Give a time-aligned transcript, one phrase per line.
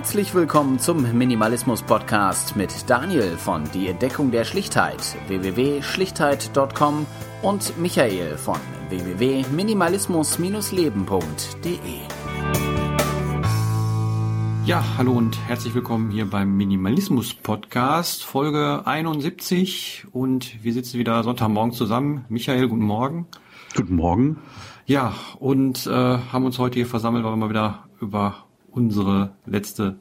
[0.00, 7.04] Herzlich willkommen zum Minimalismus Podcast mit Daniel von Die Entdeckung der Schlichtheit www.schlichtheit.com
[7.42, 8.56] und Michael von
[8.88, 11.76] www.minimalismus-leben.de.
[14.64, 21.22] Ja, hallo und herzlich willkommen hier beim Minimalismus Podcast, Folge 71 und wir sitzen wieder
[21.22, 22.24] Sonntagmorgen zusammen.
[22.30, 23.26] Michael, guten Morgen.
[23.76, 24.38] Guten Morgen.
[24.86, 29.96] Ja, und äh, haben uns heute hier versammelt, weil wir mal wieder über unsere letzte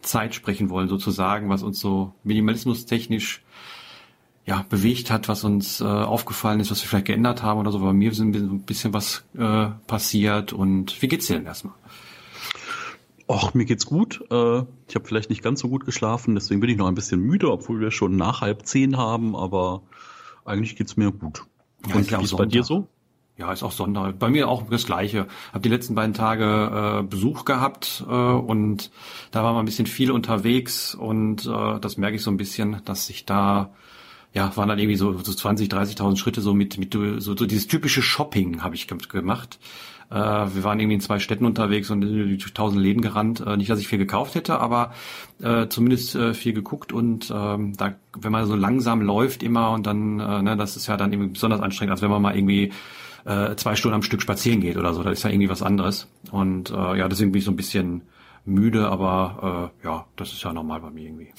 [0.00, 3.42] Zeit sprechen wollen, sozusagen, was uns so minimalismustechnisch
[4.46, 7.78] ja, bewegt hat, was uns äh, aufgefallen ist, was wir vielleicht geändert haben oder so.
[7.78, 10.52] Bei mir ist ein bisschen was äh, passiert.
[10.52, 11.74] Und wie geht's dir denn erstmal?
[13.26, 14.22] Och, mir geht's gut.
[14.30, 17.20] Äh, ich habe vielleicht nicht ganz so gut geschlafen, deswegen bin ich noch ein bisschen
[17.20, 19.82] müde, obwohl wir schon nach halb zehn haben, aber
[20.44, 21.46] eigentlich geht's mir gut.
[21.88, 22.86] Ja, Und wie ist bei dir so?
[23.36, 24.12] Ja, ist auch Sonder.
[24.12, 25.26] Bei mir auch das Gleiche.
[25.52, 28.92] Hab die letzten beiden Tage äh, Besuch gehabt äh, und
[29.32, 32.80] da war mal ein bisschen viel unterwegs und äh, das merke ich so ein bisschen,
[32.84, 33.70] dass sich da
[34.34, 37.68] ja, waren dann irgendwie so, so 20, 30.000 Schritte so mit, mit so, so dieses
[37.68, 39.58] typische Shopping habe ich gemacht.
[40.10, 43.40] Äh, wir waren irgendwie in zwei Städten unterwegs und durch tausend Läden gerannt.
[43.46, 44.92] Äh, nicht, dass ich viel gekauft hätte, aber
[45.40, 49.86] äh, zumindest äh, viel geguckt und ähm, da, wenn man so langsam läuft immer und
[49.86, 52.72] dann, äh, ne, das ist ja dann irgendwie besonders anstrengend, als wenn man mal irgendwie
[53.24, 55.02] äh, zwei Stunden am Stück spazieren geht oder so.
[55.02, 56.08] Das ist ja irgendwie was anderes.
[56.30, 58.02] Und äh, ja, deswegen bin ich so ein bisschen
[58.44, 61.32] müde, aber äh, ja, das ist ja normal bei mir irgendwie.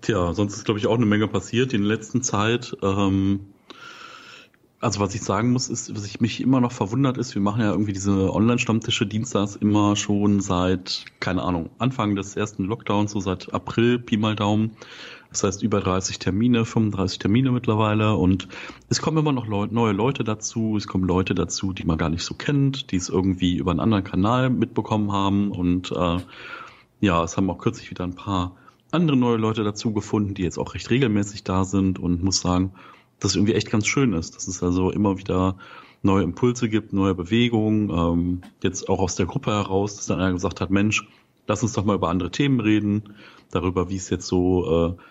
[0.00, 2.76] Tja, sonst ist, glaube ich, auch eine Menge passiert in der letzten Zeit.
[2.82, 3.40] Ähm,
[4.80, 7.60] also was ich sagen muss, ist, was ich mich immer noch verwundert ist, wir machen
[7.60, 13.20] ja irgendwie diese Online-Stammtische dienstags immer schon seit, keine Ahnung, Anfang des ersten Lockdowns, so
[13.20, 14.76] seit April, Pi mal Daumen.
[15.30, 18.14] Das heißt über 30 Termine, 35 Termine mittlerweile.
[18.14, 18.48] Und
[18.88, 22.08] es kommen immer noch Leute, neue Leute dazu, es kommen Leute dazu, die man gar
[22.08, 25.50] nicht so kennt, die es irgendwie über einen anderen Kanal mitbekommen haben.
[25.50, 26.18] Und äh,
[27.00, 28.56] ja, es haben auch kürzlich wieder ein paar
[28.90, 31.98] andere neue Leute dazu gefunden, die jetzt auch recht regelmäßig da sind.
[31.98, 32.72] Und muss sagen,
[33.20, 35.56] dass es irgendwie echt ganz schön ist, dass es also immer wieder
[36.02, 40.32] neue Impulse gibt, neue Bewegungen, ähm, jetzt auch aus der Gruppe heraus, dass dann einer
[40.32, 41.06] gesagt hat, Mensch,
[41.46, 43.14] lass uns doch mal über andere Themen reden,
[43.50, 45.02] darüber, wie es jetzt so äh,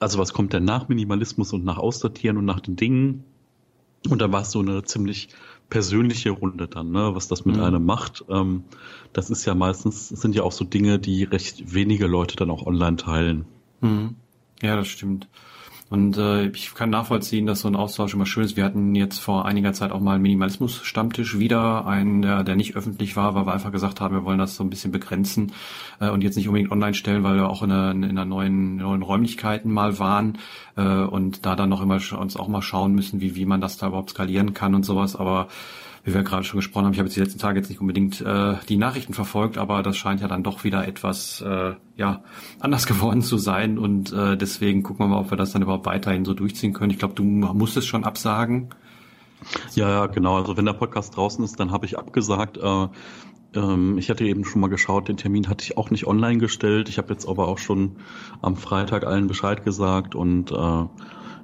[0.00, 3.24] also was kommt denn nach Minimalismus und nach Aussortieren und nach den Dingen?
[4.08, 5.28] Und da war es so eine ziemlich
[5.70, 7.62] persönliche Runde dann, ne, was das mit mhm.
[7.62, 8.24] einem macht.
[8.28, 8.64] Ähm,
[9.12, 12.64] das ist ja meistens, sind ja auch so Dinge, die recht wenige Leute dann auch
[12.64, 13.44] online teilen.
[13.80, 14.16] Mhm.
[14.62, 15.28] Ja, das stimmt.
[15.90, 18.56] Und äh, ich kann nachvollziehen, dass so ein Austausch immer schön ist.
[18.56, 22.76] Wir hatten jetzt vor einiger Zeit auch mal einen Minimalismus-Stammtisch wieder, einen, der, der nicht
[22.76, 25.52] öffentlich war, weil wir einfach gesagt haben, wir wollen das so ein bisschen begrenzen
[25.98, 28.76] äh, und jetzt nicht unbedingt online stellen, weil wir auch in einer, in einer neuen,
[28.76, 30.36] neuen Räumlichkeiten mal waren
[30.76, 33.78] äh, und da dann noch immer uns auch mal schauen müssen, wie, wie man das
[33.78, 35.16] da überhaupt skalieren kann und sowas.
[35.16, 35.48] Aber
[36.08, 38.20] wie wir gerade schon gesprochen haben, ich habe jetzt die letzten Tage jetzt nicht unbedingt
[38.20, 42.22] äh, die Nachrichten verfolgt, aber das scheint ja dann doch wieder etwas äh, ja
[42.60, 45.86] anders geworden zu sein und äh, deswegen gucken wir mal, ob wir das dann überhaupt
[45.86, 46.90] weiterhin so durchziehen können.
[46.90, 48.70] Ich glaube, du musst es schon absagen.
[49.74, 50.36] Ja, ja, genau.
[50.36, 52.56] Also wenn der Podcast draußen ist, dann habe ich abgesagt.
[52.56, 52.88] Äh,
[53.54, 56.88] ähm, ich hatte eben schon mal geschaut, den Termin hatte ich auch nicht online gestellt.
[56.88, 57.96] Ich habe jetzt aber auch schon
[58.42, 60.84] am Freitag allen Bescheid gesagt und äh,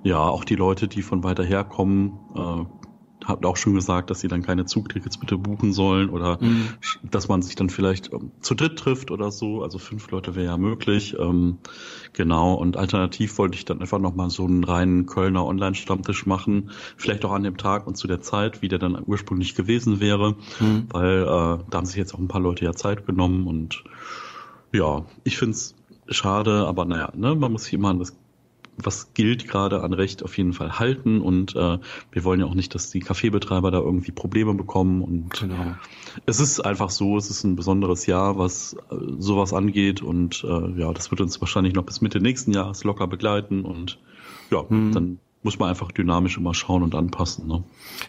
[0.02, 2.83] ja, auch die Leute, die von weiter her kommen, äh,
[3.24, 6.68] habt auch schon gesagt, dass sie dann keine Zugtickets bitte buchen sollen oder mhm.
[7.02, 9.62] dass man sich dann vielleicht ähm, zu dritt trifft oder so.
[9.62, 11.16] Also fünf Leute wäre ja möglich.
[11.18, 11.58] Ähm,
[12.12, 12.54] genau.
[12.54, 16.70] Und alternativ wollte ich dann einfach nochmal so einen reinen Kölner Online-Stammtisch machen.
[16.96, 20.36] Vielleicht auch an dem Tag und zu der Zeit, wie der dann ursprünglich gewesen wäre.
[20.60, 20.86] Mhm.
[20.90, 23.84] Weil äh, da haben sich jetzt auch ein paar Leute ja Zeit genommen und
[24.72, 25.74] ja, ich finde es
[26.08, 28.16] schade, aber naja, ne, man muss sich immer an das
[28.76, 31.78] was gilt gerade an Recht auf jeden Fall halten und äh,
[32.12, 35.76] wir wollen ja auch nicht, dass die Kaffeebetreiber da irgendwie Probleme bekommen und genau.
[36.26, 40.80] es ist einfach so, es ist ein besonderes Jahr, was äh, sowas angeht und äh,
[40.80, 43.98] ja, das wird uns wahrscheinlich noch bis Mitte nächsten Jahres locker begleiten und
[44.50, 44.92] ja, hm.
[44.92, 47.46] dann muss man einfach dynamisch immer schauen und anpassen.
[47.46, 47.62] Ne?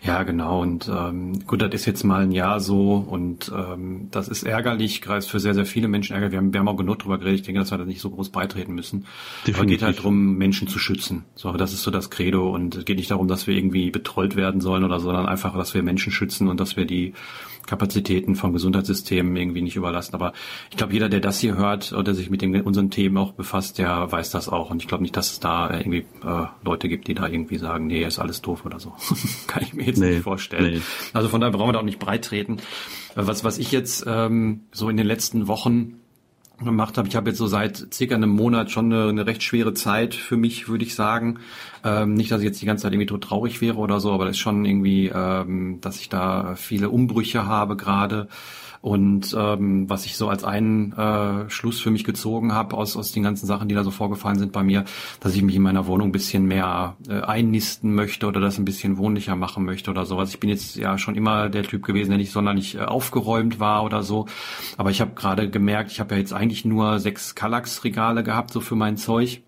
[0.03, 0.61] Ja, genau.
[0.61, 5.01] Und ähm, gut, das ist jetzt mal ein Jahr so und ähm, das ist ärgerlich,
[5.01, 6.31] gerade für sehr, sehr viele Menschen ärgerlich.
[6.31, 7.41] Wir haben, wir haben auch genug drüber geredet.
[7.41, 9.05] Ich denke, dass wir da nicht so groß beitreten müssen.
[9.45, 9.55] Definitiv.
[9.55, 11.25] Aber es geht halt darum, Menschen zu schützen.
[11.35, 12.49] So, das ist so das Credo.
[12.53, 15.55] Und es geht nicht darum, dass wir irgendwie betrollt werden sollen oder so, sondern einfach,
[15.55, 17.13] dass wir Menschen schützen und dass wir die
[17.65, 20.13] Kapazitäten vom Gesundheitssystem irgendwie nicht überlassen.
[20.13, 20.33] Aber
[20.69, 23.77] ich glaube, jeder, der das hier hört oder sich mit den, unseren Themen auch befasst,
[23.77, 24.69] der weiß das auch.
[24.69, 27.87] Und ich glaube nicht, dass es da irgendwie äh, Leute gibt, die da irgendwie sagen,
[27.87, 28.93] nee, ist alles doof oder so.
[29.47, 30.75] Kann ich mir jetzt nee, nicht vorstellen.
[30.75, 30.81] Nee.
[31.13, 32.57] Also von daher brauchen wir da auch nicht breit treten.
[33.15, 35.99] Was, was ich jetzt ähm, so in den letzten Wochen
[36.63, 37.07] gemacht habe.
[37.07, 40.37] Ich habe jetzt so seit circa einem Monat schon eine, eine recht schwere Zeit für
[40.37, 41.39] mich, würde ich sagen.
[41.83, 44.25] Ähm, nicht, dass ich jetzt die ganze Zeit irgendwie tot traurig wäre oder so, aber
[44.25, 48.29] das ist schon irgendwie, ähm, dass ich da viele Umbrüche habe gerade
[48.85, 53.11] Und ähm, was ich so als einen äh, Schluss für mich gezogen habe aus, aus
[53.11, 54.85] den ganzen Sachen, die da so vorgefallen sind bei mir,
[55.21, 58.65] dass ich mich in meiner Wohnung ein bisschen mehr äh, einnisten möchte oder das ein
[58.65, 60.29] bisschen wohnlicher machen möchte oder sowas.
[60.29, 63.83] Ich bin jetzt ja schon immer der Typ gewesen, der nicht sonderlich äh, aufgeräumt war
[63.83, 64.27] oder so.
[64.77, 68.59] Aber ich habe gerade gemerkt, ich habe ja jetzt eigentlich nur sechs Kallax-Regale gehabt, so
[68.61, 69.41] für mein Zeug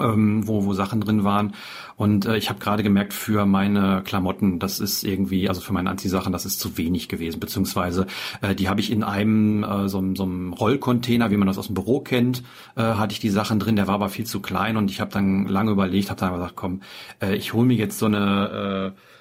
[0.00, 1.54] ähm, wo, wo Sachen drin waren.
[1.96, 5.90] Und äh, ich habe gerade gemerkt, für meine Klamotten, das ist irgendwie, also für meine
[5.90, 7.40] Anziehsachen, das ist zu wenig gewesen.
[7.40, 8.06] Beziehungsweise
[8.40, 11.66] äh, die habe ich in einem äh, so, so einem Rollcontainer, wie man das aus
[11.66, 12.42] dem Büro kennt,
[12.76, 13.76] äh, hatte ich die Sachen drin.
[13.76, 16.56] Der war aber viel zu klein und ich habe dann lange überlegt, habe dann gesagt,
[16.56, 16.80] komm,
[17.20, 19.11] äh, ich hole mir jetzt so eine äh,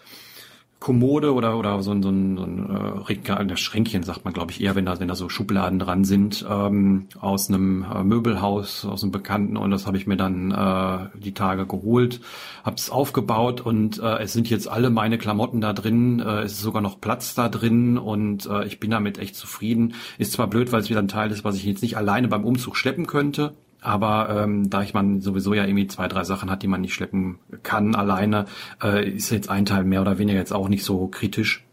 [0.81, 4.51] Kommode oder oder so ein, so ein, so ein äh, Regal, Schränkchen sagt man, glaube
[4.51, 8.83] ich, eher, wenn da wenn da so Schubladen dran sind ähm, aus einem äh, Möbelhaus,
[8.83, 12.19] aus einem Bekannten und das habe ich mir dann äh, die Tage geholt,
[12.63, 16.53] habe es aufgebaut und äh, es sind jetzt alle meine Klamotten da drin, äh, es
[16.53, 19.93] ist sogar noch Platz da drin und äh, ich bin damit echt zufrieden.
[20.17, 22.43] Ist zwar blöd, weil es wieder ein Teil ist, was ich jetzt nicht alleine beim
[22.43, 26.63] Umzug schleppen könnte, aber ähm, da ich man sowieso ja irgendwie zwei, drei Sachen hat,
[26.63, 28.45] die man nicht schleppen kann alleine,
[28.81, 31.65] äh, ist jetzt ein Teil mehr oder weniger jetzt auch nicht so kritisch.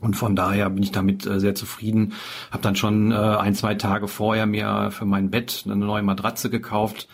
[0.00, 2.12] Und von daher bin ich damit äh, sehr zufrieden.
[2.50, 6.50] Hab dann schon äh, ein, zwei Tage vorher mir für mein Bett eine neue Matratze
[6.50, 7.08] gekauft.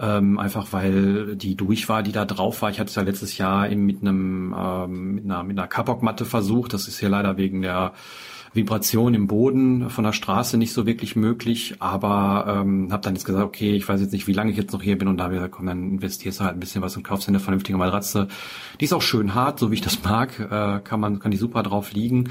[0.00, 2.70] Ähm, einfach weil die durch war, die da drauf war.
[2.70, 6.24] Ich hatte es ja letztes Jahr eben mit einem ähm, mit einer mit einer Kapokmatte
[6.24, 6.72] versucht.
[6.72, 7.92] Das ist hier leider wegen der
[8.54, 13.24] Vibration im Boden von der Straße nicht so wirklich möglich, aber ähm, habe dann jetzt
[13.24, 15.24] gesagt, okay, ich weiß jetzt nicht, wie lange ich jetzt noch hier bin und da
[15.24, 17.78] habe ich gesagt, komm, dann investierst du halt ein bisschen was und kaufst eine vernünftige
[17.78, 18.28] Matratze.
[18.80, 21.36] Die ist auch schön hart, so wie ich das mag, äh, kann man kann die
[21.36, 22.30] super drauf liegen.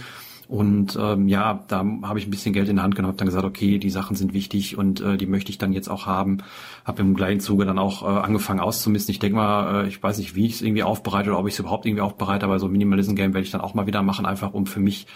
[0.51, 3.27] Und ähm, ja, da habe ich ein bisschen Geld in der Hand genommen, habe dann
[3.27, 6.39] gesagt, okay, die Sachen sind wichtig und äh, die möchte ich dann jetzt auch haben.
[6.83, 9.13] Habe im gleichen Zuge dann auch äh, angefangen auszumisten.
[9.13, 11.53] Ich denke mal, äh, ich weiß nicht, wie ich es irgendwie aufbereite oder ob ich
[11.53, 14.53] es überhaupt irgendwie aufbereite, aber so Minimalism-Game werde ich dann auch mal wieder machen, einfach
[14.53, 15.07] um für mich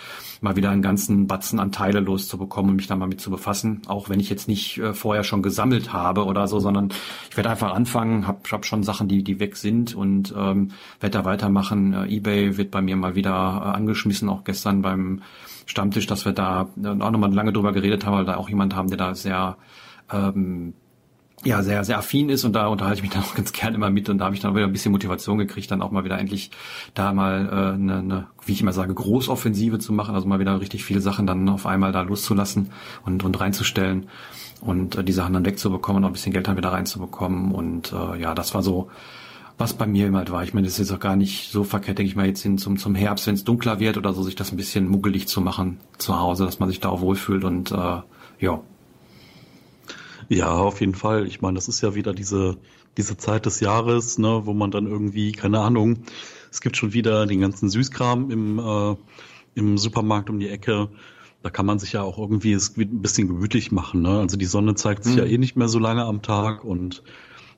[0.41, 3.81] mal wieder einen ganzen Batzen an Teile loszubekommen und mich da mal mit zu befassen.
[3.87, 6.89] Auch wenn ich jetzt nicht äh, vorher schon gesammelt habe oder so, sondern
[7.29, 11.19] ich werde einfach anfangen, habe hab schon Sachen, die, die weg sind und ähm, werde
[11.19, 11.93] da weitermachen.
[11.93, 15.21] Äh, Ebay wird bei mir mal wieder äh, angeschmissen, auch gestern beim
[15.65, 18.75] Stammtisch, dass wir da äh, auch nochmal lange drüber geredet haben, weil da auch jemand
[18.75, 19.57] haben, der da sehr
[20.11, 20.73] ähm,
[21.45, 23.89] ja, sehr, sehr affin ist und da unterhalte ich mich dann auch ganz gern immer
[23.89, 26.17] mit und da habe ich dann wieder ein bisschen Motivation gekriegt, dann auch mal wieder
[26.17, 26.49] endlich
[26.95, 30.59] da mal äh, eine, eine, wie ich immer sage, Großoffensive zu machen, also mal wieder
[30.59, 32.71] richtig viele Sachen dann auf einmal da loszulassen
[33.05, 34.07] und, und reinzustellen
[34.59, 37.93] und äh, die Sachen dann wegzubekommen und auch ein bisschen Geld dann wieder reinzubekommen und
[37.93, 38.89] äh, ja, das war so
[39.57, 40.43] was bei mir immer halt war.
[40.43, 42.57] Ich meine, das ist jetzt auch gar nicht so verkehrt, denke ich mal, jetzt hin
[42.57, 45.39] zum, zum Herbst, wenn es dunkler wird oder so, sich das ein bisschen muggelig zu
[45.39, 48.01] machen zu Hause, dass man sich da auch wohlfühlt und äh,
[48.39, 48.59] ja.
[50.29, 51.27] Ja, auf jeden Fall.
[51.27, 52.57] Ich meine, das ist ja wieder diese,
[52.97, 55.99] diese Zeit des Jahres, ne, wo man dann irgendwie, keine Ahnung,
[56.51, 58.95] es gibt schon wieder den ganzen Süßkram im, äh,
[59.55, 60.89] im Supermarkt um die Ecke.
[61.43, 64.01] Da kann man sich ja auch irgendwie es ein bisschen gemütlich machen.
[64.01, 64.19] Ne?
[64.19, 65.19] Also die Sonne zeigt sich mhm.
[65.19, 67.03] ja eh nicht mehr so lange am Tag und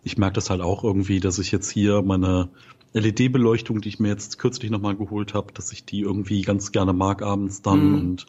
[0.04, 2.50] ich merke das halt auch irgendwie, dass ich jetzt hier meine
[2.94, 6.94] LED-Beleuchtung, die ich mir jetzt kürzlich nochmal geholt habe, dass ich die irgendwie ganz gerne
[6.94, 7.96] mag abends dann mm.
[7.96, 8.26] und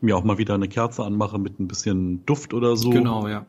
[0.00, 2.90] mir auch mal wieder eine Kerze anmache mit ein bisschen Duft oder so.
[2.90, 3.46] Genau, ja.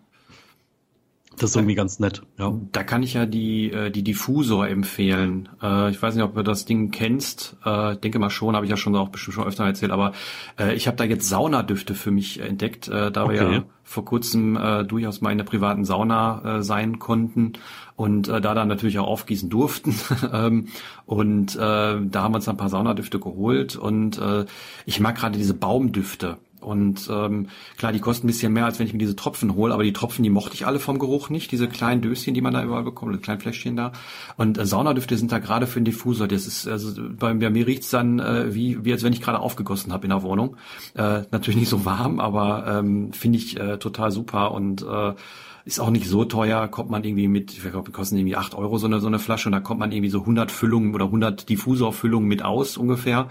[1.38, 2.54] Das ist irgendwie ganz nett, ja.
[2.72, 5.50] Da kann ich ja die, äh, die Diffusor empfehlen.
[5.62, 7.58] Äh, ich weiß nicht, ob du das Ding kennst.
[7.66, 10.14] Äh, denke mal schon, habe ich ja schon auch bestimmt schon öfter erzählt, aber
[10.76, 13.34] ich habe da jetzt Saunadüfte für mich entdeckt, da okay.
[13.34, 17.54] wir ja vor kurzem durchaus mal in der privaten Sauna sein konnten
[17.96, 19.96] und da dann natürlich auch aufgießen durften.
[20.32, 20.68] Ähm,
[21.06, 24.22] und da haben wir uns ein paar Saunadüfte geholt und
[24.86, 26.38] ich mag gerade diese Baumdüfte.
[26.64, 29.74] Und ähm, klar, die kosten ein bisschen mehr, als wenn ich mir diese Tropfen hole,
[29.74, 32.54] aber die Tropfen, die mochte ich alle vom Geruch nicht, diese kleinen Döschen, die man
[32.54, 33.92] da überall bekommt, kleinen Fläschchen da.
[34.38, 36.28] Und äh, Saunadüfte sind da gerade für den Diffusor.
[36.28, 39.40] Das ist, also bei, bei mir riecht's dann äh, wie, wie als wenn ich gerade
[39.40, 40.58] aufgegossen habe in der Wohnung.
[40.96, 45.14] Äh, natürlich nicht so warm, aber ähm, finde ich äh, total super und äh,
[45.66, 48.54] ist auch nicht so teuer, kommt man irgendwie mit, ich glaube, die kosten irgendwie acht
[48.54, 51.06] Euro so eine, so eine Flasche und da kommt man irgendwie so 100 Füllungen oder
[51.06, 53.30] 100 Diffusorfüllungen mit aus ungefähr.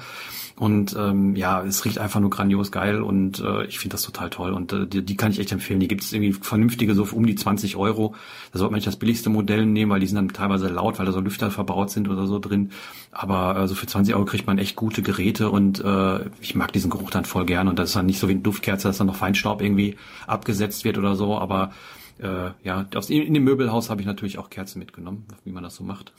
[0.56, 4.30] Und ähm, ja, es riecht einfach nur grandios geil und äh, ich finde das total
[4.30, 5.80] toll und äh, die, die kann ich echt empfehlen.
[5.80, 8.14] Die gibt es irgendwie vernünftige so um die 20 Euro.
[8.52, 11.06] Da sollte man nicht das billigste Modell nehmen, weil die sind dann teilweise laut, weil
[11.06, 12.70] da so Lüfter verbaut sind oder so drin.
[13.10, 16.72] Aber äh, so für 20 Euro kriegt man echt gute Geräte und äh, ich mag
[16.72, 18.98] diesen Geruch dann voll gern und das ist dann nicht so wie eine Duftkerze, dass
[18.98, 19.96] dann noch Feinstaub irgendwie
[20.26, 21.72] abgesetzt wird oder so, aber
[22.18, 25.76] äh, ja, aus, in dem Möbelhaus habe ich natürlich auch Kerzen mitgenommen, wie man das
[25.76, 26.12] so macht.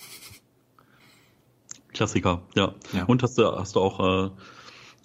[1.93, 2.73] Klassiker, ja.
[2.91, 3.03] ja.
[3.05, 4.29] Und hast du, hast du auch, äh,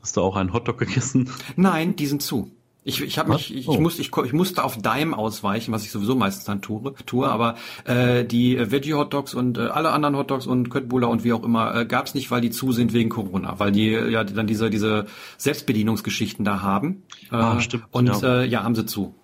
[0.00, 1.30] hast du auch einen Hotdog gegessen?
[1.56, 2.50] Nein, die sind zu.
[2.88, 3.74] Ich, ich habe mich, ich, oh.
[3.74, 7.28] ich, muss, ich, ich musste auf Dime ausweichen, was ich sowieso meistens dann tue, tue
[7.28, 11.10] aber äh, die äh, Veggie Hot Dogs und äh, alle anderen Hot Dogs und Köttbullar
[11.10, 13.72] und wie auch immer äh, gab es nicht, weil die zu sind wegen Corona, weil
[13.72, 15.04] die ja dann diese diese
[15.36, 17.02] Selbstbedienungsgeschichten da haben.
[17.30, 17.84] Äh, ah, stimmt.
[17.90, 18.40] Und ja.
[18.40, 19.14] Äh, ja, haben sie zu.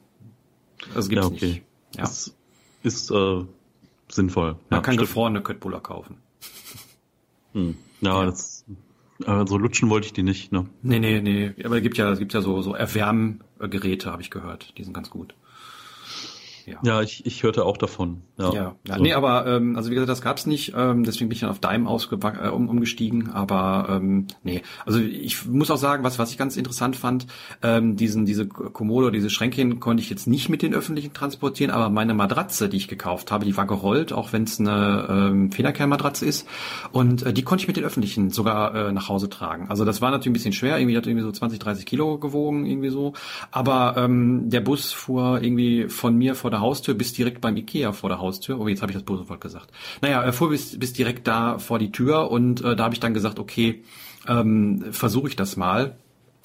[0.92, 1.46] Das gibt's ja, okay.
[1.46, 1.62] nicht.
[1.96, 2.02] Ja.
[2.02, 2.34] Das
[2.82, 3.44] ist äh,
[4.08, 4.52] sinnvoll.
[4.52, 5.08] Man ja, kann stimmt.
[5.08, 6.18] gefrorene Köttbullar kaufen.
[7.52, 7.76] Hm.
[8.00, 8.64] Ja, ja, das
[9.24, 10.66] aber so lutschen wollte ich die nicht, ne?
[10.82, 11.54] Nee, nee, nee.
[11.64, 14.76] Aber es gibt ja, es gibt ja so, so Erwärmgeräte, habe ich gehört.
[14.76, 15.34] Die sind ganz gut.
[16.66, 18.22] Ja, ja ich, ich hörte auch davon.
[18.38, 19.02] Ja, ja, ja so.
[19.02, 21.58] nee, aber ähm, also wie gesagt, das gab's nicht, ähm, deswegen bin ich dann auf
[21.58, 26.38] Dime äh, um, umgestiegen, aber ähm, nee, also ich muss auch sagen, was was ich
[26.38, 27.26] ganz interessant fand,
[27.62, 31.90] ähm, diesen diese Komodo, diese Schränkchen konnte ich jetzt nicht mit den öffentlichen transportieren, aber
[31.90, 36.24] meine Matratze, die ich gekauft habe, die war gerollt, auch wenn es eine ähm, Federkernmatratze
[36.26, 36.46] ist.
[36.92, 39.68] Und äh, die konnte ich mit den öffentlichen sogar äh, nach Hause tragen.
[39.68, 42.66] Also das war natürlich ein bisschen schwer, irgendwie hat irgendwie so 20, 30 Kilo gewogen,
[42.66, 43.12] irgendwie so,
[43.50, 47.92] aber ähm, der Bus fuhr irgendwie von mir vor der Haustür bis direkt beim Ikea
[47.92, 48.58] vor der Haustür.
[48.58, 49.70] Oh, jetzt habe ich das böse gesagt.
[50.00, 53.00] Naja, er fuhr bis, bis direkt da vor die Tür und äh, da habe ich
[53.00, 53.82] dann gesagt, okay,
[54.28, 55.96] ähm, versuche ich das mal.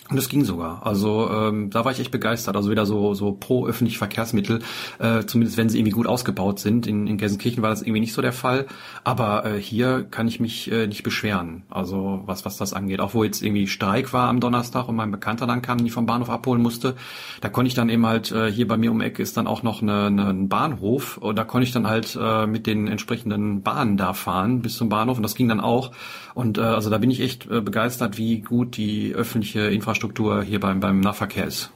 [0.09, 0.85] Und das ging sogar.
[0.87, 2.55] Also ähm, da war ich echt begeistert.
[2.55, 4.61] Also wieder so so pro öffentliche Verkehrsmittel,
[4.97, 6.87] äh, zumindest wenn sie irgendwie gut ausgebaut sind.
[6.87, 8.65] In, in Gelsenkirchen war das irgendwie nicht so der Fall.
[9.03, 11.61] Aber äh, hier kann ich mich äh, nicht beschweren.
[11.69, 13.01] Also was was das angeht.
[13.01, 16.07] Auch wo jetzt irgendwie Streik war am Donnerstag und mein Bekannter dann kam, die vom
[16.07, 16.95] Bahnhof abholen musste,
[17.41, 19.61] da konnte ich dann eben halt äh, hier bei mir um Ecke ist dann auch
[19.61, 23.61] noch eine, eine, ein Bahnhof und da konnte ich dann halt äh, mit den entsprechenden
[23.61, 25.91] Bahnen da fahren bis zum Bahnhof und das ging dann auch.
[26.33, 30.59] Und äh, also da bin ich echt äh, begeistert, wie gut die öffentliche Infrastruktur hier
[30.59, 31.71] beim, beim Nahverkehr ist.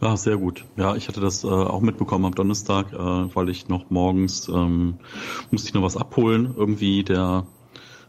[0.00, 0.64] Ja, sehr gut.
[0.76, 4.94] Ja, ich hatte das äh, auch mitbekommen am Donnerstag, äh, weil ich noch morgens ähm,
[5.50, 6.54] musste ich noch was abholen.
[6.56, 7.46] Irgendwie der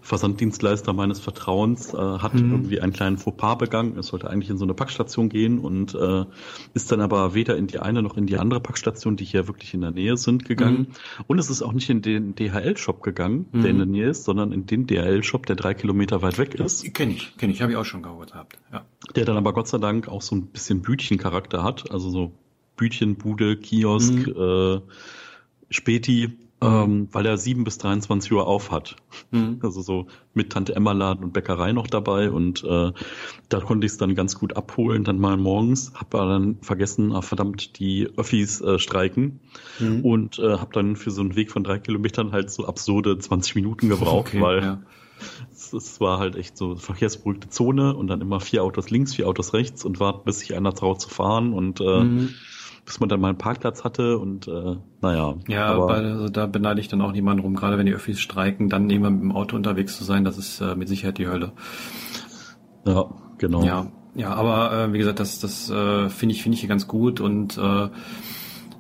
[0.02, 2.52] Versanddienstleister meines Vertrauens äh, hat mhm.
[2.52, 3.98] irgendwie einen kleinen Fauxpas begangen.
[3.98, 6.26] Es sollte eigentlich in so eine Packstation gehen und äh,
[6.74, 9.74] ist dann aber weder in die eine noch in die andere Packstation, die hier wirklich
[9.74, 10.88] in der Nähe sind, gegangen.
[10.90, 11.24] Mhm.
[11.28, 13.62] Und es ist auch nicht in den DHL-Shop gegangen, mhm.
[13.62, 16.94] der in der Nähe ist, sondern in den DHL-Shop, der drei Kilometer weit weg ist.
[16.94, 18.58] Kenne ich, kenne ich, habe ich auch schon gehört gehabt.
[18.74, 18.84] Ja.
[19.16, 22.32] Der dann aber Gott sei Dank auch so ein bisschen Bütchen-Charakter hat, also so
[22.76, 24.36] Bütchenbude, Kiosk, mhm.
[24.36, 24.82] äh,
[25.70, 28.96] Späti ähm, weil er 7 bis 23 Uhr auf hat.
[29.32, 29.60] Mhm.
[29.72, 32.92] Also so mit Tante Emma Laden und Bäckerei noch dabei und äh,
[33.50, 37.22] da konnte ich es dann ganz gut abholen, dann mal morgens, habe dann vergessen, ah,
[37.22, 39.40] verdammt, die Öffis äh, streiken
[39.80, 40.04] mhm.
[40.04, 43.56] und äh, habe dann für so einen Weg von drei Kilometern halt so absurde 20
[43.56, 44.82] Minuten gebraucht, okay, weil ja.
[45.52, 49.28] es, es, war halt echt so verkehrsberuhigte Zone und dann immer vier Autos links, vier
[49.28, 52.30] Autos rechts und warten, bis sich einer traut zu fahren und äh, mhm
[52.92, 55.36] bis man dann mal einen Parkplatz hatte und äh, naja.
[55.48, 58.68] Ja, aber also da beneide ich dann auch niemanden rum, gerade wenn die Öffis streiken,
[58.68, 61.54] dann immer mit dem Auto unterwegs zu sein, das ist äh, mit Sicherheit die Hölle.
[62.86, 63.06] Ja,
[63.38, 63.64] genau.
[63.64, 66.86] Ja, ja, aber äh, wie gesagt, das, das äh, finde ich, finde ich hier ganz
[66.86, 67.88] gut und äh,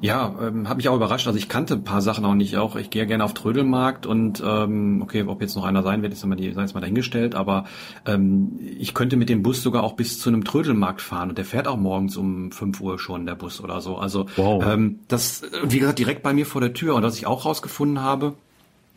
[0.01, 1.27] ja, ähm, hat mich auch überrascht.
[1.27, 2.57] Also ich kannte ein paar Sachen auch nicht.
[2.57, 6.11] Auch ich gehe gerne auf Trödelmarkt und ähm, okay, ob jetzt noch einer sein wird,
[6.11, 7.35] ist immer die, sei jetzt mal dahingestellt.
[7.35, 7.65] Aber
[8.05, 11.45] ähm, ich könnte mit dem Bus sogar auch bis zu einem Trödelmarkt fahren und der
[11.45, 13.97] fährt auch morgens um 5 Uhr schon der Bus oder so.
[13.97, 14.65] Also wow.
[14.65, 16.95] ähm, das, wie gesagt, direkt bei mir vor der Tür.
[16.95, 18.33] Und was ich auch rausgefunden habe, äh,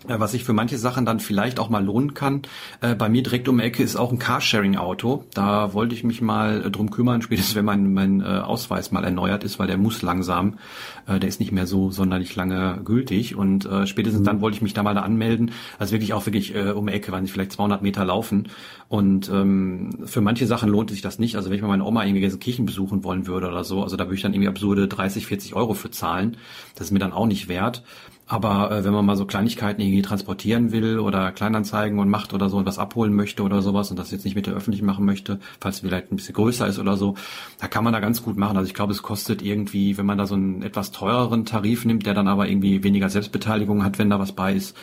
[0.07, 2.43] was sich für manche Sachen dann vielleicht auch mal lohnen kann.
[2.81, 5.25] Äh, bei mir direkt um die Ecke ist auch ein Carsharing-Auto.
[5.33, 9.05] Da wollte ich mich mal äh, drum kümmern, spätestens wenn mein, mein äh, Ausweis mal
[9.05, 10.59] erneuert ist, weil der muss langsam.
[11.07, 13.35] Äh, der ist nicht mehr so sonderlich lange gültig.
[13.35, 14.27] Und äh, spätestens mhm.
[14.27, 15.53] dann wollte ich mich da mal da anmelden.
[15.79, 18.49] Also wirklich auch wirklich äh, um die Ecke, weil ich vielleicht 200 Meter laufen.
[18.89, 21.37] Und ähm, für manche Sachen lohnt sich das nicht.
[21.37, 23.97] Also wenn ich mal meine Oma irgendwie in Kirchen besuchen wollen würde oder so, also
[23.97, 26.37] da würde ich dann irgendwie absurde 30, 40 Euro für zahlen.
[26.75, 27.83] Das ist mir dann auch nicht wert.
[28.26, 32.49] Aber äh, wenn man mal so Kleinigkeiten irgendwie transportieren will oder Kleinanzeigen und macht oder
[32.49, 35.04] so und was abholen möchte oder sowas und das jetzt nicht mit der öffentlichen machen
[35.04, 37.16] möchte, falls es vielleicht ein bisschen größer ist oder so,
[37.59, 38.57] da kann man da ganz gut machen.
[38.57, 42.07] Also ich glaube, es kostet irgendwie, wenn man da so einen etwas teureren Tarif nimmt,
[42.07, 44.75] der dann aber irgendwie weniger Selbstbeteiligung hat, wenn da was bei ist,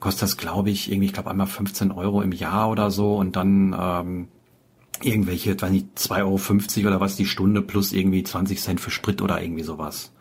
[0.00, 3.36] kostet das, glaube ich, irgendwie, ich glaube einmal 15 Euro im Jahr oder so und
[3.36, 4.28] dann ähm,
[5.02, 9.22] irgendwelche, weiß nicht, 2,50 Euro oder was die Stunde plus irgendwie 20 Cent für Sprit
[9.22, 10.12] oder irgendwie sowas.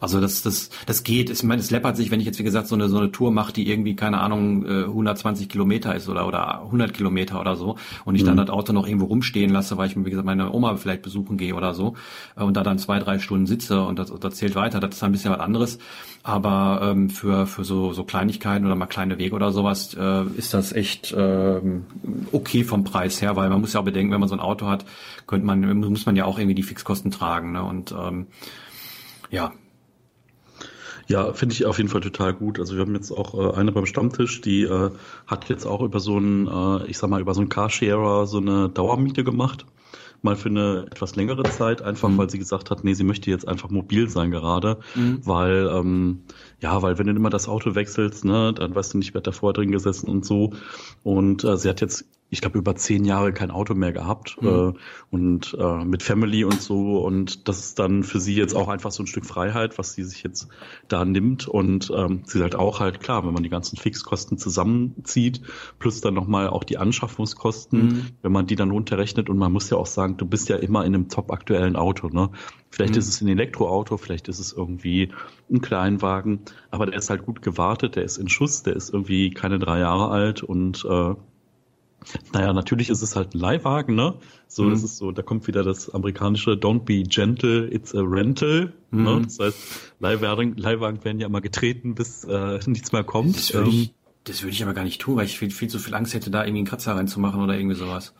[0.00, 1.30] Also das, das, das geht.
[1.30, 3.30] Ich meine, es läppert sich, wenn ich jetzt wie gesagt so eine so eine Tour
[3.30, 7.76] mache, die irgendwie keine Ahnung 120 äh, Kilometer ist oder oder 100 Kilometer oder so
[8.04, 8.26] und ich mhm.
[8.26, 11.36] dann das Auto noch irgendwo rumstehen lasse, weil ich wie gesagt meine Oma vielleicht besuchen
[11.36, 11.94] gehe oder so
[12.36, 14.80] äh, und da dann zwei drei Stunden sitze und das, das zählt weiter.
[14.80, 15.78] Das ist ein bisschen was anderes.
[16.22, 20.52] Aber ähm, für für so so Kleinigkeiten oder mal kleine Wege oder sowas äh, ist
[20.52, 21.84] das echt ähm,
[22.32, 24.66] okay vom Preis her, weil man muss ja auch bedenken, wenn man so ein Auto
[24.66, 24.84] hat,
[25.26, 27.52] könnte man muss man ja auch irgendwie die Fixkosten tragen.
[27.52, 27.62] Ne?
[27.62, 28.26] Und ähm,
[29.30, 29.52] ja,
[31.08, 32.60] ja, finde ich auf jeden Fall total gut.
[32.60, 34.90] Also wir haben jetzt auch äh, eine beim Stammtisch, die äh,
[35.26, 38.38] hat jetzt auch über so einen, äh, ich sag mal, über so einen Carsharer so
[38.38, 39.64] eine Dauermiete gemacht
[40.22, 42.18] mal für eine etwas längere Zeit, einfach mhm.
[42.18, 45.20] weil sie gesagt hat, nee, sie möchte jetzt einfach mobil sein gerade, mhm.
[45.24, 46.22] weil ähm,
[46.60, 49.52] ja, weil wenn du immer das Auto wechselst, ne, dann weißt du nicht, wer davor
[49.52, 50.52] drin gesessen und so.
[51.02, 54.48] Und äh, sie hat jetzt ich glaube, über zehn Jahre kein Auto mehr gehabt mhm.
[54.48, 54.72] äh,
[55.10, 56.98] und äh, mit Family und so.
[56.98, 60.04] Und das ist dann für sie jetzt auch einfach so ein Stück Freiheit, was sie
[60.04, 60.48] sich jetzt
[60.88, 61.48] da nimmt.
[61.48, 65.40] Und ähm, sie sagt auch halt, klar, wenn man die ganzen Fixkosten zusammenzieht,
[65.78, 68.06] plus dann nochmal auch die Anschaffungskosten, mhm.
[68.20, 70.84] wenn man die dann runterrechnet und man muss ja auch sagen, du bist ja immer
[70.84, 72.08] in einem top aktuellen Auto.
[72.08, 72.30] Ne?
[72.70, 72.98] Vielleicht mhm.
[72.98, 75.10] ist es ein Elektroauto, vielleicht ist es irgendwie
[75.50, 79.30] ein Kleinwagen, aber der ist halt gut gewartet, der ist in Schuss, der ist irgendwie
[79.30, 81.14] keine drei Jahre alt und äh,
[82.32, 84.14] naja, natürlich ist es halt ein Leihwagen, ne?
[84.46, 84.70] So, mhm.
[84.70, 88.72] das ist so, da kommt wieder das amerikanische Don't be gentle, it's a rental.
[88.90, 89.00] Ne?
[89.00, 89.04] Mhm.
[89.04, 89.20] Ne?
[89.24, 93.36] Das heißt, Leihwagen, Leihwagen werden ja immer getreten, bis äh, nichts mehr kommt.
[93.36, 93.90] Das ähm,
[94.28, 96.30] das würde ich aber gar nicht tun, weil ich viel, viel zu viel Angst hätte,
[96.30, 98.14] da irgendwie einen Kratzer reinzumachen oder irgendwie sowas.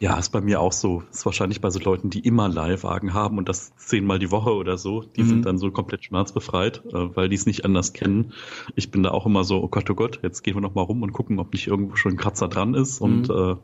[0.00, 1.04] Ja, ist bei mir auch so.
[1.12, 4.78] Ist wahrscheinlich bei so Leuten, die immer Leihwagen haben und das zehnmal die Woche oder
[4.78, 5.28] so, die mhm.
[5.28, 8.32] sind dann so komplett schmerzbefreit, äh, weil die es nicht anders kennen.
[8.74, 10.82] Ich bin da auch immer so, oh Gott, oh Gott, jetzt gehen wir noch mal
[10.82, 13.06] rum und gucken, ob nicht irgendwo schon ein Kratzer dran ist mhm.
[13.06, 13.56] und äh,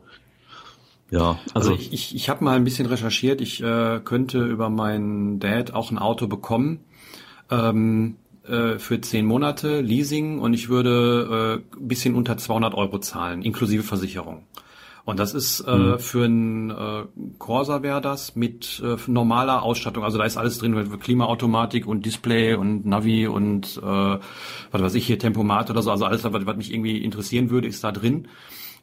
[1.09, 3.39] ja, also, also ich, ich, ich habe mal ein bisschen recherchiert.
[3.39, 6.81] Ich äh, könnte über meinen Dad auch ein Auto bekommen
[7.49, 13.41] ähm, äh, für zehn Monate Leasing und ich würde äh, bisschen unter 200 Euro zahlen,
[13.41, 14.45] inklusive Versicherung.
[15.07, 15.99] Und das ist äh, mhm.
[15.99, 17.03] für ein äh,
[17.37, 20.03] Corsa wäre das mit äh, normaler Ausstattung.
[20.03, 24.19] Also da ist alles drin, Klimaautomatik und Display und Navi und äh, was
[24.81, 25.91] weiß ich hier Tempomat oder so.
[25.91, 28.27] Also alles, was, was mich irgendwie interessieren würde, ist da drin.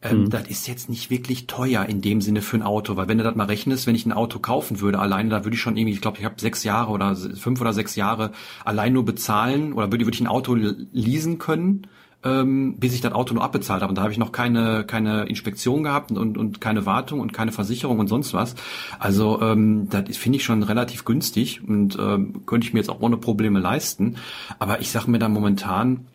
[0.04, 0.30] Ähm, mhm.
[0.30, 3.24] Das ist jetzt nicht wirklich teuer in dem Sinne für ein Auto, weil wenn du
[3.24, 5.94] das mal rechnest, wenn ich ein Auto kaufen würde, alleine, da würde ich schon irgendwie,
[5.94, 8.30] ich glaube, ich habe sechs Jahre oder fünf oder sechs Jahre
[8.64, 11.86] allein nur bezahlen oder würde, würde ich ein Auto leasen können
[12.24, 13.90] ähm, bis ich das Auto nur abbezahlt habe.
[13.90, 17.52] Und da habe ich noch keine, keine Inspektion gehabt und, und keine Wartung und keine
[17.52, 18.54] Versicherung und sonst was.
[18.98, 23.00] Also ähm, das finde ich schon relativ günstig und ähm, könnte ich mir jetzt auch
[23.00, 24.16] ohne Probleme leisten.
[24.58, 26.06] Aber ich sage mir da momentan,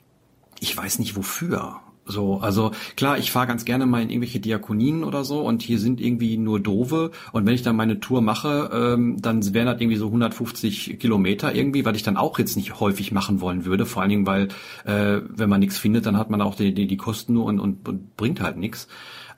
[0.60, 1.80] ich weiß nicht wofür.
[2.10, 5.80] So, also klar, ich fahre ganz gerne mal in irgendwelche Diakonien oder so und hier
[5.80, 9.80] sind irgendwie nur Dove und wenn ich dann meine Tour mache, ähm, dann wären das
[9.80, 13.86] irgendwie so 150 Kilometer irgendwie, weil ich dann auch jetzt nicht häufig machen wollen würde,
[13.86, 14.48] vor allen Dingen, weil
[14.86, 17.60] äh, wenn man nichts findet, dann hat man auch die, die, die Kosten nur und,
[17.60, 18.88] und, und bringt halt nichts.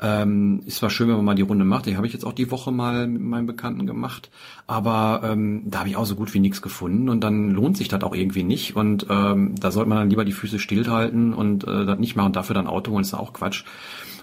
[0.03, 2.33] Ähm, ist zwar schön, wenn man mal die Runde macht, die habe ich jetzt auch
[2.33, 4.31] die Woche mal mit meinem Bekannten gemacht,
[4.65, 7.87] aber ähm, da habe ich auch so gut wie nichts gefunden und dann lohnt sich
[7.87, 11.67] das auch irgendwie nicht und ähm, da sollte man dann lieber die Füße stillhalten und
[11.67, 13.63] äh, das nicht machen, dafür dann Auto holen, ist auch Quatsch.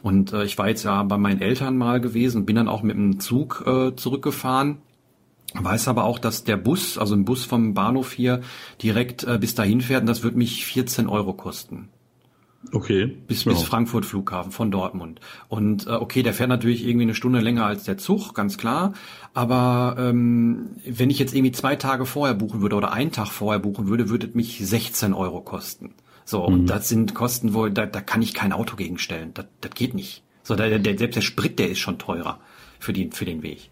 [0.02, 2.96] Und äh, ich war jetzt ja bei meinen Eltern mal gewesen, bin dann auch mit
[2.96, 4.78] dem Zug äh, zurückgefahren.
[5.54, 8.42] Weiß aber auch, dass der Bus, also ein Bus vom Bahnhof hier,
[8.82, 11.88] direkt äh, bis dahin fährt und das wird mich 14 Euro kosten.
[12.72, 13.06] Okay.
[13.06, 15.20] Bis, bis Frankfurt Flughafen von Dortmund.
[15.48, 18.94] Und äh, okay, der fährt natürlich irgendwie eine Stunde länger als der Zug, ganz klar.
[19.32, 23.60] Aber ähm, wenn ich jetzt irgendwie zwei Tage vorher buchen würde oder einen Tag vorher
[23.60, 25.94] buchen würde, würde es mich 16 Euro kosten.
[26.24, 26.54] So, mhm.
[26.54, 29.32] und das sind Kosten, wo da, da kann ich kein Auto gegenstellen.
[29.34, 30.22] Das, das geht nicht.
[30.42, 32.40] So, der, der, selbst der Sprit, der ist schon teurer
[32.80, 33.70] für, die, für den Weg.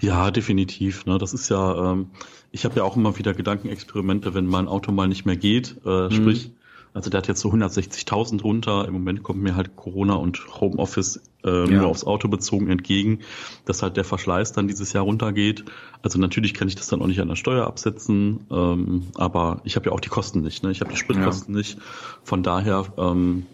[0.00, 1.06] Ja, definitiv.
[1.06, 1.18] Ne?
[1.18, 2.10] Das ist ja, ähm,
[2.50, 5.76] ich habe ja auch immer wieder Gedankenexperimente, wenn mein Auto mal nicht mehr geht.
[5.84, 6.10] Äh, mhm.
[6.12, 6.52] Sprich,
[6.96, 8.88] also der hat jetzt so 160.000 runter.
[8.88, 11.66] Im Moment kommt mir halt Corona und Homeoffice äh, ja.
[11.66, 13.18] nur aufs Auto bezogen entgegen,
[13.66, 15.66] dass halt der Verschleiß dann dieses Jahr runtergeht.
[16.00, 19.76] Also natürlich kann ich das dann auch nicht an der Steuer absetzen, ähm, aber ich
[19.76, 20.62] habe ja auch die Kosten nicht.
[20.62, 20.70] Ne?
[20.70, 21.58] Ich habe die Spritkosten ja.
[21.58, 21.78] nicht.
[22.24, 23.44] Von daher ähm,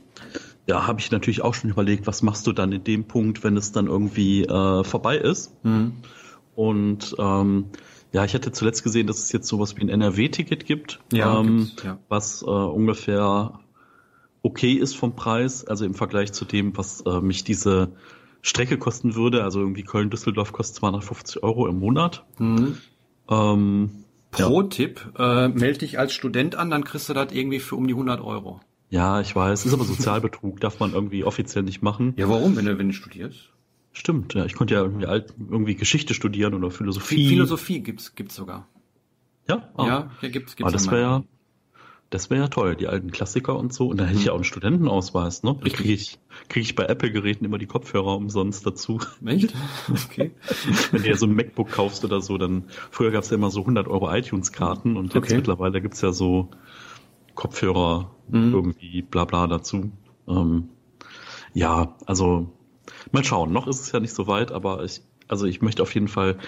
[0.68, 3.56] ja, habe ich natürlich auch schon überlegt, was machst du dann in dem Punkt, wenn
[3.56, 5.52] es dann irgendwie äh, vorbei ist.
[5.64, 5.94] Mhm.
[6.54, 7.64] Und ähm,
[8.12, 11.70] ja, ich hatte zuletzt gesehen, dass es jetzt sowas wie ein NRW-Ticket gibt, ja, ähm,
[11.82, 11.98] ja.
[12.08, 13.60] was äh, ungefähr
[14.42, 17.92] okay ist vom Preis, also im Vergleich zu dem, was äh, mich diese
[18.42, 19.44] Strecke kosten würde.
[19.44, 22.24] Also irgendwie Köln-Düsseldorf kostet 250 Euro im Monat.
[22.38, 22.76] Mhm.
[23.30, 23.90] Ähm,
[24.32, 27.94] Pro-Tipp, äh, melde dich als Student an, dann kriegst du das irgendwie für um die
[27.94, 28.60] 100 Euro.
[28.88, 32.14] Ja, ich weiß, ist aber Sozialbetrug, darf man irgendwie offiziell nicht machen.
[32.16, 33.50] Ja, warum, wenn du, wenn du studierst?
[33.92, 34.44] Stimmt, ja.
[34.44, 37.28] Ich konnte ja irgendwie, alt, irgendwie Geschichte studieren oder Philosophie.
[37.28, 38.68] Philosophie gibt's, gibt's sogar.
[39.48, 39.70] Ja?
[39.76, 39.84] Oh.
[39.84, 40.62] Ja, ja, gibt's, gibt's.
[40.62, 41.24] Aber das wäre ja,
[42.12, 43.88] das wäre ja toll, die alten Klassiker und so.
[43.88, 45.56] Und da hätte ich ja auch einen Studentenausweis, ne?
[45.62, 45.72] Richtig.
[45.74, 49.00] Kriege ich, krieg ich bei Apple-Geräten immer die Kopfhörer umsonst dazu.
[49.24, 49.54] Echt?
[50.10, 50.32] Okay.
[50.90, 53.60] Wenn du ja so ein MacBook kaufst oder so, dann, früher gab's ja immer so
[53.60, 55.36] 100 Euro iTunes-Karten und jetzt okay.
[55.36, 56.50] mittlerweile gibt's ja so
[57.34, 58.52] Kopfhörer mhm.
[58.52, 59.90] irgendwie bla bla dazu.
[60.28, 60.68] Ähm,
[61.54, 62.52] ja, also
[63.10, 65.94] Mal schauen, noch ist es ja nicht so weit, aber ich, also ich möchte auf
[65.94, 66.38] jeden Fall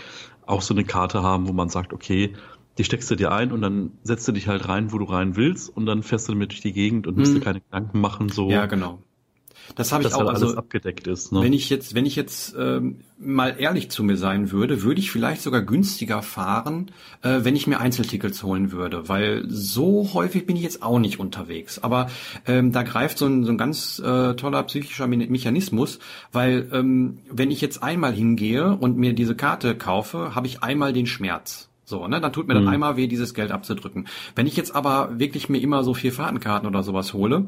[0.47, 2.35] auch so eine Karte haben, wo man sagt, okay,
[2.79, 5.37] die steckst du dir ein und dann setzt du dich halt rein, wo du rein
[5.37, 7.41] willst und dann fährst du damit durch die Gegend und musst hm.
[7.41, 8.51] dir keine Gedanken machen, so.
[8.51, 9.03] Ja, genau.
[9.75, 10.21] Das habe ich auch.
[10.21, 11.33] Halt also abgedeckt ist.
[11.33, 11.43] Ne?
[11.43, 15.11] Wenn ich jetzt, wenn ich jetzt ähm, mal ehrlich zu mir sein würde, würde ich
[15.11, 16.91] vielleicht sogar günstiger fahren,
[17.23, 21.19] äh, wenn ich mir Einzeltickets holen würde, weil so häufig bin ich jetzt auch nicht
[21.19, 21.79] unterwegs.
[21.79, 22.09] Aber
[22.47, 25.99] ähm, da greift so ein, so ein ganz äh, toller psychischer Mechanismus,
[26.33, 30.93] weil ähm, wenn ich jetzt einmal hingehe und mir diese Karte kaufe, habe ich einmal
[30.93, 31.69] den Schmerz.
[31.87, 32.65] So, ne, dann tut mir mhm.
[32.65, 34.09] dann einmal weh, dieses Geld abzudrücken.
[34.35, 37.47] Wenn ich jetzt aber wirklich mir immer so vier Fahrtenkarten oder sowas hole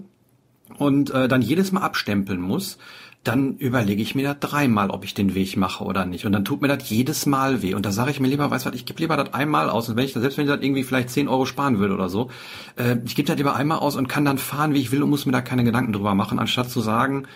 [0.78, 2.78] und äh, dann jedes Mal abstempeln muss,
[3.26, 6.26] dann überlege ich mir da dreimal, ob ich den Weg mache oder nicht.
[6.26, 7.74] Und dann tut mir das jedes Mal weh.
[7.74, 9.88] Und da sage ich mir lieber, weißt du was, ich gebe lieber das einmal aus.
[9.88, 12.08] Und wenn ich das, selbst wenn ich das irgendwie vielleicht 10 Euro sparen würde oder
[12.08, 12.30] so,
[12.76, 15.10] äh, ich gebe das lieber einmal aus und kann dann fahren, wie ich will und
[15.10, 17.26] muss mir da keine Gedanken drüber machen, anstatt zu sagen,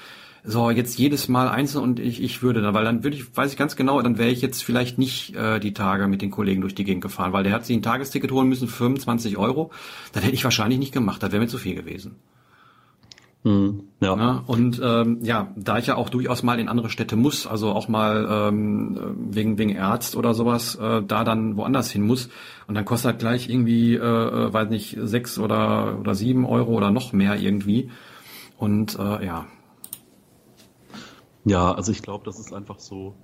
[0.45, 3.51] so jetzt jedes Mal einzeln und ich, ich würde dann, weil dann würde ich, weiß
[3.51, 6.61] ich ganz genau, dann wäre ich jetzt vielleicht nicht äh, die Tage mit den Kollegen
[6.61, 9.71] durch die Gegend gefahren, weil der hat sich ein Tagesticket holen müssen, 25 Euro.
[10.12, 12.16] Das hätte ich wahrscheinlich nicht gemacht, das wäre mir zu viel gewesen.
[13.42, 14.16] Mhm, ja.
[14.16, 14.44] ja.
[14.46, 17.88] Und ähm, ja, da ich ja auch durchaus mal in andere Städte muss, also auch
[17.88, 22.29] mal ähm, wegen wegen Ärzt oder sowas, äh, da dann woanders hin muss
[22.66, 26.72] und dann kostet halt gleich irgendwie, äh, äh, weiß nicht, sechs oder oder sieben Euro
[26.72, 27.90] oder noch mehr irgendwie.
[28.59, 29.46] Und äh, ja.
[31.46, 33.14] Ja, also ich glaube, das ist einfach so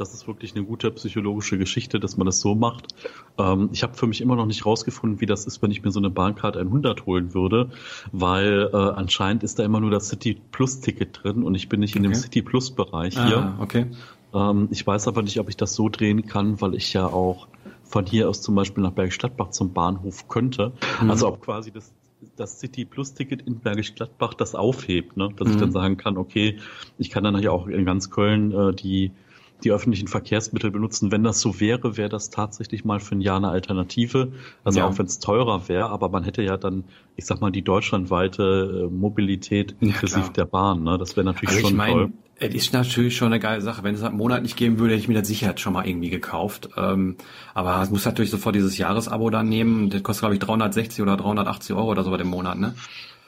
[0.00, 2.94] das ist wirklich eine gute psychologische Geschichte, dass man das so macht.
[3.38, 5.90] Ähm, ich habe für mich immer noch nicht rausgefunden, wie das ist, wenn ich mir
[5.90, 7.70] so eine Bahncard 100 holen würde,
[8.10, 11.80] weil äh, anscheinend ist da immer nur das City Plus Ticket drin und ich bin
[11.80, 12.12] nicht in okay.
[12.12, 13.54] dem City Plus Bereich ah, hier.
[13.60, 13.86] Okay.
[14.32, 17.48] Ähm, ich weiß aber nicht, ob ich das so drehen kann, weil ich ja auch
[17.84, 20.72] von hier aus zum Beispiel nach Bergisch Gladbach zum Bahnhof könnte.
[21.02, 21.10] Mhm.
[21.10, 21.92] Also ob quasi das
[22.36, 25.30] das City Plus Ticket in Bergisch Gladbach das aufhebt, ne?
[25.36, 25.54] dass mhm.
[25.54, 26.58] ich dann sagen kann, okay,
[26.98, 29.12] ich kann dann ja auch in ganz Köln äh, die
[29.60, 31.12] die öffentlichen Verkehrsmittel benutzen.
[31.12, 34.32] Wenn das so wäre, wäre das tatsächlich mal für ein Jahr eine Alternative.
[34.64, 34.86] Also ja.
[34.86, 36.84] auch wenn es teurer wäre, aber man hätte ja dann,
[37.16, 40.82] ich sag mal, die deutschlandweite äh, Mobilität inklusive ja, der Bahn.
[40.82, 40.98] Ne?
[40.98, 42.12] Das wäre natürlich also schon ich mein, toll.
[42.42, 43.82] Es ist natürlich schon eine geile Sache.
[43.82, 46.08] Wenn es einen Monat nicht geben würde, hätte ich mir das Sicherheit schon mal irgendwie
[46.08, 46.70] gekauft.
[46.74, 47.16] Ähm,
[47.52, 49.90] aber es muss natürlich sofort dieses Jahresabo dann nehmen.
[49.90, 52.74] Das kostet, glaube ich, 360 oder 380 Euro oder so bei dem Monat, ne?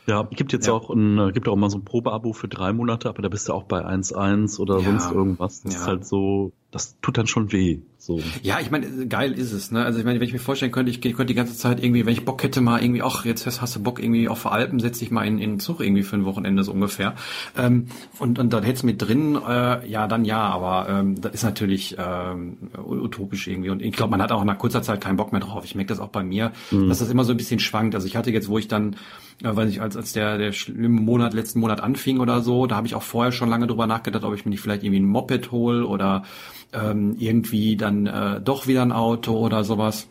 [0.06, 0.72] Ja, gibt jetzt ja.
[0.72, 3.48] auch ein, äh, gibt auch mal so ein Probeabo für drei Monate, aber da bist
[3.48, 4.84] du auch bei 1.1 oder ja.
[4.84, 5.62] sonst irgendwas.
[5.62, 5.80] Das ja.
[5.80, 7.80] ist halt so, das tut dann schon weh.
[7.98, 8.20] So.
[8.42, 9.84] Ja, ich meine, geil ist es, ne?
[9.84, 12.04] Also ich meine, wenn ich mir vorstellen könnte, ich, ich könnte die ganze Zeit irgendwie,
[12.04, 14.98] wenn ich Bock hätte, mal irgendwie, ach, jetzt hast du Bock irgendwie auf Alpen, setz
[14.98, 17.14] dich mal in, in den Zug irgendwie für ein Wochenende so ungefähr.
[17.56, 17.86] Ähm,
[18.18, 21.44] und, und dann hättest du mit drin, äh, ja, dann ja, aber ähm, das ist
[21.44, 23.70] natürlich ähm, utopisch irgendwie.
[23.70, 25.64] Und ich glaube, man hat auch nach kurzer Zeit keinen Bock mehr drauf.
[25.64, 26.88] Ich merke das auch bei mir, mhm.
[26.88, 27.94] dass das immer so ein bisschen schwankt.
[27.94, 28.96] Also ich hatte jetzt, wo ich dann,
[29.42, 32.76] äh, weiß ich, als, als der, der schlimme Monat, letzten Monat anfing oder so, da
[32.76, 35.06] habe ich auch vorher schon lange drüber nachgedacht, ob ich mir nicht vielleicht irgendwie ein
[35.06, 36.24] Moped hole oder
[36.72, 40.08] ähm, irgendwie dann äh, doch wieder ein Auto oder sowas.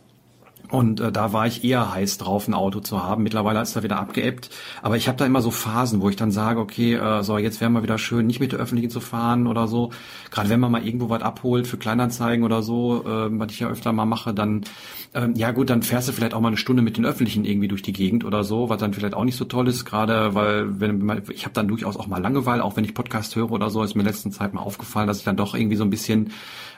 [0.72, 3.22] Und äh, da war ich eher heiß drauf, ein Auto zu haben.
[3.22, 4.48] Mittlerweile ist er wieder abgeebbt.
[4.80, 7.60] Aber ich habe da immer so Phasen, wo ich dann sage, okay, äh, so jetzt
[7.60, 9.90] wäre mal wieder schön, nicht mit der Öffentlichen zu fahren oder so.
[10.30, 13.68] Gerade wenn man mal irgendwo was abholt für Kleinanzeigen oder so, äh, was ich ja
[13.68, 14.64] öfter mal mache, dann
[15.12, 17.68] äh, ja gut, dann fährst du vielleicht auch mal eine Stunde mit den Öffentlichen irgendwie
[17.68, 19.84] durch die Gegend oder so, was dann vielleicht auch nicht so toll ist.
[19.84, 23.50] Gerade weil wenn ich habe dann durchaus auch mal Langeweile, auch wenn ich Podcast höre
[23.50, 25.84] oder so, ist mir in letzter Zeit mal aufgefallen, dass ich dann doch irgendwie so
[25.84, 26.30] ein bisschen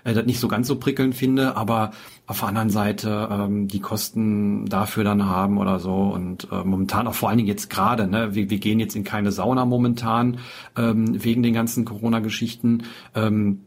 [0.05, 1.91] äh, das nicht so ganz so prickelnd finde, aber
[2.27, 7.07] auf der anderen Seite ähm, die Kosten dafür dann haben oder so und äh, momentan
[7.07, 10.39] auch vor allen Dingen jetzt gerade, ne, wir, wir gehen jetzt in keine Sauna momentan
[10.77, 12.85] ähm, wegen den ganzen Corona-Geschichten.
[13.15, 13.61] Ähm,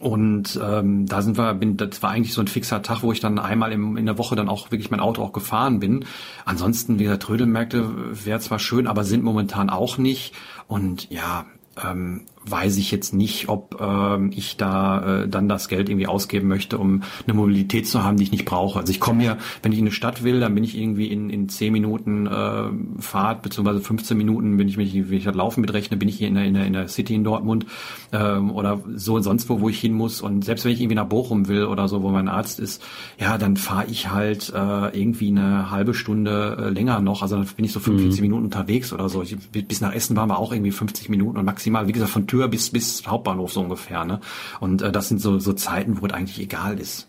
[0.00, 3.20] und ähm, da sind wir, bin, das war eigentlich so ein fixer Tag, wo ich
[3.20, 6.04] dann einmal im, in der Woche dann auch wirklich mein Auto auch gefahren bin.
[6.44, 10.34] Ansonsten, wie gesagt, Trödelmärkte wäre zwar schön, aber sind momentan auch nicht.
[10.66, 11.44] Und ja,
[11.80, 16.48] ähm, weiß ich jetzt nicht, ob ähm, ich da äh, dann das Geld irgendwie ausgeben
[16.48, 18.80] möchte, um eine Mobilität zu haben, die ich nicht brauche.
[18.80, 21.30] Also ich komme hier, wenn ich in eine Stadt will, dann bin ich irgendwie in,
[21.30, 25.34] in 10 Minuten äh, Fahrt, beziehungsweise 15 Minuten, wenn ich, wenn ich, wenn ich das
[25.34, 27.66] Laufen mitrechne, bin ich hier in der, in der, in der City in Dortmund
[28.12, 30.20] ähm, oder so und sonst wo, wo ich hin muss.
[30.20, 32.82] Und selbst wenn ich irgendwie nach Bochum will oder so, wo mein Arzt ist,
[33.18, 37.22] ja, dann fahre ich halt äh, irgendwie eine halbe Stunde äh, länger noch.
[37.22, 38.24] Also dann bin ich so 45 mhm.
[38.24, 39.22] Minuten unterwegs oder so.
[39.22, 42.26] Ich, bis nach Essen waren wir auch irgendwie 50 Minuten und maximal, wie gesagt, von
[42.32, 44.06] Tür bis, bis Hauptbahnhof so ungefähr.
[44.06, 44.20] Ne?
[44.58, 47.06] Und äh, das sind so, so Zeiten, wo es eigentlich egal ist.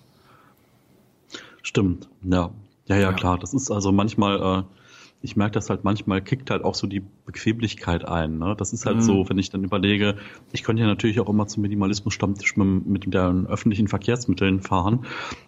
[1.61, 2.51] Stimmt, ja.
[2.87, 3.13] Ja, ja, ja.
[3.13, 3.39] klar.
[3.39, 4.63] Das ist also manchmal, äh,
[5.21, 8.37] ich merke das halt manchmal, kickt halt auch so die Bequemlichkeit ein.
[8.37, 8.53] Ne?
[8.57, 9.01] Das ist halt mhm.
[9.01, 10.17] so, wenn ich dann überlege,
[10.51, 15.05] ich könnte ja natürlich auch immer zum Minimalismus-Stammtisch mit, mit den öffentlichen Verkehrsmitteln fahren.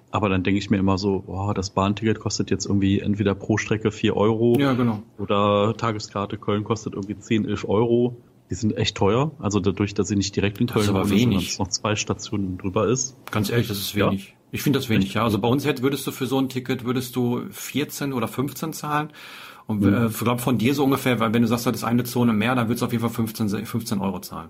[0.09, 3.57] Aber dann denke ich mir immer so, oh, das Bahnticket kostet jetzt irgendwie entweder pro
[3.57, 5.03] Strecke vier Euro ja, genau.
[5.17, 8.15] oder Tageskarte Köln kostet irgendwie 10, 11 Euro.
[8.49, 9.31] Die sind echt teuer.
[9.39, 12.87] Also dadurch, dass sie nicht direkt in Köln sind, sondern es noch zwei Stationen drüber
[12.87, 13.15] ist.
[13.31, 14.35] Ganz ehrlich, das ist wenig.
[14.51, 15.23] Ich finde das wenig, ja.
[15.23, 18.73] Also bei uns hätt, würdest du für so ein Ticket, würdest du 14 oder 15
[18.73, 19.09] zahlen.
[19.67, 19.93] Und mhm.
[19.93, 22.33] äh, ich glaube von dir so ungefähr, weil wenn du sagst, das ist eine Zone
[22.33, 24.49] mehr, dann würdest du auf jeden Fall 15, 15 Euro zahlen.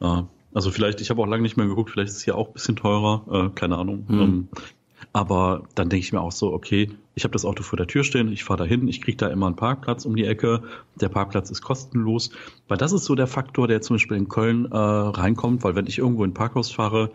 [0.00, 2.48] Ja, also vielleicht, ich habe auch lange nicht mehr geguckt, vielleicht ist es hier auch
[2.48, 4.06] ein bisschen teurer, äh, keine Ahnung.
[4.08, 4.20] Mhm.
[4.20, 4.48] Ähm,
[5.12, 8.04] aber dann denke ich mir auch so, okay, ich habe das Auto vor der Tür
[8.04, 10.62] stehen, ich fahre dahin, ich kriege da immer einen Parkplatz um die Ecke,
[11.00, 12.30] der Parkplatz ist kostenlos,
[12.68, 15.86] weil das ist so der Faktor, der zum Beispiel in Köln äh, reinkommt, weil wenn
[15.86, 17.10] ich irgendwo in ein Parkhaus fahre,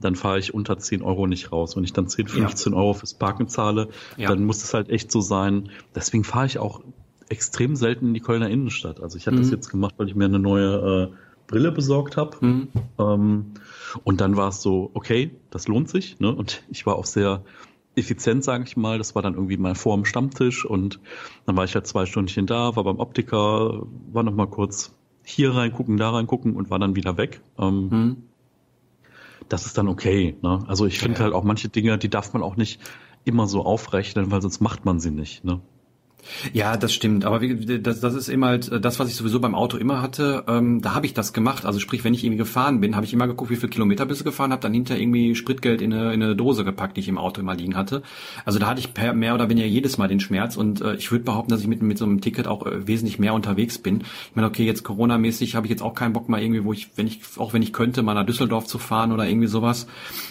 [0.00, 1.76] dann fahre ich unter 10 Euro nicht raus.
[1.76, 2.78] Wenn ich dann 10, 15 ja.
[2.78, 4.28] Euro fürs Parken zahle, ja.
[4.28, 5.70] dann muss es halt echt so sein.
[5.94, 6.82] Deswegen fahre ich auch
[7.28, 9.00] extrem selten in die Kölner Innenstadt.
[9.00, 9.42] Also ich hatte mhm.
[9.42, 11.16] das jetzt gemacht, weil ich mir eine neue äh,
[11.46, 12.36] Brille besorgt habe.
[12.40, 12.68] Mhm.
[12.98, 13.44] Ähm,
[14.04, 16.18] und dann war es so, okay, das lohnt sich.
[16.20, 16.34] Ne?
[16.34, 17.44] Und ich war auch sehr
[17.94, 18.98] effizient, sage ich mal.
[18.98, 21.00] Das war dann irgendwie mal vor dem Stammtisch und
[21.46, 25.54] dann war ich halt zwei Stündchen da, war beim Optiker, war noch mal kurz hier
[25.54, 27.40] reingucken, da reingucken und war dann wieder weg.
[27.58, 28.16] Ähm, mhm.
[29.48, 30.36] Das ist dann okay.
[30.42, 30.64] Ne?
[30.66, 31.24] Also ich finde ja.
[31.24, 32.80] halt auch manche Dinge, die darf man auch nicht
[33.24, 35.44] immer so aufrechnen, weil sonst macht man sie nicht.
[35.44, 35.60] Ne?
[36.52, 37.24] Ja, das stimmt.
[37.24, 40.44] Aber wie, das, das ist immer halt das, was ich sowieso beim Auto immer hatte.
[40.48, 41.64] Ähm, da habe ich das gemacht.
[41.64, 44.20] Also sprich, wenn ich irgendwie gefahren bin, habe ich immer geguckt, wie viele Kilometer bist
[44.20, 47.08] du gefahren, habe dann hinter irgendwie Spritgeld in eine, in eine Dose gepackt, die ich
[47.08, 48.02] im Auto immer liegen hatte.
[48.44, 50.56] Also da hatte ich per, mehr oder weniger jedes Mal den Schmerz.
[50.56, 53.18] Und äh, ich würde behaupten, dass ich mit, mit so einem Ticket auch äh, wesentlich
[53.18, 54.00] mehr unterwegs bin.
[54.02, 56.90] Ich meine, okay, jetzt Corona-mäßig habe ich jetzt auch keinen Bock mal irgendwie, wo ich,
[56.96, 59.86] wenn ich, auch wenn ich könnte, mal nach Düsseldorf zu fahren oder irgendwie sowas,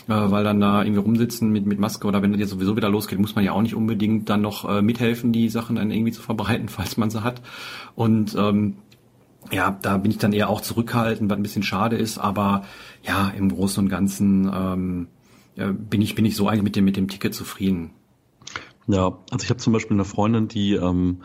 [0.07, 2.89] äh, weil dann da irgendwie rumsitzen mit, mit Maske oder wenn das jetzt sowieso wieder
[2.89, 6.11] losgeht, muss man ja auch nicht unbedingt dann noch äh, mithelfen, die Sachen dann irgendwie
[6.11, 7.41] zu verbreiten falls man sie hat.
[7.95, 8.77] Und ähm,
[9.51, 12.63] ja, da bin ich dann eher auch zurückhaltend, was ein bisschen schade ist, aber
[13.03, 15.07] ja, im Großen und Ganzen ähm,
[15.55, 17.91] bin ich bin ich so eigentlich mit dem mit dem Ticket zufrieden.
[18.87, 21.21] Ja, also ich habe zum Beispiel eine Freundin, die ähm,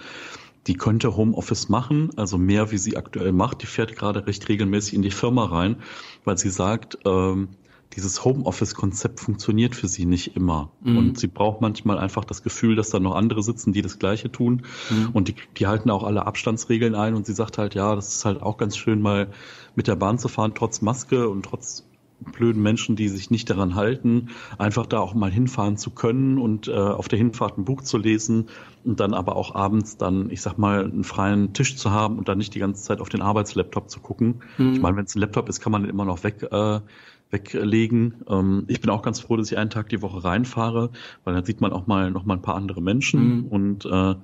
[0.66, 3.62] die könnte Homeoffice machen, also mehr wie sie aktuell macht.
[3.62, 5.76] Die fährt gerade recht regelmäßig in die Firma rein,
[6.24, 7.48] weil sie sagt, ähm,
[7.94, 10.70] dieses Homeoffice-Konzept funktioniert für sie nicht immer.
[10.82, 10.98] Mhm.
[10.98, 14.30] Und sie braucht manchmal einfach das Gefühl, dass da noch andere sitzen, die das Gleiche
[14.30, 14.62] tun.
[14.90, 15.10] Mhm.
[15.12, 17.14] Und die, die halten auch alle Abstandsregeln ein.
[17.14, 19.28] Und sie sagt halt, ja, das ist halt auch ganz schön, mal
[19.74, 21.84] mit der Bahn zu fahren, trotz Maske und trotz
[22.20, 26.68] blöden Menschen, die sich nicht daran halten, einfach da auch mal hinfahren zu können und
[26.68, 28.48] äh, auf der Hinfahrt ein Buch zu lesen
[28.84, 32.28] und dann aber auch abends dann, ich sag mal, einen freien Tisch zu haben und
[32.28, 34.42] dann nicht die ganze Zeit auf den Arbeitslaptop zu gucken.
[34.58, 34.74] Mhm.
[34.74, 36.80] Ich meine, wenn es ein Laptop ist, kann man den immer noch weg äh,
[37.30, 38.24] weglegen.
[38.28, 40.90] Ähm, ich bin auch ganz froh, dass ich einen Tag die Woche reinfahre,
[41.24, 43.46] weil dann sieht man auch mal noch mal ein paar andere Menschen mhm.
[43.46, 44.14] und äh,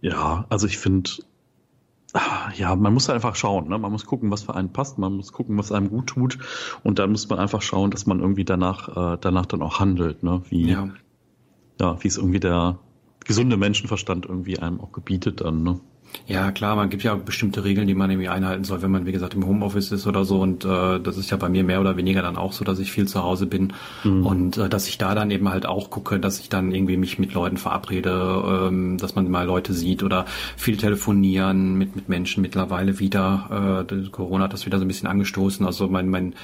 [0.00, 1.10] ja, also ich finde,
[2.12, 3.78] ah, ja, man muss einfach schauen, ne?
[3.78, 6.38] man muss gucken, was für einen passt, man muss gucken, was einem gut tut
[6.82, 10.22] und dann muss man einfach schauen, dass man irgendwie danach, äh, danach dann auch handelt,
[10.22, 10.42] ne?
[10.48, 10.88] wie, ja.
[11.80, 12.78] ja, wie es irgendwie der
[13.24, 15.62] gesunde Menschenverstand irgendwie einem auch gebietet dann.
[15.62, 15.80] Ne?
[16.26, 19.12] Ja, klar, man gibt ja bestimmte Regeln, die man irgendwie einhalten soll, wenn man, wie
[19.12, 20.40] gesagt, im Homeoffice ist oder so.
[20.40, 22.92] Und äh, das ist ja bei mir mehr oder weniger dann auch so, dass ich
[22.92, 23.72] viel zu Hause bin
[24.04, 24.26] mhm.
[24.26, 27.18] und äh, dass ich da dann eben halt auch gucke, dass ich dann irgendwie mich
[27.18, 32.42] mit Leuten verabrede, ähm, dass man mal Leute sieht oder viel telefonieren mit, mit Menschen
[32.42, 33.86] mittlerweile wieder.
[33.88, 35.64] Äh, Corona hat das wieder so ein bisschen angestoßen.
[35.64, 36.34] Also mein, mein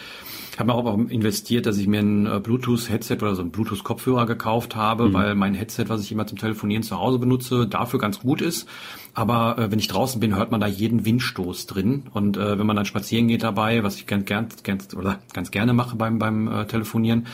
[0.54, 4.76] ich habe auch investiert, dass ich mir ein äh, Bluetooth-Headset oder so ein Bluetooth-Kopfhörer gekauft
[4.76, 5.12] habe, mhm.
[5.12, 8.68] weil mein Headset, was ich immer zum Telefonieren zu Hause benutze, dafür ganz gut ist.
[9.14, 12.04] Aber äh, wenn ich draußen bin, hört man da jeden Windstoß drin.
[12.12, 15.50] Und äh, wenn man dann spazieren geht dabei, was ich ganz, gern, ganz, oder ganz
[15.50, 17.26] gerne mache beim, beim äh, Telefonieren,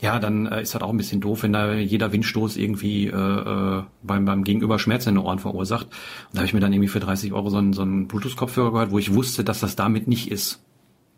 [0.00, 3.10] ja, dann äh, ist das auch ein bisschen doof, wenn da jeder Windstoß irgendwie äh,
[3.10, 5.88] äh, beim, beim Gegenüber Schmerz in den Ohren verursacht.
[5.88, 5.92] Und
[6.32, 8.92] da habe ich mir dann irgendwie für 30 Euro so einen, so einen Bluetooth-Kopfhörer gehört,
[8.92, 10.62] wo ich wusste, dass das damit nicht ist.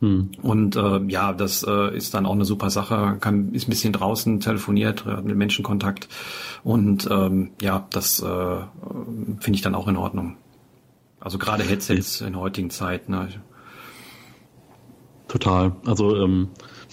[0.01, 0.33] Hm.
[0.43, 3.17] Und äh, ja, das äh, ist dann auch eine super Sache.
[3.21, 6.09] Kann ist ein bisschen draußen telefoniert, hat mit Menschen Kontakt
[6.63, 8.57] und ähm, ja, das äh,
[9.41, 10.37] finde ich dann auch in Ordnung.
[11.21, 13.09] Also gerade Headsets in der heutigen Zeit.
[13.09, 13.29] Ne?
[15.29, 15.73] Total.
[15.87, 16.51] Also ähm,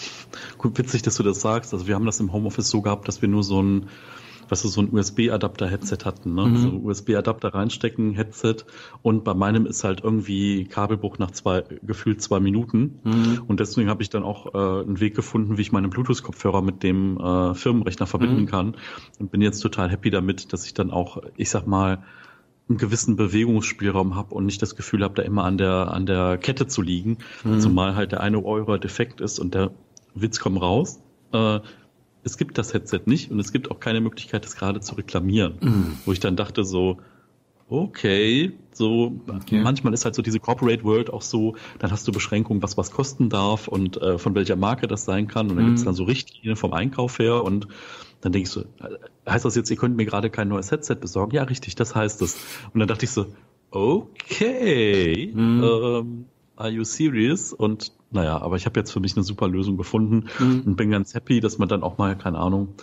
[0.57, 1.73] gut, witzig, dass du das sagst.
[1.73, 3.89] Also wir haben das im Homeoffice so gehabt, dass wir nur so ein
[4.51, 6.45] was ist so ein USB-Adapter-Headset hatten, ne?
[6.45, 6.55] Mhm.
[6.55, 8.57] Also USB-Adapter reinstecken, Headset
[9.01, 13.43] und bei meinem ist halt irgendwie Kabelbruch nach zwei, gefühlt zwei Minuten mhm.
[13.47, 16.83] und deswegen habe ich dann auch äh, einen Weg gefunden, wie ich meine Bluetooth-Kopfhörer mit
[16.83, 18.47] dem äh, Firmenrechner verbinden mhm.
[18.47, 18.75] kann
[19.19, 22.03] und bin jetzt total happy damit, dass ich dann auch, ich sag mal,
[22.67, 26.37] einen gewissen Bewegungsspielraum habe und nicht das Gefühl habe, da immer an der an der
[26.37, 27.61] Kette zu liegen, mhm.
[27.61, 29.71] zumal halt der eine Euro defekt ist und der
[30.13, 30.99] Witz kommt raus.
[31.31, 31.61] Äh,
[32.23, 35.53] es gibt das Headset nicht und es gibt auch keine Möglichkeit, das gerade zu reklamieren.
[35.59, 35.97] Mm.
[36.05, 36.97] Wo ich dann dachte so,
[37.67, 39.61] okay, so okay.
[39.61, 42.91] manchmal ist halt so diese Corporate World auch so, dann hast du Beschränkungen, was was
[42.91, 45.67] kosten darf und äh, von welcher Marke das sein kann und dann mm.
[45.67, 47.67] gibt es dann so Richtlinien vom Einkauf her und
[48.21, 48.65] dann denke ich so,
[49.27, 51.35] heißt das jetzt, ihr könnt mir gerade kein neues Headset besorgen?
[51.35, 52.37] Ja, richtig, das heißt es.
[52.71, 53.27] Und dann dachte ich so,
[53.71, 55.63] okay, mm.
[55.63, 57.51] ähm, are you serious?
[57.51, 60.63] Und naja, aber ich habe jetzt für mich eine super Lösung gefunden mhm.
[60.65, 62.75] und bin ganz happy, dass man dann auch mal, keine Ahnung,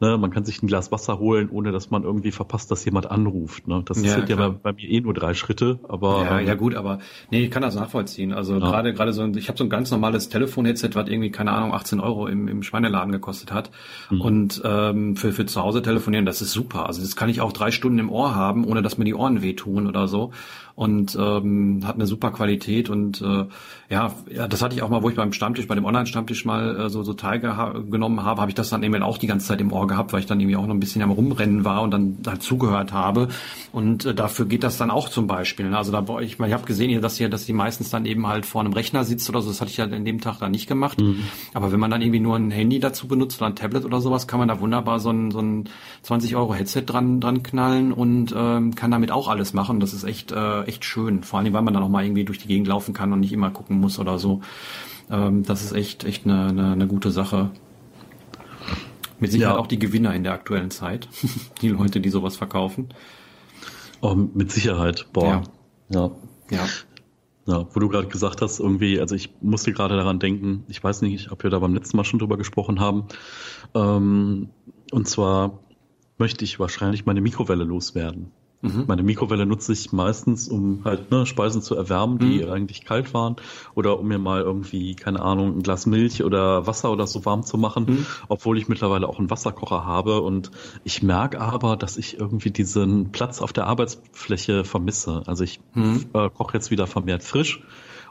[0.00, 3.10] ne, man kann sich ein Glas Wasser holen, ohne dass man irgendwie verpasst, dass jemand
[3.10, 3.66] anruft.
[3.66, 3.82] Ne?
[3.84, 6.24] Das ja, sind ja bei, bei, mir eh nur drei Schritte, aber.
[6.24, 8.32] Ja, ja gut, aber nee, ich kann das nachvollziehen.
[8.32, 8.58] Also ja.
[8.60, 11.72] gerade gerade so ein, ich habe so ein ganz normales Telefon-Headset, was irgendwie, keine Ahnung,
[11.72, 13.70] 18 Euro im, im Schweineladen gekostet hat.
[14.10, 14.20] Mhm.
[14.20, 16.86] Und ähm, für, für zu Hause telefonieren, das ist super.
[16.86, 19.42] Also das kann ich auch drei Stunden im Ohr haben, ohne dass mir die Ohren
[19.42, 20.32] wehtun oder so
[20.76, 23.46] und ähm, hat eine super Qualität und äh,
[23.88, 26.76] ja, ja, das hatte ich auch mal, wo ich beim Stammtisch, bei dem Online-Stammtisch mal
[26.76, 29.72] äh, so, so teilgenommen habe, habe ich das dann eben auch die ganze Zeit im
[29.72, 32.18] Ohr gehabt, weil ich dann irgendwie auch noch ein bisschen am Rumrennen war und dann
[32.26, 33.28] halt zugehört habe
[33.72, 35.70] und äh, dafür geht das dann auch zum Beispiel.
[35.70, 35.78] Ne?
[35.78, 38.60] Also da ich, ich habe gesehen, dass hier, dass die meistens dann eben halt vor
[38.60, 41.00] einem Rechner sitzt oder so, das hatte ich ja in dem Tag dann nicht gemacht.
[41.00, 41.20] Mhm.
[41.54, 44.26] Aber wenn man dann irgendwie nur ein Handy dazu benutzt oder ein Tablet oder sowas,
[44.26, 45.70] kann man da wunderbar so ein, so ein
[46.02, 49.80] 20 Euro Headset dran, dran knallen und ähm, kann damit auch alles machen.
[49.80, 51.22] Das ist echt äh, echt schön.
[51.22, 53.32] Vor allem, weil man dann auch mal irgendwie durch die Gegend laufen kann und nicht
[53.32, 54.40] immer gucken muss oder so.
[55.10, 57.50] Ähm, das ist echt, echt eine, eine, eine gute Sache.
[59.18, 59.60] Mit Sicherheit ja.
[59.60, 61.08] auch die Gewinner in der aktuellen Zeit.
[61.62, 62.88] die Leute, die sowas verkaufen.
[64.00, 65.42] Oh, mit Sicherheit, boah.
[65.88, 66.00] Ja.
[66.00, 66.10] Ja.
[66.50, 66.66] ja.
[67.48, 71.02] Ja, wo du gerade gesagt hast, irgendwie, also ich musste gerade daran denken, ich weiß
[71.02, 73.04] nicht, ob wir da beim letzten Mal schon drüber gesprochen haben.
[73.72, 74.48] Ähm,
[74.90, 75.60] und zwar
[76.18, 78.32] möchte ich wahrscheinlich meine Mikrowelle loswerden.
[78.66, 78.84] Mhm.
[78.86, 82.50] Meine Mikrowelle nutze ich meistens, um halt ne, Speisen zu erwärmen, die mhm.
[82.50, 83.36] eigentlich kalt waren,
[83.74, 87.44] oder um mir mal irgendwie, keine Ahnung, ein Glas Milch oder Wasser oder so warm
[87.44, 88.06] zu machen, mhm.
[88.28, 90.20] obwohl ich mittlerweile auch einen Wasserkocher habe.
[90.20, 90.50] Und
[90.84, 95.22] ich merke aber, dass ich irgendwie diesen Platz auf der Arbeitsfläche vermisse.
[95.26, 96.06] Also ich mhm.
[96.12, 97.62] äh, koche jetzt wieder vermehrt frisch.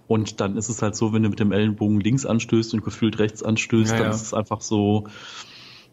[0.08, 3.18] Und dann ist es halt so, wenn du mit dem Ellenbogen links anstößt und gefühlt
[3.18, 4.14] rechts anstößt, ja, dann ja.
[4.14, 5.06] ist es einfach so,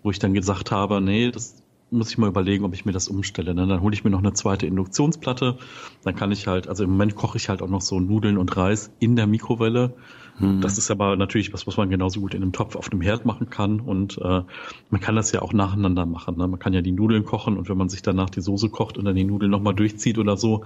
[0.03, 1.62] wo ich dann gesagt habe, nee, das
[1.93, 3.55] muss ich mal überlegen, ob ich mir das umstelle.
[3.55, 3.67] Ne?
[3.67, 5.59] Dann hole ich mir noch eine zweite Induktionsplatte.
[6.03, 8.57] Dann kann ich halt, also im Moment koche ich halt auch noch so Nudeln und
[8.57, 9.95] Reis in der Mikrowelle.
[10.39, 10.61] Mhm.
[10.61, 13.25] Das ist aber natürlich was, was man genauso gut in einem Topf auf dem Herd
[13.25, 13.81] machen kann.
[13.81, 14.43] Und äh,
[14.91, 16.37] man kann das ja auch nacheinander machen.
[16.37, 16.49] Ne?
[16.49, 19.05] Man kann ja die Nudeln kochen und wenn man sich danach die Soße kocht und
[19.05, 20.65] dann die Nudeln nochmal durchzieht oder so,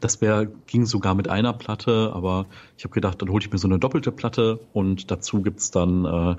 [0.00, 2.12] das wäre ging sogar mit einer Platte.
[2.14, 5.70] Aber ich habe gedacht, dann hole ich mir so eine doppelte Platte und dazu gibt's
[5.70, 6.36] dann äh,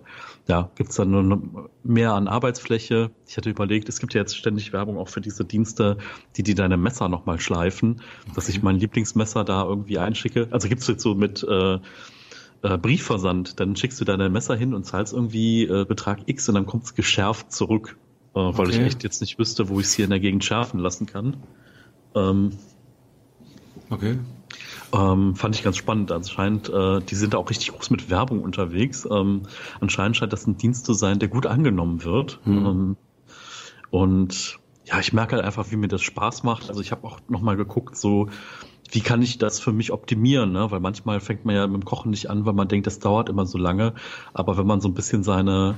[0.48, 3.12] ja gibt's dann nur mehr an Arbeitsfläche.
[3.28, 5.98] Ich hatte überlegt, es gibt ja jetzt ständig Werbung auch für diese Dienste,
[6.38, 8.32] die die deine Messer nochmal schleifen, okay.
[8.36, 10.48] dass ich mein Lieblingsmesser da irgendwie einschicke.
[10.52, 11.80] Also gibt's jetzt so mit äh,
[12.62, 16.56] äh, Briefversand, dann schickst du deine Messer hin und zahlst irgendwie äh, Betrag X und
[16.56, 17.98] dann kommt es geschärft zurück,
[18.34, 18.72] äh, weil okay.
[18.72, 21.38] ich echt jetzt nicht wüsste, wo ich es hier in der Gegend schärfen lassen kann.
[22.15, 22.52] Ähm,
[23.89, 24.19] okay.
[24.91, 26.12] Ähm, fand ich ganz spannend.
[26.12, 29.08] Anscheinend, äh, die sind auch richtig groß mit Werbung unterwegs.
[29.10, 29.43] Ähm,
[29.80, 32.39] anscheinend scheint das ein Dienst zu sein, der gut angenommen wird.
[32.45, 32.65] Mhm.
[32.65, 32.98] Ähm,
[33.91, 36.69] und ja, ich merke halt einfach, wie mir das Spaß macht.
[36.69, 38.30] Also ich habe auch nochmal geguckt, so
[38.91, 40.52] wie kann ich das für mich optimieren?
[40.52, 40.71] Ne?
[40.71, 43.30] Weil manchmal fängt man ja mit dem Kochen nicht an, weil man denkt, das dauert
[43.30, 43.93] immer so lange.
[44.34, 45.78] Aber wenn man so ein bisschen seine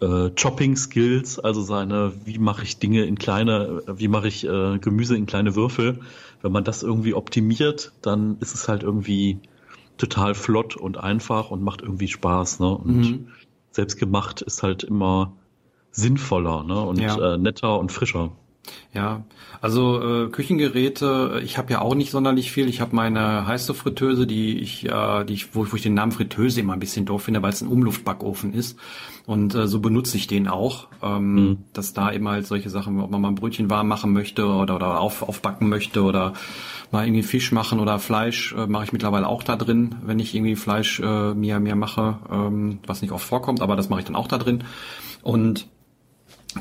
[0.00, 5.16] äh, Chopping-Skills, also seine, wie mache ich Dinge in kleine, wie mache ich äh, Gemüse
[5.16, 6.00] in kleine Würfel,
[6.42, 9.40] wenn man das irgendwie optimiert, dann ist es halt irgendwie
[9.96, 12.60] total flott und einfach und macht irgendwie Spaß.
[12.60, 12.76] Ne?
[12.76, 13.28] Und mhm.
[13.70, 15.32] selbstgemacht ist halt immer
[15.92, 16.80] sinnvoller ne?
[16.80, 17.34] und ja.
[17.34, 18.32] äh, netter und frischer.
[18.92, 19.24] Ja,
[19.60, 22.68] also äh, Küchengeräte, ich habe ja auch nicht sonderlich viel.
[22.68, 26.12] Ich habe meine heiße Fritteuse, die ich, äh, die ich, wo, wo ich den Namen
[26.12, 28.78] Fritteuse immer ein bisschen doof finde, weil es ein Umluftbackofen ist.
[29.26, 31.58] Und äh, so benutze ich den auch, ähm, mhm.
[31.72, 34.76] dass da eben halt solche Sachen, ob man mal ein Brötchen warm machen möchte oder,
[34.76, 36.34] oder auf, aufbacken möchte oder
[36.92, 40.34] mal irgendwie Fisch machen oder Fleisch, äh, mache ich mittlerweile auch da drin, wenn ich
[40.34, 44.06] irgendwie Fleisch äh, mir, mir mache, ähm, was nicht oft vorkommt, aber das mache ich
[44.06, 44.62] dann auch da drin.
[45.22, 45.66] Und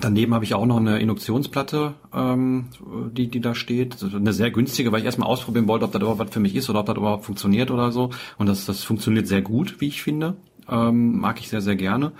[0.01, 2.67] Daneben habe ich auch noch eine Induktionsplatte, ähm,
[3.11, 3.97] die, die da steht.
[4.03, 6.69] Eine sehr günstige, weil ich erstmal ausprobieren wollte, ob das überhaupt was für mich ist
[6.69, 8.09] oder ob das überhaupt funktioniert oder so.
[8.37, 10.35] Und das, das funktioniert sehr gut, wie ich finde.
[10.69, 12.11] Ähm, mag ich sehr, sehr gerne.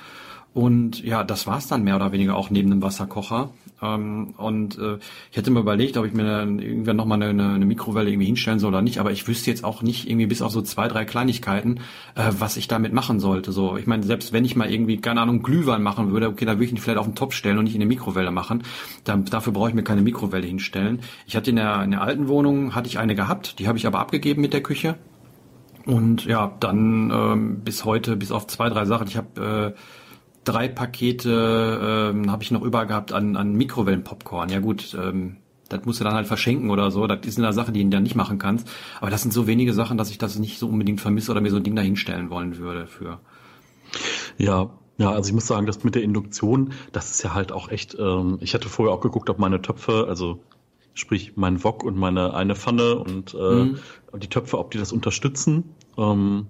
[0.53, 3.49] Und ja, das war's dann mehr oder weniger auch neben dem Wasserkocher.
[3.81, 4.97] Ähm, und äh,
[5.31, 8.59] ich hätte mir überlegt, ob ich mir dann irgendwann nochmal eine, eine Mikrowelle irgendwie hinstellen
[8.59, 11.05] soll oder nicht, aber ich wüsste jetzt auch nicht irgendwie bis auf so zwei, drei
[11.05, 11.79] Kleinigkeiten,
[12.15, 13.51] äh, was ich damit machen sollte.
[13.51, 16.53] So, ich meine, selbst wenn ich mal irgendwie, keine Ahnung, Glühwein machen würde, okay, da
[16.53, 18.63] würde ich ihn vielleicht auf den Topf stellen und nicht in eine Mikrowelle machen.
[19.03, 21.01] Dann, dafür brauche ich mir keine Mikrowelle hinstellen.
[21.27, 23.87] Ich hatte in der, in der alten Wohnung, hatte ich eine gehabt, die habe ich
[23.87, 24.95] aber abgegeben mit der Küche.
[25.85, 29.07] Und ja, dann ähm, bis heute, bis auf zwei, drei Sachen.
[29.07, 29.79] Ich habe äh,
[30.45, 34.49] drei Pakete ähm, habe ich noch über gehabt an, an Mikrowellenpopcorn.
[34.49, 35.37] Ja gut, ähm,
[35.67, 37.07] das musst du dann halt verschenken oder so.
[37.07, 38.69] Das ist eine Sache, die du dann nicht machen kannst.
[39.01, 41.49] Aber das sind so wenige Sachen, dass ich das nicht so unbedingt vermisse oder mir
[41.49, 43.19] so ein Ding dahinstellen wollen würde für.
[44.37, 47.69] Ja, ja, also ich muss sagen, das mit der Induktion, das ist ja halt auch
[47.69, 50.39] echt, ähm, ich hatte vorher auch geguckt, ob meine Töpfe, also
[50.93, 53.79] sprich mein Wok und meine eine Pfanne und äh, mhm.
[54.17, 55.75] die Töpfe, ob die das unterstützen.
[55.97, 56.47] Ähm,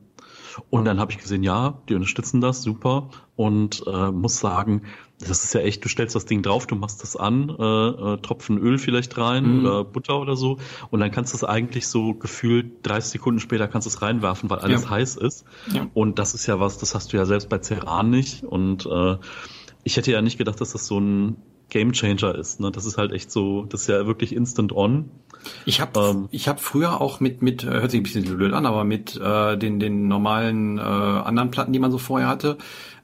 [0.70, 3.10] Und dann habe ich gesehen, ja, die unterstützen das, super.
[3.36, 4.84] Und äh, muss sagen,
[5.20, 8.18] das ist ja echt, du stellst das Ding drauf, du machst das an, äh, äh,
[8.18, 9.66] Tropfen Öl vielleicht rein mhm.
[9.66, 10.58] oder Butter oder so.
[10.92, 14.50] Und dann kannst du es eigentlich so gefühlt 30 Sekunden später kannst du es reinwerfen,
[14.50, 14.90] weil alles ja.
[14.90, 15.46] heiß ist.
[15.74, 15.88] Ja.
[15.94, 18.44] Und das ist ja was, das hast du ja selbst bei Ceran nicht.
[18.44, 19.18] Und äh,
[19.84, 21.38] ich hätte ja nicht gedacht, dass das so ein
[21.70, 22.60] Game Changer ist.
[22.60, 22.72] Ne?
[22.72, 25.10] Das ist halt echt so, das ist ja wirklich instant on.
[25.66, 28.54] Ich habe ähm, ich hab früher auch mit mit äh, hört sich ein bisschen blöd
[28.54, 32.58] an, aber mit äh, den den normalen äh, anderen Platten, die man so vorher hatte,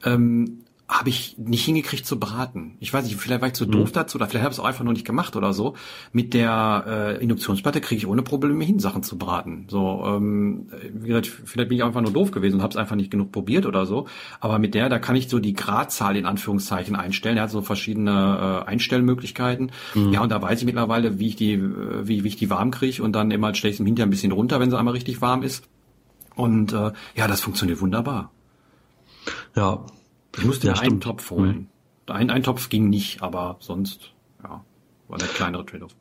[0.03, 0.61] ähm,
[0.91, 2.75] habe ich nicht hingekriegt zu braten.
[2.81, 3.71] Ich weiß nicht, vielleicht war ich zu mhm.
[3.71, 5.75] doof dazu oder vielleicht habe ich es auch einfach nur nicht gemacht oder so.
[6.11, 9.67] Mit der äh, Induktionsplatte kriege ich ohne Probleme hin, Sachen zu braten.
[9.69, 12.97] So, ähm, wie gesagt, vielleicht bin ich einfach nur doof gewesen und habe es einfach
[12.97, 14.07] nicht genug probiert oder so.
[14.41, 17.37] Aber mit der, da kann ich so die Gradzahl in Anführungszeichen einstellen.
[17.37, 19.71] Er hat so verschiedene äh, Einstellmöglichkeiten.
[19.95, 20.11] Mhm.
[20.11, 22.69] Ja, und da weiß ich mittlerweile, wie ich die, äh, wie, wie ich die warm
[22.71, 24.93] kriege und dann immer stelle ich es im Hinterher ein bisschen runter, wenn sie einmal
[24.93, 25.63] richtig warm ist.
[26.35, 28.31] Und äh, ja, das funktioniert wunderbar.
[29.55, 29.85] Ja,
[30.38, 31.69] ich musste ja, einen Topf holen.
[32.07, 32.13] Mhm.
[32.13, 34.13] Ein, ein Topf ging nicht, aber sonst,
[34.43, 34.63] ja,
[35.07, 35.95] war der kleinere Trade-off.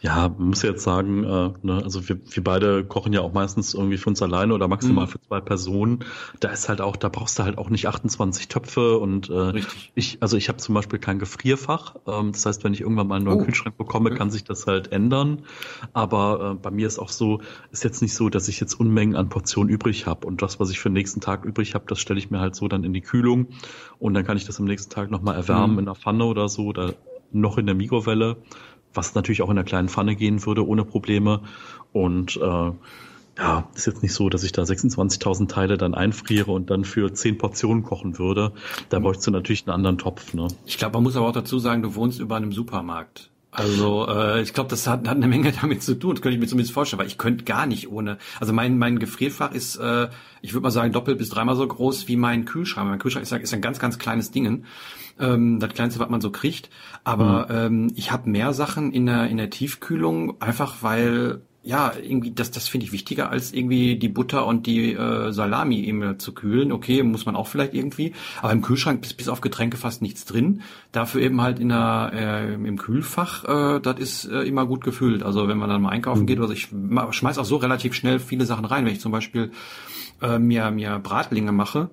[0.00, 3.74] Ja, man muss jetzt sagen, äh, ne, also wir, wir beide kochen ja auch meistens
[3.74, 5.10] irgendwie für uns alleine oder maximal mhm.
[5.10, 6.04] für zwei Personen.
[6.40, 9.92] Da ist halt auch, da brauchst du halt auch nicht 28 Töpfe und äh, Richtig.
[9.94, 11.96] ich, also ich habe zum Beispiel kein Gefrierfach.
[12.06, 13.44] Ähm, das heißt, wenn ich irgendwann mal einen neuen oh.
[13.44, 14.18] Kühlschrank bekomme, okay.
[14.18, 15.42] kann sich das halt ändern.
[15.92, 19.16] Aber äh, bei mir ist auch so, ist jetzt nicht so, dass ich jetzt Unmengen
[19.16, 21.98] an Portionen übrig habe und das, was ich für den nächsten Tag übrig habe, das
[21.98, 23.48] stelle ich mir halt so dann in die Kühlung
[23.98, 25.78] und dann kann ich das am nächsten Tag nochmal erwärmen mhm.
[25.80, 26.94] in der Pfanne oder so oder
[27.32, 28.36] noch in der Mikrowelle
[28.94, 31.40] was natürlich auch in einer kleinen Pfanne gehen würde ohne Probleme.
[31.92, 32.72] Und äh,
[33.38, 37.12] ja, ist jetzt nicht so, dass ich da 26.000 Teile dann einfriere und dann für
[37.12, 38.52] 10 Portionen kochen würde.
[38.88, 40.34] Da bräuchtest du natürlich einen anderen Topf.
[40.34, 40.48] Ne?
[40.66, 43.30] Ich glaube, man muss aber auch dazu sagen, du wohnst über einem Supermarkt.
[43.54, 46.16] Also äh, ich glaube, das hat, hat eine Menge damit zu tun.
[46.16, 48.18] Das könnte ich mir zumindest vorstellen, weil ich könnte gar nicht ohne.
[48.40, 50.08] Also mein mein Gefrierfach ist, äh,
[50.42, 52.88] ich würde mal sagen, doppelt bis dreimal so groß wie mein Kühlschrank.
[52.88, 54.64] Mein Kühlschrank ist, ist ein ganz ganz kleines Ding
[55.20, 56.68] ähm, das kleinste, was man so kriegt.
[57.04, 57.86] Aber mhm.
[57.86, 62.50] ähm, ich habe mehr Sachen in der in der Tiefkühlung, einfach weil ja, irgendwie, das,
[62.50, 66.72] das finde ich wichtiger, als irgendwie die Butter und die äh, Salami eben zu kühlen.
[66.72, 68.12] Okay, muss man auch vielleicht irgendwie.
[68.42, 70.60] Aber im Kühlschrank ist bis auf Getränke fast nichts drin.
[70.92, 73.44] Dafür eben halt in der, äh, im Kühlfach,
[73.76, 75.22] äh, das ist äh, immer gut gefüllt.
[75.22, 76.26] Also wenn man dann mal einkaufen mhm.
[76.26, 76.68] geht, also ich
[77.10, 78.84] schmeiß auch so relativ schnell viele Sachen rein.
[78.84, 79.50] Wenn ich zum Beispiel
[80.20, 81.88] äh, mir, mir Bratlinge mache,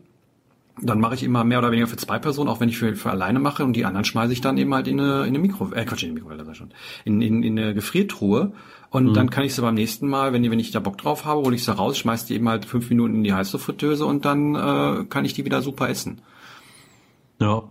[0.81, 3.11] dann mache ich immer mehr oder weniger für zwei Personen, auch wenn ich für, für
[3.11, 5.71] alleine mache und die anderen schmeiße ich dann eben halt in eine, in eine Mikro,
[5.73, 6.71] äh, Quatsch, in eine Mikrowelle, schon,
[7.05, 8.53] in, in, in eine Gefriertruhe
[8.91, 9.13] und mhm.
[9.13, 11.55] dann kann ich sie beim nächsten Mal, wenn, wenn ich da Bock drauf habe, hole
[11.55, 15.05] ich sie raus, schmeiße die eben halt fünf Minuten in die Heißluftfritteuse und dann äh,
[15.05, 16.21] kann ich die wieder super essen.
[17.39, 17.63] Ja.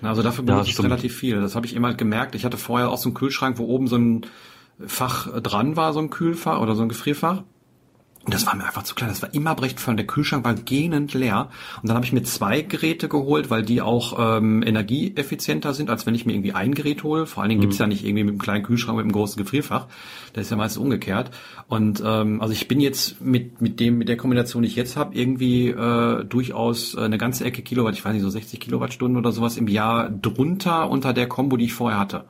[0.00, 1.40] Also dafür benutze ja, ich relativ viel.
[1.40, 2.36] Das habe ich immer halt gemerkt.
[2.36, 4.26] Ich hatte vorher auch so einen Kühlschrank, wo oben so ein
[4.86, 7.42] Fach dran war, so ein Kühlfach oder so ein Gefrierfach.
[8.24, 9.10] Und das war mir einfach zu klein.
[9.10, 9.96] Das war immer recht voll.
[9.96, 11.50] Der Kühlschrank war gähnend leer.
[11.82, 16.06] Und dann habe ich mir zwei Geräte geholt, weil die auch ähm, energieeffizienter sind, als
[16.06, 17.26] wenn ich mir irgendwie ein Gerät hole.
[17.26, 17.64] Vor allen Dingen mhm.
[17.64, 19.88] gibt's ja nicht irgendwie mit einem kleinen Kühlschrank mit einem großen Gefrierfach.
[20.32, 21.32] Das ist ja meistens umgekehrt.
[21.68, 24.96] Und ähm, also ich bin jetzt mit mit dem mit der Kombination, die ich jetzt
[24.96, 29.32] habe, irgendwie äh, durchaus eine ganze Ecke Kilowatt, ich weiß nicht, so 60 Kilowattstunden oder
[29.32, 32.24] sowas im Jahr drunter unter der Kombo, die ich vorher hatte.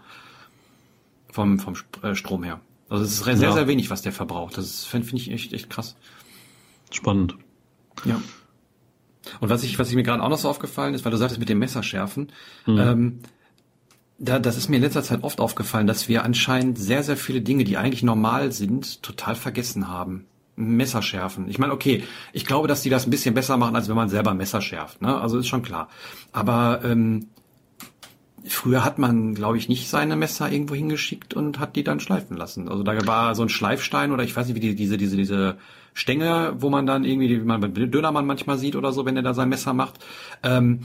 [1.30, 2.60] Vom, vom äh, Strom her.
[2.88, 3.52] Also es ist sehr, ja.
[3.52, 4.58] sehr wenig, was der verbraucht.
[4.58, 5.96] Das finde find ich echt, echt krass.
[6.90, 7.36] Spannend.
[8.04, 8.20] Ja.
[9.40, 11.40] Und was ich, was ich mir gerade auch noch so aufgefallen ist, weil du sagtest
[11.40, 12.30] mit dem Messerschärfen,
[12.66, 12.78] mhm.
[12.78, 13.18] ähm,
[14.18, 17.40] da, das ist mir in letzter Zeit oft aufgefallen, dass wir anscheinend sehr, sehr viele
[17.40, 20.26] Dinge, die eigentlich normal sind, total vergessen haben.
[20.56, 21.48] Messer schärfen.
[21.48, 24.08] Ich meine, okay, ich glaube, dass die das ein bisschen besser machen, als wenn man
[24.08, 25.02] selber Messer schärft.
[25.02, 25.20] Ne?
[25.20, 25.88] Also ist schon klar.
[26.30, 27.26] Aber ähm,
[28.46, 32.36] Früher hat man, glaube ich, nicht seine Messer irgendwo hingeschickt und hat die dann schleifen
[32.36, 32.68] lassen.
[32.68, 35.56] Also da war so ein Schleifstein oder ich weiß nicht, wie die, diese, diese, diese
[35.94, 39.22] Stängel, wo man dann irgendwie, wie man beim Dönermann manchmal sieht oder so, wenn er
[39.22, 40.04] da sein Messer macht.
[40.42, 40.80] Ähm,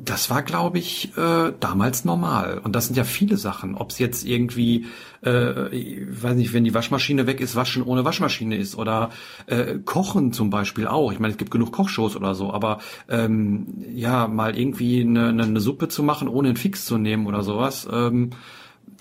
[0.00, 2.60] das war, glaube ich, äh, damals normal.
[2.62, 3.74] Und das sind ja viele Sachen.
[3.74, 4.86] Ob es jetzt irgendwie,
[5.24, 9.10] äh, ich weiß nicht, wenn die Waschmaschine weg ist, waschen ohne Waschmaschine ist oder
[9.46, 11.10] äh, Kochen zum Beispiel auch.
[11.12, 12.78] Ich meine, es gibt genug Kochshows oder so, aber
[13.08, 17.26] ähm, ja, mal irgendwie eine, eine, eine Suppe zu machen, ohne einen Fix zu nehmen
[17.26, 17.88] oder sowas.
[17.90, 18.30] Ähm,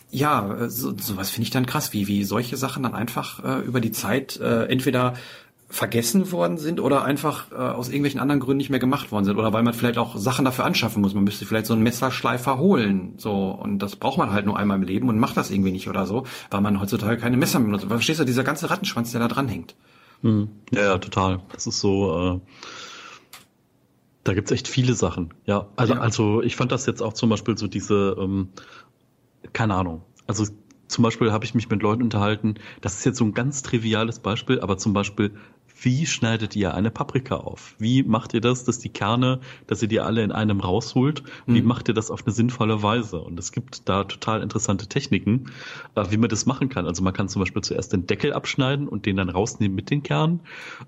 [0.10, 3.82] ja, so, sowas finde ich dann krass, wie, wie solche Sachen dann einfach äh, über
[3.82, 5.14] die Zeit äh, entweder
[5.70, 9.38] vergessen worden sind oder einfach äh, aus irgendwelchen anderen Gründen nicht mehr gemacht worden sind
[9.38, 11.14] oder weil man vielleicht auch Sachen dafür anschaffen muss.
[11.14, 14.78] Man müsste vielleicht so einen Messerschleifer holen, so und das braucht man halt nur einmal
[14.78, 17.68] im Leben und macht das irgendwie nicht oder so, weil man heutzutage keine Messer mehr
[17.68, 17.86] benutzt.
[17.88, 19.76] Verstehst du, dieser ganze Rattenschwanz, der da dran hängt?
[20.22, 20.50] Hm.
[20.72, 21.42] Ja, ja, total.
[21.52, 22.40] Das ist so.
[22.44, 22.52] Äh
[24.28, 25.34] da gibt's echt viele Sachen.
[25.46, 26.02] Ja, also ja.
[26.02, 28.50] also ich fand das jetzt auch zum Beispiel so diese, ähm,
[29.54, 30.04] keine Ahnung.
[30.28, 30.46] Also
[30.88, 34.20] zum Beispiel habe ich mich mit Leuten unterhalten, das ist jetzt so ein ganz triviales
[34.20, 35.32] Beispiel, aber zum Beispiel
[35.82, 37.76] wie schneidet ihr eine Paprika auf?
[37.78, 41.24] Wie macht ihr das, dass die Kerne, dass ihr die alle in einem rausholt?
[41.46, 41.68] Wie mhm.
[41.68, 43.20] macht ihr das auf eine sinnvolle Weise?
[43.20, 45.52] Und es gibt da total interessante Techniken,
[45.96, 46.88] äh, wie man das machen kann.
[46.88, 50.04] Also man kann zum Beispiel zuerst den Deckel abschneiden und den dann rausnehmen mit den
[50.04, 50.42] Kernen.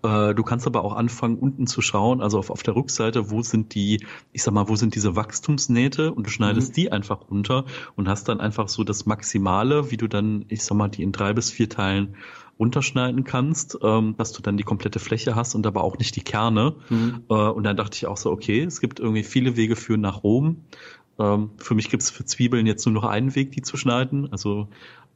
[0.04, 3.42] Äh, du kannst aber auch anfangen, unten zu schauen, also auf, auf der Rückseite, wo
[3.44, 6.74] sind die, ich sag mal, wo sind diese Wachstumsnähte und du schneidest mhm.
[6.74, 7.66] die einfach runter
[7.96, 11.12] und hast dann einfach so das Maximale, wie du dann, ich sag mal, die in
[11.12, 12.16] drei bis vier Teilen
[12.60, 16.22] unterschneiden kannst, ähm, dass du dann die komplette Fläche hast und aber auch nicht die
[16.22, 16.76] Kerne.
[16.89, 17.24] Mhm.
[17.30, 20.24] Äh, und dann dachte ich auch so, okay, es gibt irgendwie viele Wege führen nach
[20.24, 20.66] Rom.
[21.18, 24.28] Ähm, für mich gibt es für Zwiebeln jetzt nur noch einen Weg, die zu schneiden.
[24.34, 24.68] Also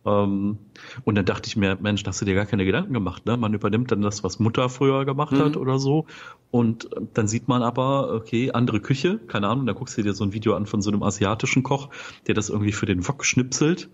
[0.06, 0.58] ähm,
[1.04, 3.26] und dann dachte ich mir, Mensch, da hast du dir gar keine Gedanken gemacht.
[3.26, 3.36] Ne?
[3.36, 5.40] Man übernimmt dann das, was Mutter früher gemacht mhm.
[5.40, 6.06] hat oder so.
[6.50, 10.24] Und dann sieht man aber, okay, andere Küche, keine Ahnung, da guckst du dir so
[10.24, 11.90] ein Video an von so einem asiatischen Koch,
[12.28, 13.90] der das irgendwie für den Wok schnipselt.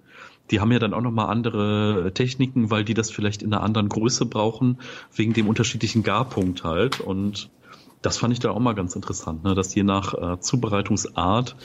[0.52, 3.90] Die haben ja dann auch nochmal andere Techniken, weil die das vielleicht in einer anderen
[3.90, 4.80] Größe brauchen,
[5.14, 7.00] wegen dem unterschiedlichen Garpunkt halt.
[7.00, 7.50] Und
[8.02, 9.56] das fand ich da auch mal ganz interessant, ne?
[9.56, 11.56] dass je nach äh, Zubereitungsart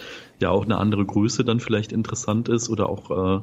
[0.40, 3.40] ja auch eine andere Größe dann vielleicht interessant ist oder auch äh,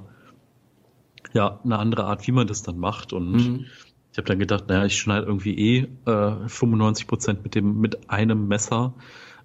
[1.33, 3.13] ja, eine andere Art, wie man das dann macht.
[3.13, 3.65] Und mhm.
[4.11, 8.09] ich habe dann gedacht, naja, ich schneide irgendwie eh äh, 95 Prozent mit dem mit
[8.09, 8.93] einem Messer.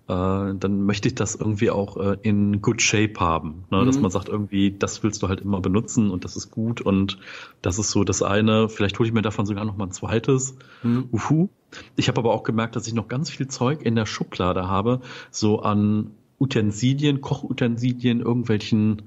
[0.09, 3.65] Äh, dann möchte ich das irgendwie auch äh, in good shape haben.
[3.71, 3.81] Ne?
[3.81, 3.87] Mhm.
[3.87, 7.19] Dass man sagt, irgendwie, das willst du halt immer benutzen und das ist gut und
[7.61, 8.69] das ist so das eine.
[8.69, 10.57] Vielleicht hole ich mir davon sogar noch mal ein zweites.
[10.85, 11.09] Mhm.
[11.13, 11.49] Uhu.
[11.97, 15.01] Ich habe aber auch gemerkt, dass ich noch ganz viel Zeug in der Schublade habe,
[15.31, 19.03] so an Utensilien, Kochutensilien, irgendwelchen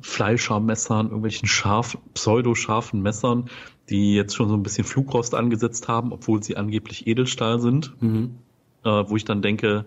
[0.00, 3.46] Fleischermessern, irgendwelchen scharf, pseudo-scharfen Messern,
[3.88, 8.00] die jetzt schon so ein bisschen Flugrost angesetzt haben, obwohl sie angeblich Edelstahl sind.
[8.00, 8.36] Mhm.
[8.84, 9.86] Äh, wo ich dann denke,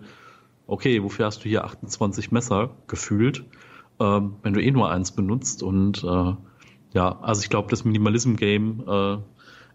[0.69, 3.45] okay, wofür hast du hier 28 Messer gefühlt,
[3.99, 5.63] ähm, wenn du eh nur eins benutzt?
[5.63, 6.33] Und äh,
[6.93, 9.17] ja, also ich glaube, das Minimalism-Game äh,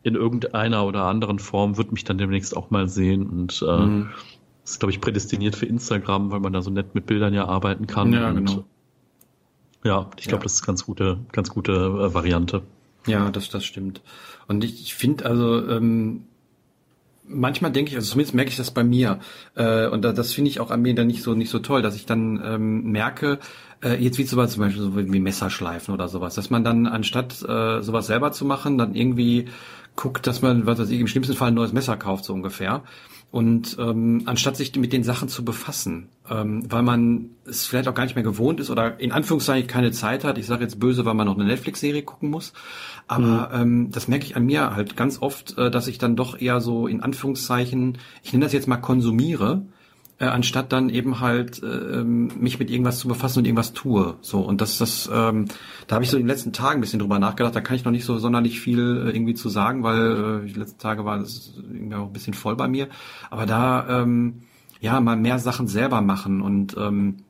[0.02, 4.10] in irgendeiner oder anderen Form wird mich dann demnächst auch mal sehen und äh, mhm.
[4.64, 7.86] ist, glaube ich, prädestiniert für Instagram, weil man da so nett mit Bildern ja arbeiten
[7.86, 8.12] kann.
[8.12, 8.64] Ja, und, genau
[9.84, 10.44] ja, ich glaube, ja.
[10.44, 12.62] das ist ganz gute, ganz gute äh, Variante.
[13.06, 14.00] Ja, das, das stimmt.
[14.48, 16.24] Und ich, ich finde also, ähm,
[17.26, 19.20] manchmal denke ich, also zumindest merke ich das bei mir,
[19.54, 21.82] äh, und da, das finde ich auch an mir dann nicht so nicht so toll,
[21.82, 23.38] dass ich dann ähm, merke,
[23.82, 27.82] äh, jetzt wie zum Beispiel so wie Messerschleifen oder sowas, dass man dann anstatt äh,
[27.82, 29.46] sowas selber zu machen, dann irgendwie
[29.96, 32.82] guckt, dass man, was weiß ich, im schlimmsten Fall ein neues Messer kauft, so ungefähr.
[33.30, 37.94] Und ähm, anstatt sich mit den Sachen zu befassen, ähm, weil man es vielleicht auch
[37.94, 41.04] gar nicht mehr gewohnt ist oder in Anführungszeichen keine Zeit hat, ich sage jetzt böse,
[41.04, 42.52] weil man noch eine Netflix-Serie gucken muss,
[43.06, 43.60] aber mhm.
[43.60, 46.60] ähm, das merke ich an mir halt ganz oft, äh, dass ich dann doch eher
[46.60, 49.66] so in Anführungszeichen, ich nenne das jetzt mal konsumiere,
[50.18, 54.16] äh, anstatt dann eben halt äh, mich mit irgendwas zu befassen und irgendwas tue.
[54.20, 55.46] So und das, das, ähm,
[55.86, 57.54] da habe ich so in den letzten Tagen ein bisschen drüber nachgedacht.
[57.54, 60.58] Da kann ich noch nicht so sonderlich viel äh, irgendwie zu sagen, weil äh, die
[60.58, 62.88] letzten Tage war das irgendwie auch ein bisschen voll bei mir.
[63.30, 64.42] Aber da ähm,
[64.84, 67.24] ja mal mehr Sachen selber machen und ähm,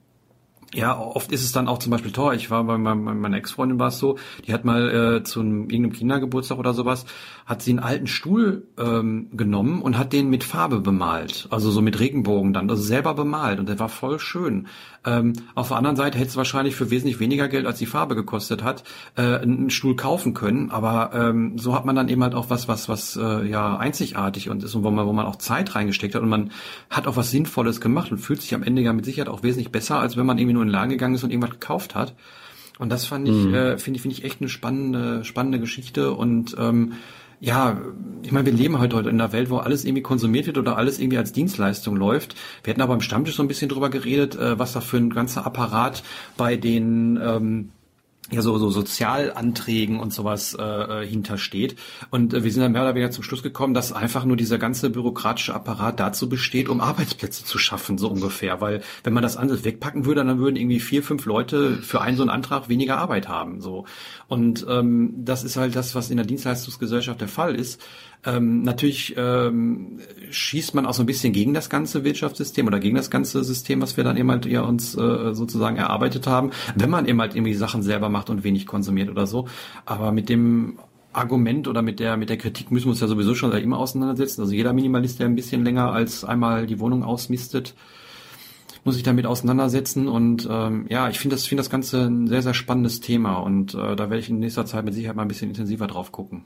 [0.75, 2.35] ja, oft ist es dann auch zum Beispiel Tor.
[2.35, 5.93] Ich war bei meiner Ex-Freundin war es so, die hat mal äh, zu einem, irgendeinem
[5.93, 7.07] Kindergeburtstag oder sowas,
[7.47, 11.47] hat sie einen alten Stuhl ähm, genommen und hat den mit Farbe bemalt.
[11.51, 14.66] Also so mit Regenbogen dann, also selber bemalt und der war voll schön.
[15.07, 18.14] Ähm, auf der anderen Seite hätte es wahrscheinlich für wesentlich weniger Geld, als die Farbe
[18.14, 18.85] gekostet hat,
[19.16, 20.70] äh, einen Stuhl kaufen können.
[20.70, 24.49] Aber ähm, so hat man dann eben halt auch was, was, was äh, ja einzigartig
[24.49, 26.51] und ist und wo man, wo man auch Zeit reingesteckt hat und man
[26.91, 29.70] hat auch was Sinnvolles gemacht und fühlt sich am Ende ja mit Sicherheit auch wesentlich
[29.70, 32.15] besser, als wenn man irgendwie nur in den Laden gegangen ist und irgendwas gekauft hat.
[32.79, 33.55] Und das fand ich, mhm.
[33.55, 36.95] äh, finde ich, finde ich echt eine spannende, spannende Geschichte und ähm,
[37.41, 37.79] ja,
[38.23, 40.79] ich meine, wir leben halt heute in einer Welt, wo alles irgendwie konsumiert wird oder
[40.79, 42.35] alles irgendwie als Dienstleistung läuft.
[42.62, 45.11] Wir hatten aber im Stammtisch so ein bisschen drüber geredet, äh, was da für ein
[45.11, 46.03] ganzer Apparat
[46.37, 47.71] bei den ähm,
[48.31, 51.77] ja so, so Sozialanträgen und sowas äh, äh, hintersteht.
[52.11, 54.59] Und äh, wir sind dann mehr oder weniger zum Schluss gekommen, dass einfach nur dieser
[54.59, 58.61] ganze bürokratische Apparat dazu besteht, um Arbeitsplätze zu schaffen, so ungefähr.
[58.61, 62.16] Weil wenn man das alles wegpacken würde, dann würden irgendwie vier, fünf Leute für einen
[62.16, 63.61] so einen Antrag weniger Arbeit haben.
[63.61, 63.85] So.
[64.27, 67.81] Und ähm, das ist halt das, was in der Dienstleistungsgesellschaft der Fall ist.
[68.27, 69.99] Ähm, natürlich ähm,
[70.31, 73.83] schießt man auch so ein bisschen gegen das ganze Wirtschaftssystem oder gegen das ganze System,
[73.83, 77.35] was wir dann eben halt ja uns äh, sozusagen erarbeitet haben, wenn man eben halt
[77.35, 79.47] irgendwie Sachen selber macht und wenig konsumiert oder so.
[79.85, 80.79] Aber mit dem
[81.12, 84.41] Argument oder mit der mit der Kritik müssen wir uns ja sowieso schon immer auseinandersetzen.
[84.41, 87.75] Also jeder Minimalist, der ein bisschen länger als einmal die Wohnung ausmistet,
[88.85, 90.09] muss sich damit auseinandersetzen.
[90.09, 93.75] Und ähm, ja, ich finde das finde das Ganze ein sehr sehr spannendes Thema und
[93.75, 96.45] äh, da werde ich in nächster Zeit mit Sicherheit mal ein bisschen intensiver drauf gucken.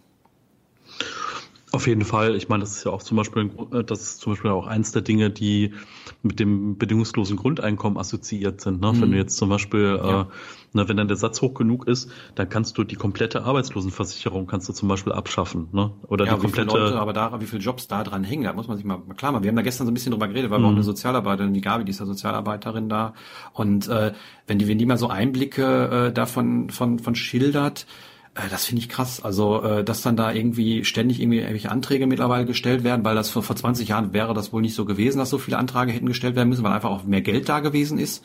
[1.70, 2.34] Auf jeden Fall.
[2.34, 4.92] Ich meine, das ist ja auch zum Beispiel, äh, das ist zum Beispiel auch eins
[4.92, 5.74] der Dinge, die
[6.22, 8.80] mit dem bedingungslosen Grundeinkommen assoziiert sind.
[8.80, 8.92] Ne?
[8.92, 9.02] Mhm.
[9.02, 10.22] Wenn du jetzt zum Beispiel, ja.
[10.22, 10.24] äh,
[10.72, 14.68] ne, wenn dann der Satz hoch genug ist, dann kannst du die komplette Arbeitslosenversicherung kannst
[14.68, 15.68] du zum Beispiel abschaffen.
[15.72, 15.92] Ne?
[16.06, 16.78] Oder ja, die komplette.
[16.78, 19.32] Leute, aber da, wie viele Jobs da dran hängen, da muss man sich mal klar
[19.32, 19.44] machen.
[19.44, 20.62] Wir haben da gestern so ein bisschen drüber geredet, weil mhm.
[20.62, 23.12] wir auch eine Sozialarbeiterin, die Gabi, die ist ja Sozialarbeiterin da.
[23.52, 24.12] Und äh,
[24.46, 28.07] wenn die, wenn die mal so Einblicke äh, davon von, von schildert, äh,
[28.50, 29.22] das finde ich krass.
[29.22, 33.30] Also, äh, dass dann da irgendwie ständig irgendwie irgendwelche Anträge mittlerweile gestellt werden, weil das
[33.30, 36.06] vor, vor 20 Jahren wäre das wohl nicht so gewesen, dass so viele Anträge hätten
[36.06, 38.24] gestellt werden müssen, weil einfach auch mehr Geld da gewesen ist.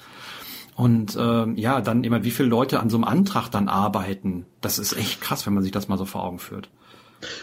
[0.75, 4.45] Und äh, ja, dann immer, wie viele Leute an so einem Antrag dann arbeiten.
[4.61, 6.69] Das ist echt krass, wenn man sich das mal so vor Augen führt.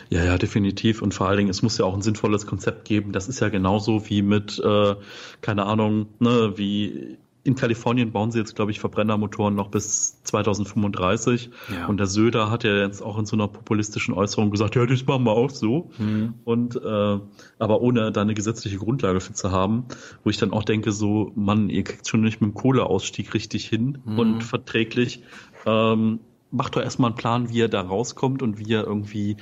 [0.09, 1.01] Ja, ja, definitiv.
[1.03, 3.13] Und vor allen Dingen, es muss ja auch ein sinnvolles Konzept geben.
[3.13, 4.95] Das ist ja genauso wie mit, äh,
[5.41, 11.51] keine Ahnung, ne, wie in Kalifornien bauen sie jetzt, glaube ich, Verbrennermotoren noch bis 2035.
[11.75, 11.87] Ja.
[11.87, 15.07] Und der Söder hat ja jetzt auch in so einer populistischen Äußerung gesagt, ja, das
[15.07, 15.91] machen wir auch so.
[15.99, 16.35] Mhm.
[16.45, 17.19] Und äh,
[17.59, 19.87] aber ohne da eine gesetzliche Grundlage für zu haben,
[20.23, 23.67] wo ich dann auch denke, so, Mann, ihr kriegt schon nicht mit dem Kohleausstieg richtig
[23.67, 24.19] hin mhm.
[24.19, 25.23] und verträglich.
[25.65, 26.21] Ähm,
[26.51, 29.37] macht doch erstmal einen Plan, wie er da rauskommt und wie er irgendwie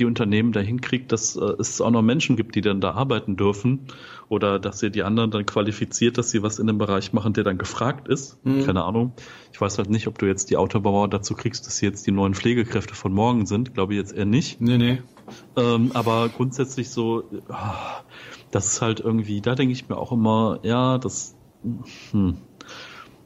[0.00, 3.36] die Unternehmen dahin kriegt, dass äh, es auch noch Menschen gibt, die dann da arbeiten
[3.36, 3.86] dürfen
[4.28, 7.44] oder dass ihr die anderen dann qualifiziert, dass sie was in dem Bereich machen, der
[7.44, 8.44] dann gefragt ist.
[8.44, 8.64] Mhm.
[8.64, 9.12] Keine Ahnung.
[9.52, 12.12] Ich weiß halt nicht, ob du jetzt die Autobauer dazu kriegst, dass sie jetzt die
[12.12, 13.74] neuen Pflegekräfte von morgen sind.
[13.74, 14.60] Glaube ich jetzt eher nicht.
[14.60, 15.02] Nee, nee.
[15.56, 18.02] Ähm, aber grundsätzlich so, ah,
[18.50, 21.36] das ist halt irgendwie, da denke ich mir auch immer, ja, das,
[22.10, 22.38] hm,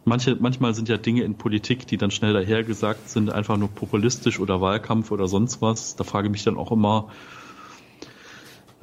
[0.04, 4.40] manche, manchmal sind ja Dinge in Politik, die dann schnell dahergesagt sind, einfach nur populistisch
[4.40, 5.96] oder Wahlkampf oder sonst was.
[5.96, 7.08] Da frage ich mich dann auch immer,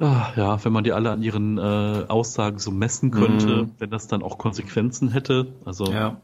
[0.00, 3.70] ah, ja, wenn man die alle an ihren äh, Aussagen so messen könnte, mhm.
[3.78, 6.20] wenn das dann auch Konsequenzen hätte, also ja.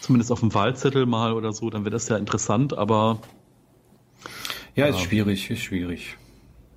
[0.00, 3.18] zumindest auf dem Wahlzettel mal oder so, dann wäre das ja interessant, aber
[4.74, 6.16] ja, ist schwierig, ist schwierig.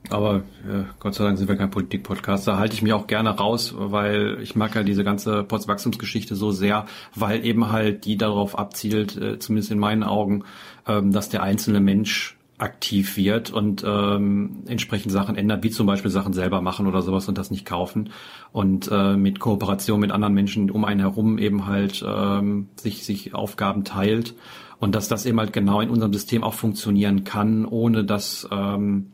[0.09, 2.47] Aber äh, Gott sei Dank sind wir kein Politik-Podcast.
[2.47, 6.51] Da halte ich mich auch gerne raus, weil ich mag ja diese ganze Postwachstumsgeschichte so
[6.51, 6.85] sehr,
[7.15, 10.45] weil eben halt die darauf abzielt, äh, zumindest in meinen Augen,
[10.87, 16.11] ähm, dass der einzelne Mensch aktiv wird und ähm, entsprechend Sachen ändert, wie zum Beispiel
[16.11, 18.09] Sachen selber machen oder sowas und das nicht kaufen
[18.51, 23.33] und äh, mit Kooperation mit anderen Menschen um einen herum eben halt ähm, sich sich
[23.33, 24.35] Aufgaben teilt
[24.79, 29.13] und dass das eben halt genau in unserem System auch funktionieren kann, ohne dass ähm,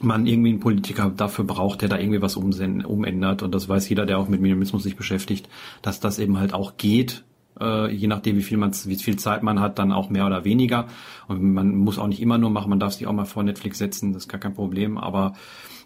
[0.00, 3.42] man irgendwie einen Politiker dafür braucht, der da irgendwie was umändert.
[3.42, 5.48] Und das weiß jeder, der auch mit Minimalismus sich beschäftigt,
[5.82, 7.24] dass das eben halt auch geht,
[7.60, 10.44] äh, je nachdem, wie viel man, wie viel Zeit man hat, dann auch mehr oder
[10.44, 10.86] weniger.
[11.28, 13.78] Und man muss auch nicht immer nur machen, man darf sich auch mal vor Netflix
[13.78, 14.98] setzen, das ist gar kein Problem.
[14.98, 15.34] Aber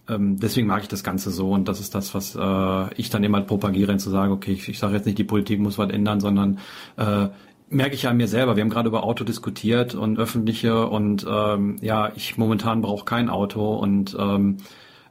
[0.08, 3.24] ähm, deswegen mag ich das Ganze so und das ist das, was äh, ich dann
[3.24, 6.20] immer propagiere, zu sagen, okay, ich, ich sage jetzt nicht, die Politik muss was ändern,
[6.20, 6.58] sondern
[6.96, 7.28] äh,
[7.68, 8.56] merke ich an mir selber.
[8.56, 13.28] Wir haben gerade über Auto diskutiert und öffentliche und ähm, ja, ich momentan brauche kein
[13.28, 14.58] Auto und ähm,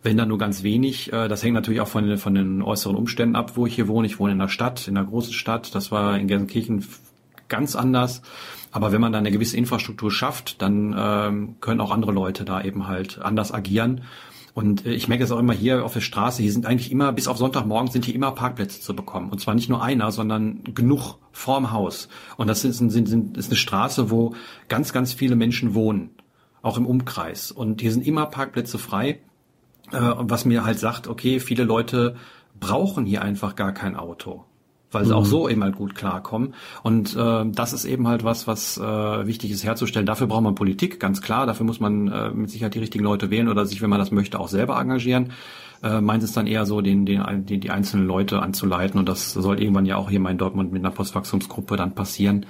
[0.04, 1.12] wenn dann nur ganz wenig.
[1.12, 4.06] Äh, das hängt natürlich auch von, von den äußeren Umständen ab, wo ich hier wohne.
[4.06, 5.74] Ich wohne in der Stadt, in einer großen Stadt.
[5.74, 6.86] Das war in Gelsenkirchen
[7.48, 8.22] ganz anders.
[8.72, 12.62] Aber wenn man da eine gewisse Infrastruktur schafft, dann ähm, können auch andere Leute da
[12.62, 14.02] eben halt anders agieren.
[14.54, 17.12] Und äh, ich merke es auch immer hier auf der Straße, hier sind eigentlich immer,
[17.12, 19.30] bis auf Sonntagmorgen sind hier immer Parkplätze zu bekommen.
[19.30, 22.08] Und zwar nicht nur einer, sondern genug vorm Haus.
[22.38, 24.36] Und das ist, sind, ist eine Straße, wo
[24.68, 26.12] ganz, ganz viele Menschen wohnen.
[26.62, 27.52] Auch im Umkreis.
[27.52, 29.20] Und hier sind immer Parkplätze frei.
[29.92, 32.16] Äh, was mir halt sagt, okay, viele Leute
[32.60, 34.46] brauchen hier einfach gar kein Auto
[34.94, 35.18] weil sie mhm.
[35.18, 36.54] auch so eben halt gut klarkommen.
[36.84, 40.06] Und äh, das ist eben halt was, was äh, wichtig ist herzustellen.
[40.06, 41.46] Dafür braucht man Politik, ganz klar.
[41.46, 44.12] Dafür muss man äh, mit Sicherheit die richtigen Leute wählen oder sich, wenn man das
[44.12, 45.32] möchte, auch selber engagieren.
[45.84, 49.00] Äh, meint es dann eher so, den, den, den, die einzelnen Leute anzuleiten.
[49.00, 52.46] Und das soll irgendwann ja auch hier mal in Dortmund mit einer Postwachstumsgruppe dann passieren.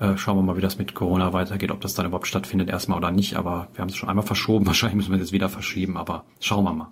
[0.00, 2.98] Äh, schauen wir mal, wie das mit Corona weitergeht, ob das dann überhaupt stattfindet erstmal
[2.98, 3.36] oder nicht.
[3.36, 4.66] Aber wir haben es schon einmal verschoben.
[4.66, 5.96] Wahrscheinlich müssen wir es jetzt wieder verschieben.
[5.96, 6.88] Aber schauen wir mal.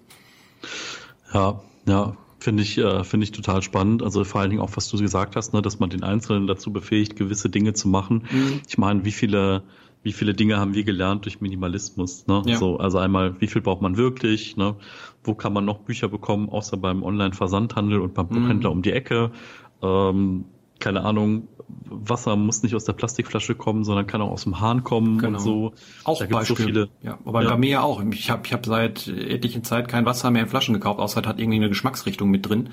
[1.34, 2.16] Ja, ja,
[2.46, 4.04] Finde ich, äh, finde ich total spannend.
[4.04, 6.72] Also vor allen Dingen auch, was du gesagt hast, ne, dass man den Einzelnen dazu
[6.72, 8.22] befähigt, gewisse Dinge zu machen.
[8.30, 8.60] Mhm.
[8.68, 9.64] Ich meine, wie viele,
[10.04, 12.28] wie viele Dinge haben wir gelernt durch Minimalismus?
[12.28, 12.42] Ne?
[12.46, 12.56] Ja.
[12.56, 14.56] So, also einmal, wie viel braucht man wirklich?
[14.56, 14.76] Ne?
[15.24, 18.76] Wo kann man noch Bücher bekommen, außer beim Online-Versandhandel und beim Buchhändler mhm.
[18.76, 19.32] um die Ecke?
[19.82, 20.44] Ähm,
[20.78, 24.84] keine Ahnung, Wasser muss nicht aus der Plastikflasche kommen, sondern kann auch aus dem Hahn
[24.84, 25.38] kommen genau.
[25.38, 25.72] und so.
[26.04, 26.56] Auch da Beispiel.
[26.56, 27.50] So viele, ja, aber ja.
[27.50, 28.02] bei mir ja auch.
[28.10, 31.26] Ich habe ich hab seit etlichen Zeit kein Wasser mehr in Flaschen gekauft, außer es
[31.26, 32.70] hat irgendwie eine Geschmacksrichtung mit drin.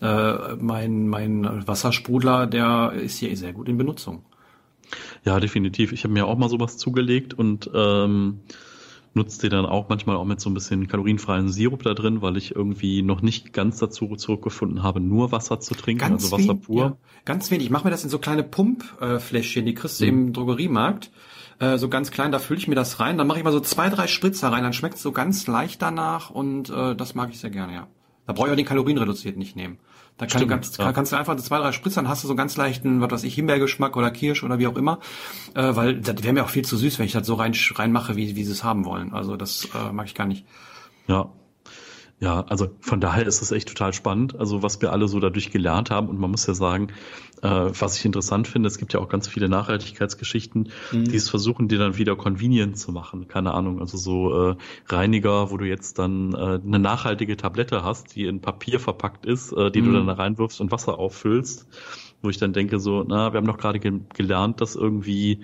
[0.00, 4.24] Äh, mein, mein Wassersprudler, der ist hier sehr gut in Benutzung.
[5.24, 5.92] Ja, definitiv.
[5.92, 8.40] Ich habe mir auch mal sowas zugelegt und ähm,
[9.14, 12.36] nutze die dann auch manchmal auch mit so ein bisschen kalorienfreien Sirup da drin, weil
[12.36, 16.54] ich irgendwie noch nicht ganz dazu zurückgefunden habe, nur Wasser zu trinken, ganz also Wasser
[16.54, 16.82] pur.
[16.82, 17.66] Ja, ganz wenig.
[17.66, 20.10] Ich mache mir das in so kleine Pumpfläschchen, die kriegst du mhm.
[20.10, 21.10] im Drogeriemarkt.
[21.60, 23.18] Äh, so ganz klein, da fülle ich mir das rein.
[23.18, 25.80] Dann mache ich mal so zwei, drei Spritzer rein, dann schmeckt es so ganz leicht
[25.82, 27.86] danach und äh, das mag ich sehr gerne, ja.
[28.26, 29.78] Da brauche ich auch den Kalorienreduziert nicht nehmen.
[30.16, 30.92] Da kann Stimmt, du ganz, ja.
[30.92, 33.96] kannst du einfach zwei, drei Spritzern, hast du so ganz leichten, was weiß ich, Himbeergeschmack
[33.96, 35.00] oder Kirsch oder wie auch immer.
[35.54, 38.14] Äh, weil das wäre mir auch viel zu süß, wenn ich das so rein reinmache,
[38.14, 39.12] wie, wie sie es haben wollen.
[39.12, 40.46] Also das äh, mag ich gar nicht.
[41.08, 41.30] Ja,
[42.20, 45.50] ja, also von daher ist es echt total spannend, also was wir alle so dadurch
[45.50, 46.08] gelernt haben.
[46.08, 46.88] Und man muss ja sagen,
[47.42, 51.04] äh, was ich interessant finde, es gibt ja auch ganz viele Nachhaltigkeitsgeschichten, mhm.
[51.04, 53.26] die es versuchen, die dann wieder convenient zu machen.
[53.26, 54.56] Keine Ahnung, also so äh,
[54.86, 59.52] Reiniger, wo du jetzt dann äh, eine nachhaltige Tablette hast, die in Papier verpackt ist,
[59.52, 59.86] äh, die mhm.
[59.86, 61.66] du dann da reinwirfst und Wasser auffüllst.
[62.22, 65.40] Wo ich dann denke so, na, wir haben doch gerade ge gelernt, dass irgendwie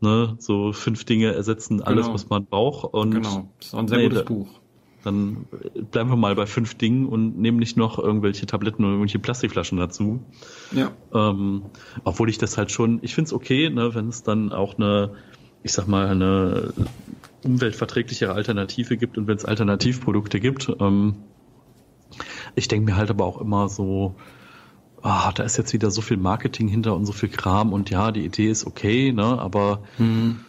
[0.00, 2.14] ne, so fünf Dinge ersetzen alles, genau.
[2.14, 2.92] was man braucht.
[2.92, 4.60] Und genau, das ist auch ein sehr nee, gutes Buch
[5.04, 5.46] dann
[5.90, 9.78] bleiben wir mal bei fünf Dingen und nehmen nicht noch irgendwelche Tabletten oder irgendwelche Plastikflaschen
[9.78, 10.20] dazu.
[10.72, 10.92] Ja.
[11.12, 11.62] Ähm,
[12.04, 15.14] obwohl ich das halt schon, ich finde es okay, ne, wenn es dann auch eine,
[15.62, 16.72] ich sag mal, eine
[17.44, 20.70] umweltverträglichere Alternative gibt und wenn es Alternativprodukte gibt.
[20.80, 21.16] Ähm,
[22.54, 24.14] ich denke mir halt aber auch immer so,
[25.02, 28.12] ah, da ist jetzt wieder so viel Marketing hinter und so viel Kram und ja,
[28.12, 30.40] die Idee ist okay, ne, aber mhm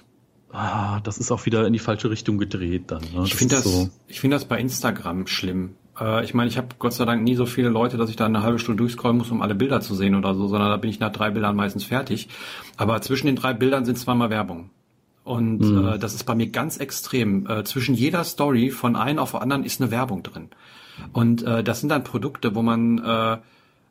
[0.56, 3.02] ah, das ist auch wieder in die falsche Richtung gedreht dann.
[3.14, 3.24] Ne?
[3.26, 3.90] Ich finde das, so.
[4.08, 5.76] ich finde das bei Instagram schlimm.
[6.00, 8.26] Äh, ich meine, ich habe Gott sei Dank nie so viele Leute, dass ich da
[8.26, 10.90] eine halbe Stunde durchscrollen muss, um alle Bilder zu sehen oder so, sondern da bin
[10.90, 12.30] ich nach drei Bildern meistens fertig.
[12.78, 14.70] Aber zwischen den drei Bildern sind zweimal Werbung.
[15.24, 15.88] Und mhm.
[15.88, 17.48] äh, das ist bei mir ganz extrem.
[17.48, 20.50] Äh, zwischen jeder Story von einem auf den anderen ist eine Werbung drin.
[21.14, 23.38] Und äh, das sind dann Produkte, wo man äh,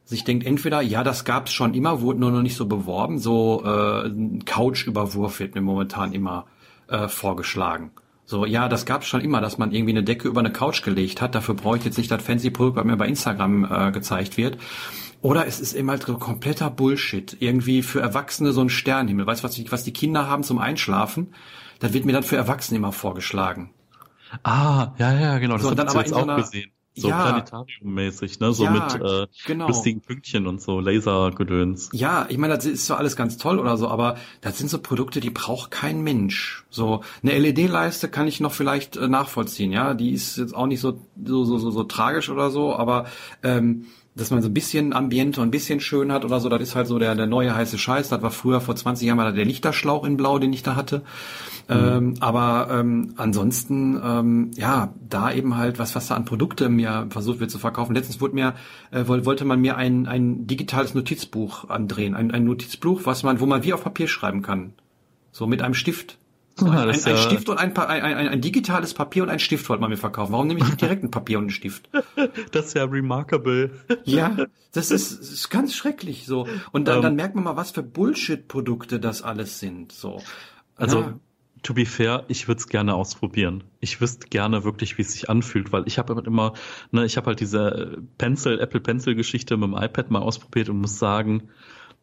[0.05, 3.63] sich denkt, entweder, ja, das gab's schon immer, wurde nur noch nicht so beworben, so
[3.65, 6.47] äh, ein Couch-Überwurf wird mir momentan immer
[6.89, 7.91] äh, vorgeschlagen.
[8.27, 11.21] So, ja, das gab's schon immer, dass man irgendwie eine Decke über eine Couch gelegt
[11.21, 11.35] hat.
[11.35, 14.57] Dafür brauche ich jetzt nicht das fancy Produkt, was mir bei Instagram äh, gezeigt wird.
[15.21, 17.37] Oder es ist immer halt so kompletter Bullshit.
[17.41, 19.27] Irgendwie für Erwachsene so ein Sternenhimmel.
[19.27, 21.35] Weißt du, was, was die Kinder haben zum Einschlafen?
[21.81, 23.71] Das wird mir dann für Erwachsene immer vorgeschlagen.
[24.43, 25.55] Ah, ja, ja, genau.
[25.55, 26.71] Das so, habe ich jetzt auch einer, gesehen.
[26.97, 28.53] So ja, Planetarium-mäßig, ne?
[28.53, 29.67] So ja, mit äh, genau.
[29.67, 31.91] lustigen Pünktchen und so Lasergedöns.
[31.93, 34.79] Ja, ich meine, das ist zwar alles ganz toll oder so, aber das sind so
[34.79, 36.65] Produkte, die braucht kein Mensch.
[36.71, 39.95] So eine LED-Leiste kann ich noch vielleicht äh, nachvollziehen, ja.
[39.95, 43.07] Die ist jetzt auch nicht so so so so, so tragisch oder so, aber
[43.43, 43.87] ähm,
[44.17, 46.77] dass man so ein bisschen Ambiente und ein bisschen schön hat oder so, das ist
[46.77, 48.11] halt so der, der neue heiße Scheiß.
[48.11, 51.03] Das war früher vor 20 Jahren mal der Lichterschlauch in Blau, den ich da hatte.
[51.69, 51.75] Mhm.
[51.75, 57.07] Ähm, aber ähm, ansonsten, ähm, ja, da eben halt was, was da an Produkte mir
[57.11, 57.95] versucht wird zu verkaufen.
[57.95, 58.55] Letztens wurde mir,
[58.93, 62.15] äh, wollte man mir ein, ein digitales Notizbuch andrehen.
[62.15, 64.75] Ein, ein Notizbuch, was man, wo man wie auf Papier schreiben kann.
[65.33, 66.19] So mit einem Stift.
[66.57, 69.69] So ein, ein, ein Stift und ein, ein, ein, ein digitales Papier und ein Stift
[69.69, 70.33] wollte man mir verkaufen.
[70.33, 71.89] Warum nehme ich nicht direkt ein Papier und einen Stift?
[72.53, 73.71] Das ist ja remarkable.
[74.05, 74.37] Ja,
[74.73, 76.47] das ist, das ist ganz schrecklich so.
[76.71, 77.17] Und dann, um, dann ähm.
[77.17, 79.93] merkt man mal, was für Bullshit-Produkte das alles sind.
[79.93, 80.23] So.
[80.77, 81.21] Also, ja.
[81.63, 83.65] to be fair, ich würde es gerne ausprobieren.
[83.81, 86.55] Ich wüsste gerne wirklich, wie es sich anfühlt, weil ich habe immer,
[86.93, 90.81] ne, ich habe halt diese Pencil, Apple Pencil Geschichte mit dem iPad mal ausprobiert und
[90.81, 91.49] muss sagen,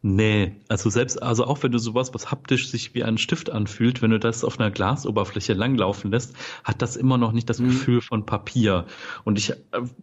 [0.04, 4.02] Nee, also selbst, also auch wenn du sowas, was haptisch sich wie ein Stift anfühlt,
[4.02, 6.34] wenn du das auf einer Glasoberfläche langlaufen lässt,
[6.64, 7.68] hat das immer noch nicht das mhm.
[7.68, 8.86] Gefühl von Papier.
[9.22, 9.52] Und ich,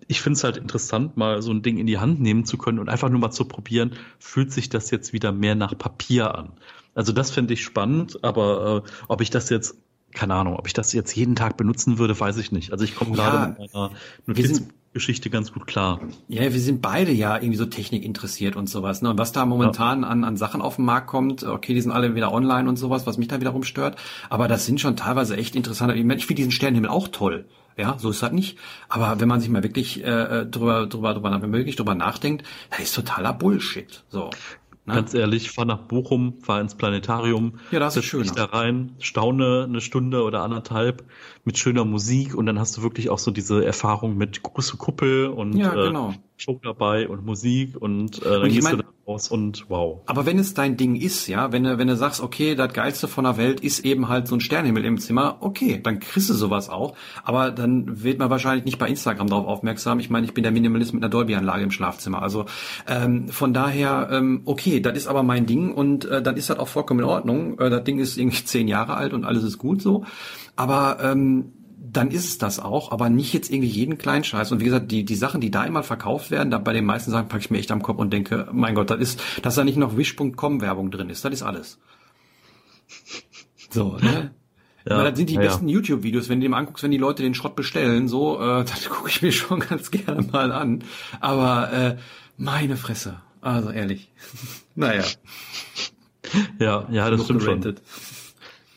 [0.08, 2.80] ich finde es halt interessant, mal so ein Ding in die Hand nehmen zu können
[2.80, 6.54] und einfach nur mal zu probieren, fühlt sich das jetzt wieder mehr nach Papier an.
[6.96, 9.76] Also das finde ich spannend, aber äh, ob ich das jetzt
[10.12, 12.72] keine Ahnung, ob ich das jetzt jeden Tag benutzen würde, weiß ich nicht.
[12.72, 13.92] Also ich komme gerade ja, mit meiner
[14.26, 14.64] Notiz
[14.94, 16.00] Geschichte ganz gut klar.
[16.28, 19.02] Ja, wir sind beide ja irgendwie so Technik interessiert und sowas.
[19.02, 19.12] Ne?
[19.12, 20.08] Und was da momentan ja.
[20.08, 23.06] an, an Sachen auf den Markt kommt, okay, die sind alle wieder online und sowas,
[23.06, 23.98] was mich da wiederum stört.
[24.30, 25.94] Aber das sind schon teilweise echt interessante.
[25.94, 27.46] Ich, ich finde diesen Sternenhimmel auch toll.
[27.78, 28.58] Ja, so ist das nicht.
[28.90, 32.46] Aber wenn man sich mal wirklich äh, drüber, drüber, drüber, wenn man wirklich drüber nachdenkt,
[32.72, 34.04] das ist totaler Bullshit.
[34.10, 34.32] So.
[34.90, 34.96] Ne?
[34.96, 38.30] Ganz ehrlich, fahr nach Bochum, fahr ins Planetarium, ja, das ist schön.
[38.36, 41.04] da rein, staune eine Stunde oder anderthalb
[41.46, 45.28] mit schöner Musik und dann hast du wirklich auch so diese Erfahrung mit große Kuppel
[45.28, 46.12] und ja, genau.
[46.12, 49.66] äh, Show dabei und Musik und äh, dann und gehst mein, du da raus und
[49.70, 50.02] wow.
[50.06, 53.10] Aber wenn es dein Ding ist, ja, wenn du, wenn du sagst, okay, das Geilste
[53.10, 56.34] von der Welt ist eben halt so ein Sternhimmel im Zimmer, okay, dann kriegst du
[56.34, 56.96] sowas auch.
[57.24, 60.00] Aber dann wird man wahrscheinlich nicht bei Instagram darauf aufmerksam.
[60.00, 62.22] Ich meine, ich bin der Minimalist mit einer Dolby-Anlage im Schlafzimmer.
[62.22, 62.46] Also
[62.88, 66.58] ähm, von daher, ähm, okay, das ist aber mein Ding und äh, dann ist das
[66.58, 67.60] auch vollkommen in Ordnung.
[67.60, 70.06] Äh, das Ding ist irgendwie zehn Jahre alt und alles ist gut so.
[70.56, 74.52] Aber ähm, dann ist es das auch, aber nicht jetzt irgendwie jeden kleinen Scheiß.
[74.52, 77.12] Und wie gesagt, die, die Sachen, die da immer verkauft werden, da bei den meisten
[77.12, 79.64] Sachen packe ich mir echt am Kopf und denke, mein Gott, das ist, dass da
[79.64, 81.80] nicht noch Wish.com Werbung drin ist, das ist alles.
[83.70, 84.32] So, ne?
[84.88, 85.68] Ja, Weil das sind die ja, besten.
[85.68, 88.90] YouTube-Videos, wenn du dir mal anguckst, wenn die Leute den Schrott bestellen, so, äh, das
[88.90, 90.84] gucke ich mir schon ganz gerne mal an.
[91.20, 91.98] Aber äh,
[92.38, 93.22] meine Fresse.
[93.42, 94.10] Also ehrlich.
[94.76, 95.04] naja.
[96.60, 97.76] Ja, ja, das stimmt schon.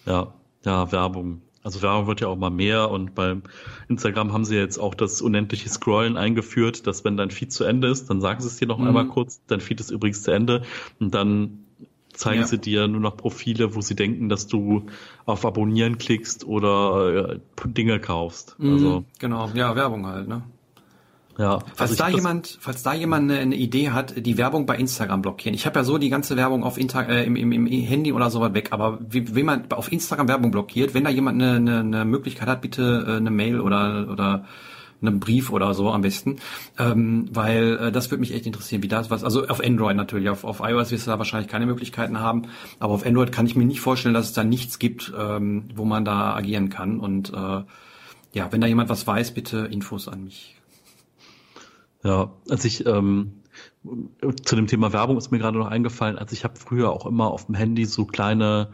[0.05, 0.34] Ja,
[0.64, 1.40] ja, Werbung.
[1.62, 3.42] Also Werbung wird ja auch mal mehr und beim
[3.88, 7.88] Instagram haben sie jetzt auch das unendliche Scrollen eingeführt, dass wenn dein Feed zu Ende
[7.88, 8.88] ist, dann sagen sie es dir noch mhm.
[8.88, 10.62] einmal kurz, dein Feed ist übrigens zu Ende
[10.98, 11.62] und dann
[12.12, 12.46] zeigen ja.
[12.46, 14.86] sie dir nur noch Profile, wo sie denken, dass du
[15.24, 18.56] auf Abonnieren klickst oder äh, Dinge kaufst.
[18.58, 20.42] Mhm, also genau, ja, Werbung halt, ne?
[21.43, 25.22] Ja, falls also da jemand, falls da jemand eine, Idee hat, die Werbung bei Instagram
[25.22, 25.55] blockieren.
[25.55, 28.30] Ich habe ja so die ganze Werbung auf Inter äh, im, im, im Handy oder
[28.30, 31.80] sowas weg, aber wie, wie man auf Instagram Werbung blockiert, wenn da jemand eine, eine,
[31.80, 34.45] eine Möglichkeit hat, bitte äh, eine Mail oder oder
[35.01, 36.36] einen Brief oder so am besten,
[36.78, 40.28] ähm, weil äh, das würde mich echt interessieren, wie das was, also auf Android natürlich,
[40.28, 42.43] auf, auf iOS wirst du da wahrscheinlich keine Möglichkeiten haben,
[42.78, 45.84] aber auf Android kann ich mir nicht vorstellen, dass es da nichts gibt, ähm, wo
[45.84, 47.62] man da agieren kann und äh,
[48.34, 50.61] ja, wenn da jemand was weiß, bitte Infos an mich.
[52.05, 53.42] Ja, als ich ähm,
[54.44, 57.30] zu dem Thema Werbung ist mir gerade noch eingefallen, als ich habe früher auch immer
[57.30, 58.72] auf dem Handy so kleine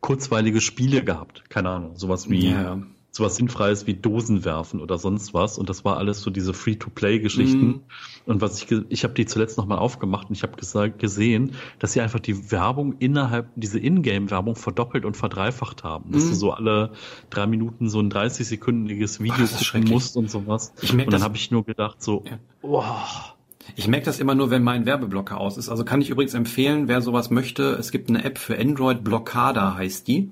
[0.00, 5.34] kurzweilige Spiele gehabt, keine Ahnung, sowas wie ja sowas Sinnfreies wie Dosen werfen oder sonst
[5.34, 5.58] was.
[5.58, 7.66] Und das war alles so diese Free-to-Play-Geschichten.
[7.66, 7.80] Mm.
[8.26, 10.56] Und was ich, ich habe die zuletzt nochmal aufgemacht und ich habe
[10.92, 16.12] gesehen, dass sie einfach die Werbung innerhalb, diese Ingame-Werbung verdoppelt und verdreifacht haben.
[16.12, 16.28] Dass mm.
[16.28, 16.92] du so alle
[17.30, 20.72] drei Minuten so ein 30-sekündiges Video Ach, gucken musst und sowas.
[20.82, 22.38] Ich merk, und dann habe ich nur gedacht so, ja.
[22.62, 23.34] wow.
[23.76, 25.68] Ich merke das immer nur, wenn mein Werbeblocker aus ist.
[25.68, 29.74] Also kann ich übrigens empfehlen, wer sowas möchte, es gibt eine App für Android, Blockada
[29.74, 30.30] heißt die.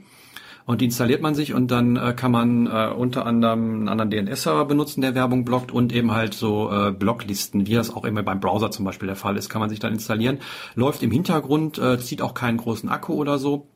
[0.67, 4.11] Und die installiert man sich und dann äh, kann man äh, unter anderem einen anderen
[4.11, 8.25] DNS-Server benutzen, der Werbung blockt und eben halt so äh, Blocklisten, wie das auch immer
[8.25, 10.41] beim Browser zum Beispiel der Fall ist, kann man sich dann installieren.
[10.75, 13.69] Läuft im Hintergrund, äh, zieht auch keinen großen Akku oder so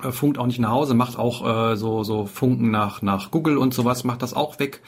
[0.00, 3.58] äh, funkt auch nicht nach Hause, macht auch äh, so so Funken nach nach Google
[3.58, 4.80] und sowas, macht das auch weg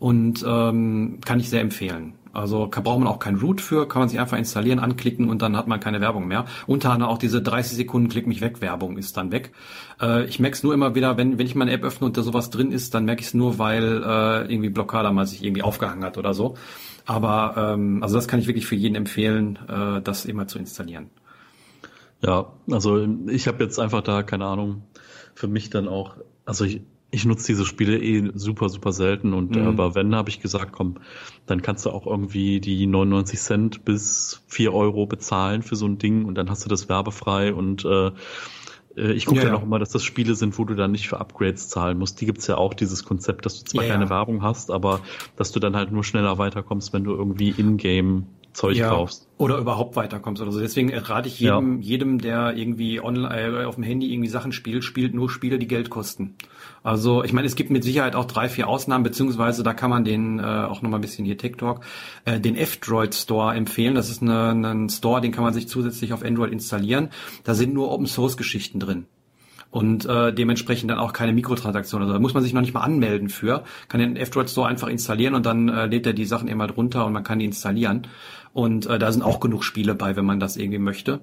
[0.00, 2.14] und ähm, kann ich sehr empfehlen.
[2.32, 5.42] Also kann, braucht man auch kein Root für, kann man sich einfach installieren, anklicken und
[5.42, 6.46] dann hat man keine Werbung mehr.
[6.66, 9.52] Unter anderem auch diese 30 Sekunden Klick mich weg Werbung ist dann weg.
[10.00, 12.22] Äh, ich merke es nur immer wieder, wenn, wenn ich meine App öffne und da
[12.22, 15.62] sowas drin ist, dann merke ich es nur, weil äh, irgendwie Blockade mal sich irgendwie
[15.62, 16.56] aufgehangen hat oder so.
[17.04, 21.10] Aber ähm, also das kann ich wirklich für jeden empfehlen, äh, das immer zu installieren.
[22.22, 24.84] Ja, also ich habe jetzt einfach da, keine Ahnung,
[25.34, 26.82] für mich dann auch, also ich,
[27.14, 29.66] ich nutze diese Spiele eh super, super selten und mhm.
[29.68, 30.96] aber wenn, habe ich gesagt, komm,
[31.44, 35.98] dann kannst du auch irgendwie die 99 Cent bis 4 Euro bezahlen für so ein
[35.98, 38.12] Ding und dann hast du das werbefrei und äh,
[38.96, 41.06] äh ich gucke ja, dann auch immer, dass das Spiele sind, wo du dann nicht
[41.06, 42.18] für Upgrades zahlen musst.
[42.22, 44.08] Die gibt's ja auch, dieses Konzept, dass du zwar ja, keine.
[44.08, 45.00] Werbung hast, aber
[45.36, 49.28] dass du dann halt nur schneller weiterkommst, wenn du irgendwie in-game Zeug ja, kaufst.
[49.38, 50.60] Oder überhaupt weiterkommst oder so.
[50.60, 51.88] Deswegen rate ich jedem, ja.
[51.88, 55.68] jedem, der irgendwie online äh, auf dem Handy irgendwie Sachen spielt, spielt nur Spiele, die
[55.68, 56.36] Geld kosten.
[56.82, 60.04] Also ich meine, es gibt mit Sicherheit auch drei, vier Ausnahmen, beziehungsweise da kann man
[60.04, 61.80] den äh, auch nochmal ein bisschen hier TikTok,
[62.24, 63.94] äh, den F-Droid Store empfehlen.
[63.94, 67.10] Das ist eine, ein Store, den kann man sich zusätzlich auf Android installieren.
[67.44, 69.06] Da sind nur Open Source Geschichten drin
[69.72, 72.06] und äh, dementsprechend dann auch keine Mikrotransaktionen.
[72.06, 73.64] Also da muss man sich noch nicht mal anmelden für.
[73.88, 77.06] Kann den F-Droid Store einfach installieren und dann äh, lädt er die Sachen immer drunter
[77.06, 78.06] und man kann die installieren.
[78.52, 81.20] Und äh, da sind auch genug Spiele bei, wenn man das irgendwie möchte.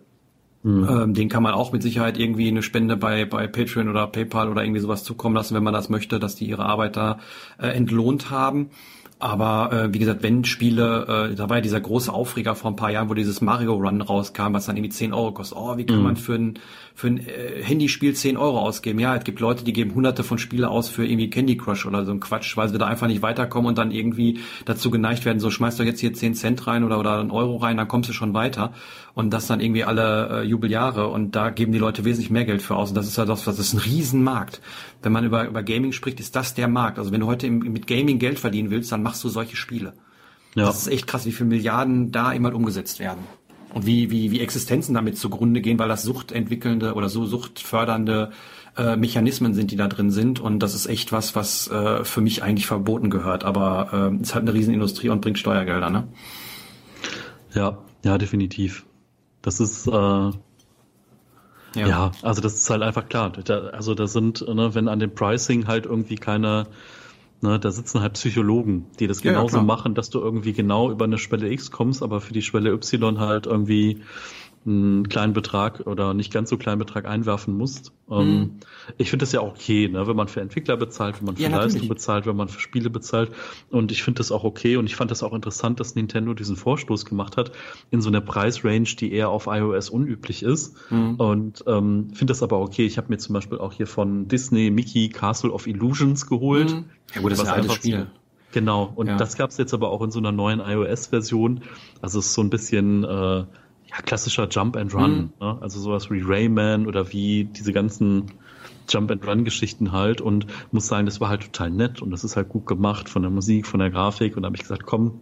[0.62, 0.88] Mhm.
[0.90, 4.50] Ähm, den kann man auch mit Sicherheit irgendwie eine Spende bei, bei Patreon oder PayPal
[4.50, 7.20] oder irgendwie sowas zukommen lassen, wenn man das möchte, dass die ihre Arbeit da
[7.58, 8.70] äh, entlohnt haben.
[9.22, 12.78] Aber äh, wie gesagt, wenn Spiele, äh, da war ja dieser große Aufreger vor ein
[12.78, 15.58] paar Jahren, wo dieses Mario Run rauskam, was dann irgendwie 10 Euro kostet.
[15.58, 16.04] Oh, wie kann mhm.
[16.04, 16.60] man für ein,
[17.00, 19.00] für ein äh, Handyspiel 10 Euro ausgeben?
[19.00, 22.04] Ja, es gibt Leute, die geben hunderte von Spiele aus für irgendwie Candy Crush oder
[22.04, 25.40] so ein Quatsch, weil sie da einfach nicht weiterkommen und dann irgendwie dazu geneigt werden,
[25.40, 28.10] so schmeißt doch jetzt hier 10 Cent rein oder, oder einen Euro rein, dann kommst
[28.10, 28.74] du schon weiter.
[29.14, 32.62] Und das dann irgendwie alle äh, Jubeljahre und da geben die Leute wesentlich mehr Geld
[32.62, 32.90] für aus.
[32.90, 34.60] Und das ist ja das, das ist ein Riesenmarkt.
[35.02, 37.00] Wenn man über, über Gaming spricht, ist das der Markt.
[37.00, 39.94] Also wenn du heute im, mit Gaming Geld verdienen willst, dann machst du solche Spiele.
[40.56, 40.66] Ja.
[40.66, 43.24] Das ist echt krass, wie viele Milliarden da immer umgesetzt werden.
[43.74, 48.32] Und wie, wie, wie Existenzen damit zugrunde gehen, weil das suchtentwickelnde oder so suchtfördernde
[48.78, 50.40] äh, Mechanismen sind, die da drin sind.
[50.40, 53.44] Und das ist echt was, was äh, für mich eigentlich verboten gehört.
[53.44, 56.08] Aber äh, ist halt eine Riesenindustrie und bringt Steuergelder, ne?
[57.54, 58.86] Ja, ja, definitiv.
[59.42, 60.32] Das ist äh,
[61.76, 61.88] ja.
[61.88, 62.12] ja.
[62.22, 63.32] also das ist halt einfach klar.
[63.32, 66.68] Da, also da sind, ne, wenn an dem Pricing halt irgendwie keine,
[67.42, 71.06] ne, da sitzen halt Psychologen, die das genauso ja, machen, dass du irgendwie genau über
[71.06, 74.02] eine Schwelle X kommst, aber für die Schwelle Y halt irgendwie
[74.66, 77.94] einen kleinen Betrag oder nicht ganz so kleinen Betrag einwerfen musst.
[78.10, 78.56] Mhm.
[78.98, 80.06] Ich finde das ja auch okay, ne?
[80.08, 82.90] wenn man für Entwickler bezahlt, wenn man für ja, Leistung bezahlt, wenn man für Spiele
[82.90, 83.32] bezahlt.
[83.70, 86.56] Und ich finde das auch okay und ich fand das auch interessant, dass Nintendo diesen
[86.56, 87.52] Vorstoß gemacht hat
[87.90, 90.76] in so einer Preisrange, die eher auf iOS unüblich ist.
[90.92, 91.16] Mhm.
[91.16, 92.86] Und ähm, finde das aber okay.
[92.86, 96.72] Ich habe mir zum Beispiel auch hier von Disney Mickey Castle of Illusions geholt.
[96.72, 96.86] Mhm.
[97.16, 98.08] Ja gut, das ist ein altes Spiel.
[98.52, 99.18] Genau, und ja.
[99.18, 101.62] das gab es jetzt aber auch in so einer neuen iOS-Version.
[102.02, 103.44] Also es ist so ein bisschen äh,
[103.90, 105.12] ja, klassischer Jump and Run.
[105.12, 105.34] Mhm.
[105.40, 105.58] Ne?
[105.62, 108.32] Also sowas wie Rayman oder wie diese ganzen
[108.88, 112.24] Jump and Run Geschichten halt und muss sagen, das war halt total nett und das
[112.24, 114.86] ist halt gut gemacht von der Musik, von der Grafik und da habe ich gesagt,
[114.86, 115.20] komm,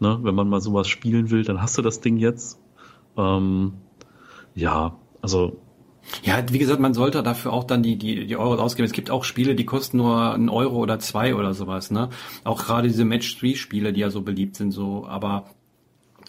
[0.00, 2.58] ne, wenn man mal sowas spielen will, dann hast du das Ding jetzt.
[3.16, 3.74] Ähm,
[4.54, 5.58] ja, also
[6.22, 8.86] ja, wie gesagt, man sollte dafür auch dann die, die, die Euros ausgeben.
[8.86, 12.08] Es gibt auch Spiele, die kosten nur einen Euro oder zwei oder sowas, ne?
[12.42, 15.44] Auch gerade diese Match-3-Spiele, die ja so beliebt sind, so, aber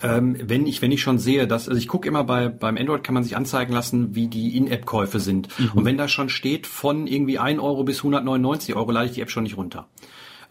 [0.04, 3.04] ähm, wenn ich wenn ich schon sehe, dass also ich gucke immer bei beim Android
[3.04, 5.48] kann man sich anzeigen lassen, wie die In-App-Käufe sind.
[5.60, 5.72] Mhm.
[5.76, 9.22] Und wenn da schon steht von irgendwie 1 Euro bis 199 Euro, lade ich die
[9.22, 9.88] App schon nicht runter.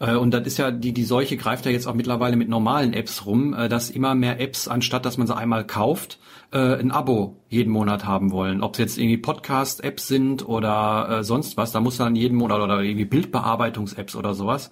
[0.01, 2.93] Äh, und das ist ja, die, die Seuche greift ja jetzt auch mittlerweile mit normalen
[2.93, 6.19] Apps rum, äh, dass immer mehr Apps, anstatt dass man sie einmal kauft,
[6.51, 8.63] äh, ein Abo jeden Monat haben wollen.
[8.63, 12.81] Ob es jetzt irgendwie Podcast-Apps sind oder sonst was, da muss dann jeden Monat oder
[12.81, 14.71] irgendwie Bildbearbeitungs-Apps oder sowas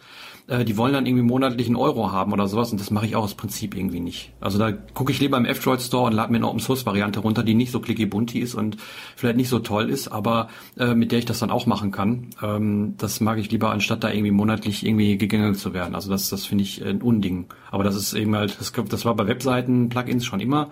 [0.50, 3.16] äh, die wollen dann irgendwie monatlich einen Euro haben oder sowas und das mache ich
[3.16, 4.34] auch aus Prinzip irgendwie nicht.
[4.42, 7.20] Also da gucke ich lieber im F-Droid Store und lade mir eine Open Source Variante
[7.20, 8.78] runter, die nicht so clicky bunty ist und
[9.16, 12.32] vielleicht nicht so toll ist, aber äh, mit der ich das dann auch machen kann.
[12.42, 15.96] Ähm, das mag ich lieber, anstatt da irgendwie monatlich irgendwie gegängelt zu werden.
[15.96, 17.48] Also das, das finde ich ein Unding.
[17.72, 20.72] Aber das ist eben halt, das, das war bei Webseiten, Plugins schon immer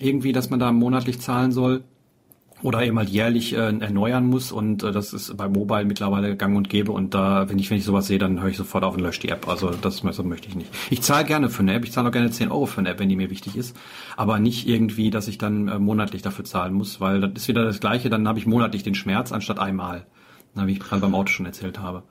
[0.00, 1.82] irgendwie, dass man da monatlich zahlen soll
[2.62, 6.56] oder eben halt jährlich äh, erneuern muss und äh, das ist bei Mobile mittlerweile gang
[6.56, 8.96] und gäbe und da, wenn ich, wenn ich sowas sehe, dann höre ich sofort auf
[8.96, 9.48] und lösche die App.
[9.48, 10.70] Also das, das möchte ich nicht.
[10.90, 12.98] Ich zahle gerne für eine App, ich zahle auch gerne 10 Euro für eine App,
[12.98, 13.76] wenn die mir wichtig ist,
[14.16, 17.64] aber nicht irgendwie, dass ich dann äh, monatlich dafür zahlen muss, weil das ist wieder
[17.64, 20.06] das Gleiche, dann habe ich monatlich den Schmerz anstatt einmal,
[20.54, 22.02] wie ich gerade beim Auto schon erzählt habe.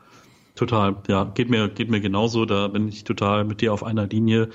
[0.55, 4.07] Total, ja, geht mir, geht mir genauso, da bin ich total mit dir auf einer
[4.07, 4.49] Linie.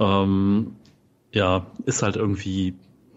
[0.00, 0.72] Ähm,
[1.32, 2.74] ja, ist halt irgendwie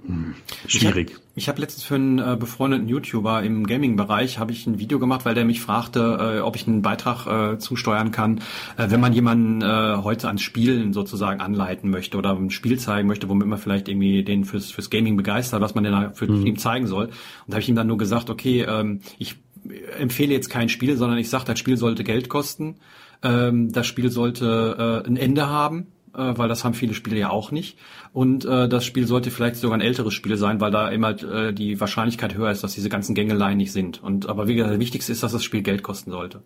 [0.10, 0.34] hm,
[0.66, 1.16] schwierig.
[1.36, 4.98] Ich habe hab letztens für einen äh, befreundeten YouTuber im Gaming-Bereich habe ich ein Video
[4.98, 8.40] gemacht, weil der mich fragte, äh, ob ich einen Beitrag äh, zusteuern kann,
[8.78, 13.08] äh, wenn man jemanden äh, heute ans Spielen sozusagen anleiten möchte oder ein Spiel zeigen
[13.08, 16.26] möchte, womit man vielleicht irgendwie den fürs, fürs Gaming begeistert, was man denn da für
[16.26, 16.44] mhm.
[16.48, 17.06] ihm zeigen soll.
[17.06, 17.14] Und
[17.48, 19.36] da habe ich ihm dann nur gesagt, okay, ähm, ich
[20.00, 22.78] empfehle jetzt kein Spiel, sondern ich sage, das Spiel sollte Geld kosten.
[23.22, 27.52] Ähm, das Spiel sollte äh, ein Ende haben weil das haben viele Spiele ja auch
[27.52, 27.78] nicht.
[28.12, 31.54] Und äh, das Spiel sollte vielleicht sogar ein älteres Spiel sein, weil da immer äh,
[31.54, 34.02] die Wahrscheinlichkeit höher ist, dass diese ganzen Gängeleien nicht sind.
[34.02, 36.42] Und aber wie gesagt, das Wichtigste ist, dass das Spiel Geld kosten sollte.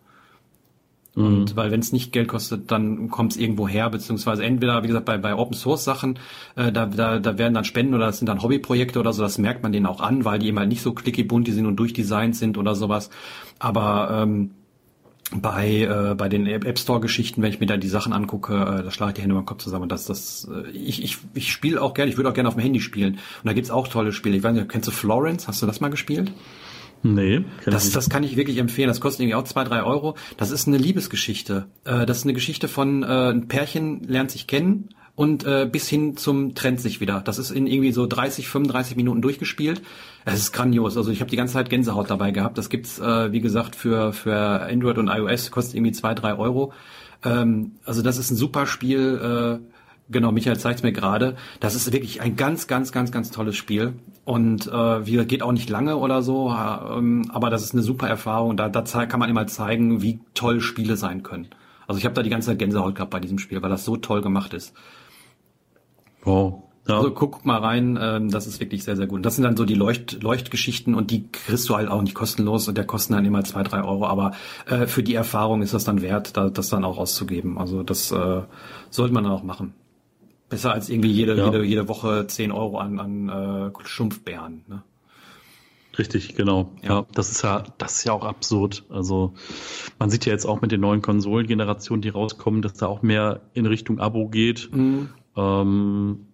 [1.16, 1.26] Mhm.
[1.26, 4.88] Und weil wenn es nicht Geld kostet, dann kommt es irgendwo her, beziehungsweise entweder, wie
[4.88, 6.20] gesagt, bei, bei Open Source Sachen,
[6.56, 9.38] äh, da, da, da werden dann Spenden oder das sind dann Hobbyprojekte oder so, das
[9.38, 12.36] merkt man denen auch an, weil die immer nicht so clicky bunt sind und durchdesignt
[12.36, 13.10] sind oder sowas.
[13.60, 14.52] Aber ähm,
[15.32, 18.84] bei, äh, bei den App Store Geschichten, wenn ich mir da die Sachen angucke, äh,
[18.84, 19.90] da schlage ich die Hände über den Kopf zusammen.
[19.90, 22.62] Das, das, äh, ich, ich, ich spiele auch gerne, ich würde auch gerne auf dem
[22.62, 23.14] Handy spielen.
[23.14, 24.38] Und da gibt's auch tolle Spiele.
[24.38, 25.48] Ich weiß nicht, kennst du Florence?
[25.48, 26.32] Hast du das mal gespielt?
[27.04, 27.44] Nee.
[27.66, 28.88] Das, das kann ich wirklich empfehlen.
[28.88, 30.16] Das kostet irgendwie auch zwei, drei Euro.
[30.38, 31.66] Das ist eine Liebesgeschichte.
[31.84, 35.88] Äh, das ist eine Geschichte von äh, ein Pärchen lernt sich kennen, und äh, bis
[35.88, 37.22] hin zum Trend sich wieder.
[37.22, 39.82] Das ist in irgendwie so 30, 35 Minuten durchgespielt.
[40.26, 40.98] Es ist grandios.
[40.98, 42.58] Also ich habe die ganze Zeit Gänsehaut dabei gehabt.
[42.58, 46.74] Das gibt's äh, wie gesagt für für Android und iOS kostet irgendwie zwei, drei Euro.
[47.24, 49.62] Ähm, also das ist ein super Spiel.
[49.62, 51.36] Äh, genau, Michael zeigt's mir gerade.
[51.60, 53.94] Das ist wirklich ein ganz, ganz, ganz, ganz tolles Spiel.
[54.26, 58.08] Und äh, wie geht auch nicht lange oder so, äh, aber das ist eine super
[58.08, 58.58] Erfahrung.
[58.58, 61.50] Da, da kann man immer zeigen, wie toll Spiele sein können.
[61.88, 63.98] Also ich habe da die ganze Zeit Gänsehaut gehabt bei diesem Spiel, weil das so
[63.98, 64.74] toll gemacht ist.
[66.24, 66.64] Wow.
[66.88, 66.98] Ja.
[66.98, 69.18] Also guck mal rein, ähm, das ist wirklich sehr, sehr gut.
[69.18, 72.14] Und das sind dann so die Leucht Leuchtgeschichten und die kriegst du halt auch nicht
[72.14, 74.06] kostenlos und der kosten dann immer zwei, drei Euro.
[74.06, 74.34] Aber
[74.66, 77.58] äh, für die Erfahrung ist das dann wert, da, das dann auch auszugeben.
[77.58, 78.42] Also das äh,
[78.90, 79.74] sollte man dann auch machen.
[80.50, 81.46] Besser als irgendwie jede, ja.
[81.46, 84.66] jede, jede Woche zehn Euro an, an äh, Schumpfbären.
[84.68, 84.84] Ne?
[85.98, 86.72] Richtig, genau.
[86.82, 86.90] Ja.
[86.90, 87.06] ja.
[87.14, 88.84] das ist ja, das ist ja auch absurd.
[88.90, 89.34] Also
[90.00, 93.40] man sieht ja jetzt auch mit den neuen Konsolengenerationen, die rauskommen, dass da auch mehr
[93.54, 94.70] in Richtung Abo geht.
[94.74, 95.10] Mhm.
[95.36, 96.28] Ähm,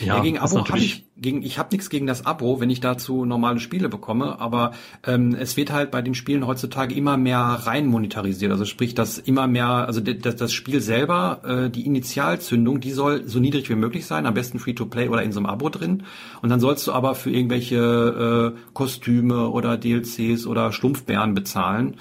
[0.00, 2.80] ja, ja, gegen Abo habe ich gegen ich habe nichts gegen das Abo, wenn ich
[2.80, 4.72] dazu normale Spiele bekomme, aber
[5.04, 9.18] ähm, es wird halt bei den Spielen heutzutage immer mehr rein monetarisiert, also sprich, dass
[9.18, 13.74] immer mehr, also das, das Spiel selber, äh, die Initialzündung, die soll so niedrig wie
[13.74, 16.04] möglich sein, am besten Free to Play oder in so einem Abo drin,
[16.42, 21.96] und dann sollst du aber für irgendwelche äh, Kostüme oder DLCs oder Stumpfbären bezahlen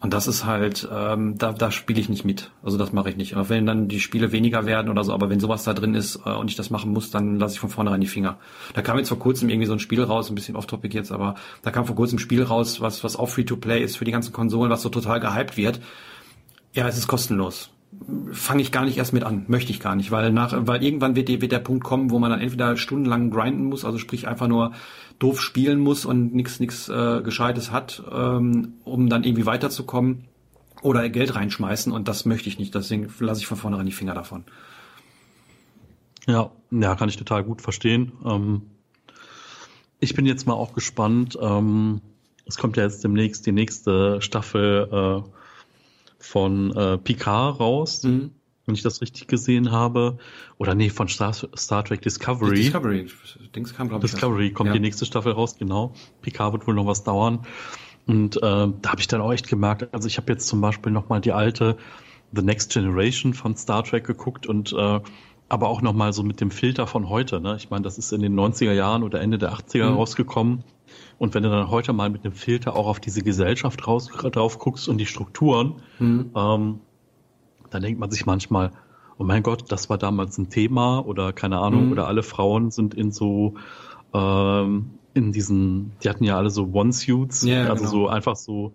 [0.00, 2.50] Und das ist halt, ähm, da, da spiele ich nicht mit.
[2.62, 3.36] Also das mache ich nicht.
[3.36, 6.20] Auch wenn dann die Spiele weniger werden oder so, aber wenn sowas da drin ist
[6.24, 8.38] äh, und ich das machen muss, dann lasse ich von vornherein die Finger.
[8.72, 11.34] Da kam jetzt vor kurzem irgendwie so ein Spiel raus, ein bisschen off-topic jetzt, aber
[11.62, 14.32] da kam vor kurzem ein Spiel raus, was, was auch Free-to-Play ist für die ganzen
[14.32, 15.80] Konsolen, was so total gehypt wird.
[16.72, 17.70] Ja, es ist kostenlos
[18.32, 21.16] fange ich gar nicht erst mit an, möchte ich gar nicht, weil nach, weil irgendwann
[21.16, 24.46] wird, wird der Punkt kommen, wo man dann entweder stundenlang grinden muss, also sprich einfach
[24.46, 24.72] nur
[25.20, 30.24] doof spielen muss und nichts nichts äh, Gescheites hat, ähm, um dann irgendwie weiterzukommen
[30.82, 34.14] oder Geld reinschmeißen und das möchte ich nicht, deswegen lasse ich von vornherein die Finger
[34.14, 34.44] davon.
[36.26, 38.12] Ja, ja, kann ich total gut verstehen.
[38.24, 38.62] Ähm,
[40.00, 41.38] ich bin jetzt mal auch gespannt.
[41.40, 42.00] Ähm,
[42.46, 45.30] es kommt ja jetzt demnächst die nächste Staffel äh,
[46.18, 48.30] von äh, Picard raus, mhm.
[48.70, 50.18] Wenn ich das richtig gesehen habe.
[50.58, 52.54] Oder nee, von Star, Star Trek Discovery.
[52.54, 53.08] Discovery,
[53.54, 54.12] Dings kam, glaube ich.
[54.12, 54.74] Discovery kommt ja.
[54.74, 55.92] die nächste Staffel raus, genau.
[56.22, 57.40] Picard wird wohl noch was dauern.
[58.06, 60.92] Und äh, da habe ich dann auch echt gemerkt, also ich habe jetzt zum Beispiel
[60.92, 61.76] nochmal die alte
[62.32, 65.00] The Next Generation von Star Trek geguckt und äh,
[65.48, 67.40] aber auch nochmal so mit dem Filter von heute.
[67.40, 67.56] Ne?
[67.56, 69.96] Ich meine, das ist in den 90er Jahren oder Ende der 80er mhm.
[69.96, 70.64] rausgekommen.
[71.18, 74.58] Und wenn du dann heute mal mit einem Filter auch auf diese Gesellschaft raus, drauf
[74.58, 76.30] guckst und die Strukturen, mhm.
[76.36, 76.80] ähm,
[77.70, 78.72] dann denkt man sich manchmal,
[79.18, 81.92] oh mein Gott, das war damals ein Thema oder keine Ahnung, mhm.
[81.92, 83.54] oder alle Frauen sind in so
[84.12, 87.90] ähm, in diesen, die hatten ja alle so One-Suits, ja, also genau.
[87.90, 88.74] so einfach so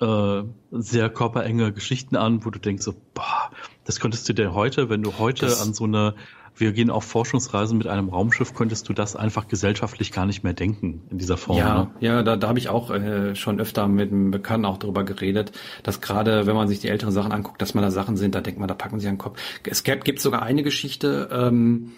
[0.00, 3.50] äh, sehr körperenge Geschichten an, wo du denkst so, boah,
[3.84, 6.14] das könntest du dir heute, wenn du heute das, an so eine
[6.56, 10.54] wir gehen auf Forschungsreisen mit einem Raumschiff, könntest du das einfach gesellschaftlich gar nicht mehr
[10.54, 11.58] denken in dieser Form.
[11.58, 11.90] Ja, ne?
[12.00, 15.52] ja, da, da habe ich auch äh, schon öfter mit einem Bekannten auch darüber geredet,
[15.82, 18.40] dass gerade, wenn man sich die älteren Sachen anguckt, dass man da Sachen sind, da
[18.40, 19.38] denkt man, da packen sie an den Kopf.
[19.64, 21.92] Es gibt, gibt sogar eine Geschichte, ähm,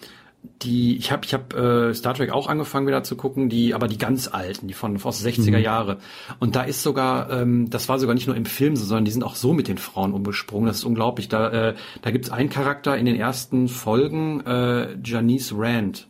[0.61, 3.87] die ich habe ich habe äh, Star Trek auch angefangen wieder zu gucken, die aber
[3.87, 5.63] die ganz alten, die von aus 60er mhm.
[5.63, 5.97] Jahre.
[6.39, 9.23] Und da ist sogar ähm, das war sogar nicht nur im Film, sondern die sind
[9.23, 10.67] auch so mit den Frauen umgesprungen.
[10.67, 11.29] Das ist unglaublich.
[11.29, 16.07] Da äh, da gibt's einen Charakter in den ersten Folgen äh, Janice Rand.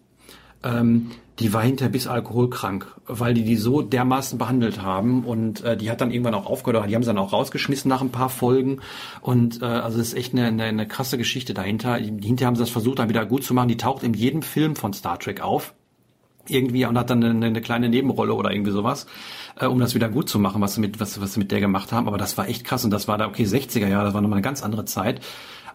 [0.64, 5.78] Ähm, die war hinterher bis alkoholkrank, weil die die so dermaßen behandelt haben und äh,
[5.78, 8.30] die hat dann irgendwann auch aufgehört, die haben sie dann auch rausgeschmissen nach ein paar
[8.30, 8.80] Folgen
[9.22, 11.96] und äh, also das ist echt eine, eine, eine krasse Geschichte dahinter.
[11.96, 14.76] Hinterher haben sie das versucht dann wieder gut zu machen, die taucht in jedem Film
[14.76, 15.74] von Star Trek auf
[16.50, 19.06] irgendwie und hat dann eine, eine kleine Nebenrolle oder irgendwie sowas,
[19.60, 21.60] äh, um das wieder gut zu machen, was sie mit was, was sie mit der
[21.60, 22.08] gemacht haben.
[22.08, 24.38] Aber das war echt krass und das war da okay 60er Jahre, das war nochmal
[24.38, 25.22] eine ganz andere Zeit.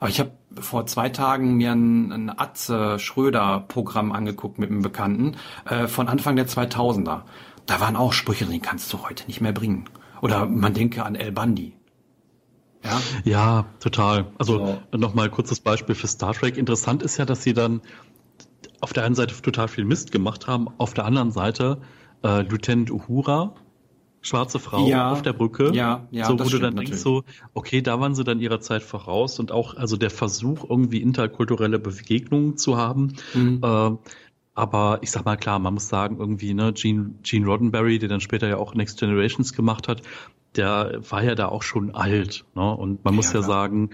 [0.04, 4.82] Aber ich habe vor zwei Tagen mir ein, ein Atze Schröder Programm angeguckt mit einem
[4.82, 7.22] Bekannten äh, von Anfang der 2000er.
[7.64, 9.88] Da waren auch Sprüche, die kannst du heute nicht mehr bringen.
[10.20, 11.72] Oder man denke an El Bandi.
[12.84, 14.26] Ja, ja total.
[14.36, 14.98] Also so.
[14.98, 16.58] nochmal kurzes Beispiel für Star Trek.
[16.58, 17.80] Interessant ist ja, dass sie dann
[18.82, 21.80] auf der einen Seite total viel Mist gemacht haben, auf der anderen Seite
[22.22, 23.54] äh, Lieutenant Uhura,
[24.24, 25.70] schwarze Frau ja, auf der Brücke.
[25.74, 28.82] Ja, ja, so, wo du dann denkst so, okay, da waren sie dann ihrer Zeit
[28.82, 33.14] voraus und auch also der Versuch irgendwie interkulturelle Begegnungen zu haben.
[33.34, 33.60] Mhm.
[33.62, 33.90] Äh,
[34.54, 38.20] aber ich sag mal klar, man muss sagen irgendwie ne Gene Gene Roddenberry, der dann
[38.20, 40.02] später ja auch Next Generations gemacht hat,
[40.56, 42.44] der war ja da auch schon alt.
[42.54, 42.74] Ne?
[42.74, 43.90] Und man muss ja, ja sagen,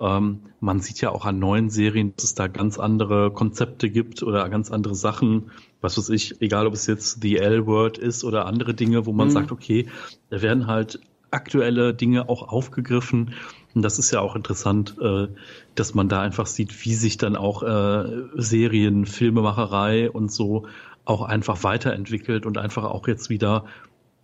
[0.00, 4.22] ähm, man sieht ja auch an neuen Serien, dass es da ganz andere Konzepte gibt
[4.22, 8.46] oder ganz andere Sachen, was weiß ich, egal ob es jetzt The L-Word ist oder
[8.46, 9.32] andere Dinge, wo man mhm.
[9.32, 9.86] sagt, okay,
[10.30, 13.34] da werden halt aktuelle Dinge auch aufgegriffen.
[13.74, 15.28] Und das ist ja auch interessant, äh,
[15.74, 18.04] dass man da einfach sieht, wie sich dann auch äh,
[18.36, 20.66] Serien, Filmemacherei und so
[21.04, 23.64] auch einfach weiterentwickelt und einfach auch jetzt wieder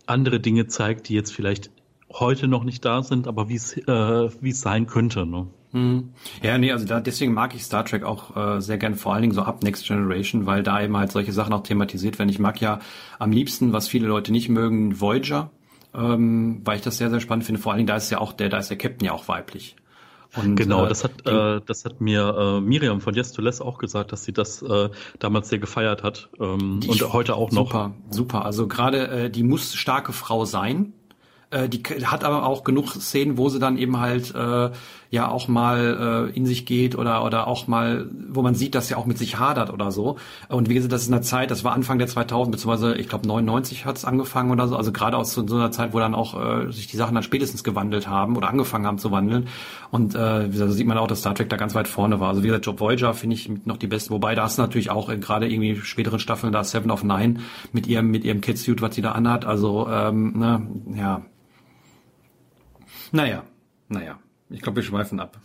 [0.05, 1.69] andere Dinge zeigt, die jetzt vielleicht
[2.13, 5.25] heute noch nicht da sind, aber wie es äh, wie es sein könnte.
[5.25, 5.47] Ne?
[5.71, 6.09] Hm.
[6.41, 9.21] Ja, nee, also da, deswegen mag ich Star Trek auch äh, sehr gern, vor allen
[9.21, 12.29] Dingen so ab Next Generation, weil da eben halt solche Sachen auch thematisiert werden.
[12.29, 12.79] Ich mag ja
[13.19, 15.49] am liebsten, was viele Leute nicht mögen, Voyager,
[15.95, 17.61] ähm, weil ich das sehr, sehr spannend finde.
[17.61, 19.77] Vor allen Dingen, da ist ja auch der, da ist der Captain ja auch weiblich.
[20.35, 23.59] Und, genau, äh, das hat äh, das hat mir äh, Miriam von Yes to Less
[23.59, 24.89] auch gesagt, dass sie das äh,
[25.19, 27.67] damals sehr gefeiert hat ähm, und heute auch noch.
[27.67, 28.45] Super, super.
[28.45, 30.93] Also gerade äh, die muss starke Frau sein.
[31.51, 34.71] Äh, die hat aber auch genug Szenen, wo sie dann eben halt äh,
[35.09, 38.87] ja auch mal äh, in sich geht oder oder auch mal, wo man sieht, dass
[38.87, 40.15] sie auch mit sich hadert oder so.
[40.47, 43.27] Und wie gesagt, das ist eine Zeit, das war Anfang der 2000 beziehungsweise ich glaube
[43.27, 44.77] 99 hat es angefangen oder so.
[44.77, 47.23] Also gerade aus so, so einer Zeit, wo dann auch äh, sich die Sachen dann
[47.23, 49.49] spätestens gewandelt haben oder angefangen haben zu wandeln.
[49.91, 52.29] Und äh, wie gesagt, sieht man auch, dass Star Trek da ganz weit vorne war.
[52.29, 54.11] Also wie gesagt, Job Voyager finde ich noch die beste.
[54.11, 57.41] Wobei da ist natürlich auch äh, gerade irgendwie späteren Staffeln da Seven of Nine
[57.73, 59.43] mit ihrem mit ihrem Kidsuit, was sie da anhat.
[59.43, 61.21] Also ähm, ne, ja,
[63.11, 63.43] naja,
[63.87, 64.19] naja.
[64.49, 65.39] Ich glaube, wir schweifen ab.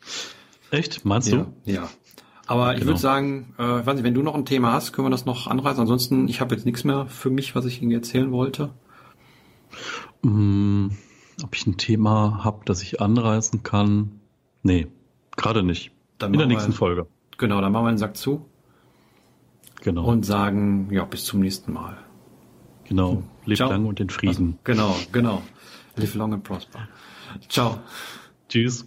[0.70, 1.04] Echt?
[1.04, 1.46] Meinst du?
[1.64, 1.88] Ja.
[2.46, 2.78] Aber genau.
[2.78, 5.24] ich würde sagen, äh, weiß nicht, wenn du noch ein Thema hast, können wir das
[5.24, 5.80] noch anreißen.
[5.80, 8.70] Ansonsten, ich habe jetzt nichts mehr für mich, was ich Ihnen erzählen wollte.
[10.22, 10.88] Mm,
[11.42, 14.20] ob ich ein Thema habe, das ich anreißen kann.
[14.62, 14.88] Nee,
[15.36, 15.92] gerade nicht.
[16.18, 17.06] Dann In der nächsten wir, Folge.
[17.38, 18.46] Genau, dann machen wir den Sack zu.
[19.82, 20.04] Genau.
[20.04, 21.96] Und sagen, ja, bis zum nächsten Mal.
[22.84, 23.22] Genau.
[23.44, 24.58] Lebt lang und in Frieden.
[24.64, 25.42] Also, genau, genau.
[25.96, 26.88] Live long and prosper.
[27.48, 27.78] Ciao.
[28.48, 28.84] Tschüss.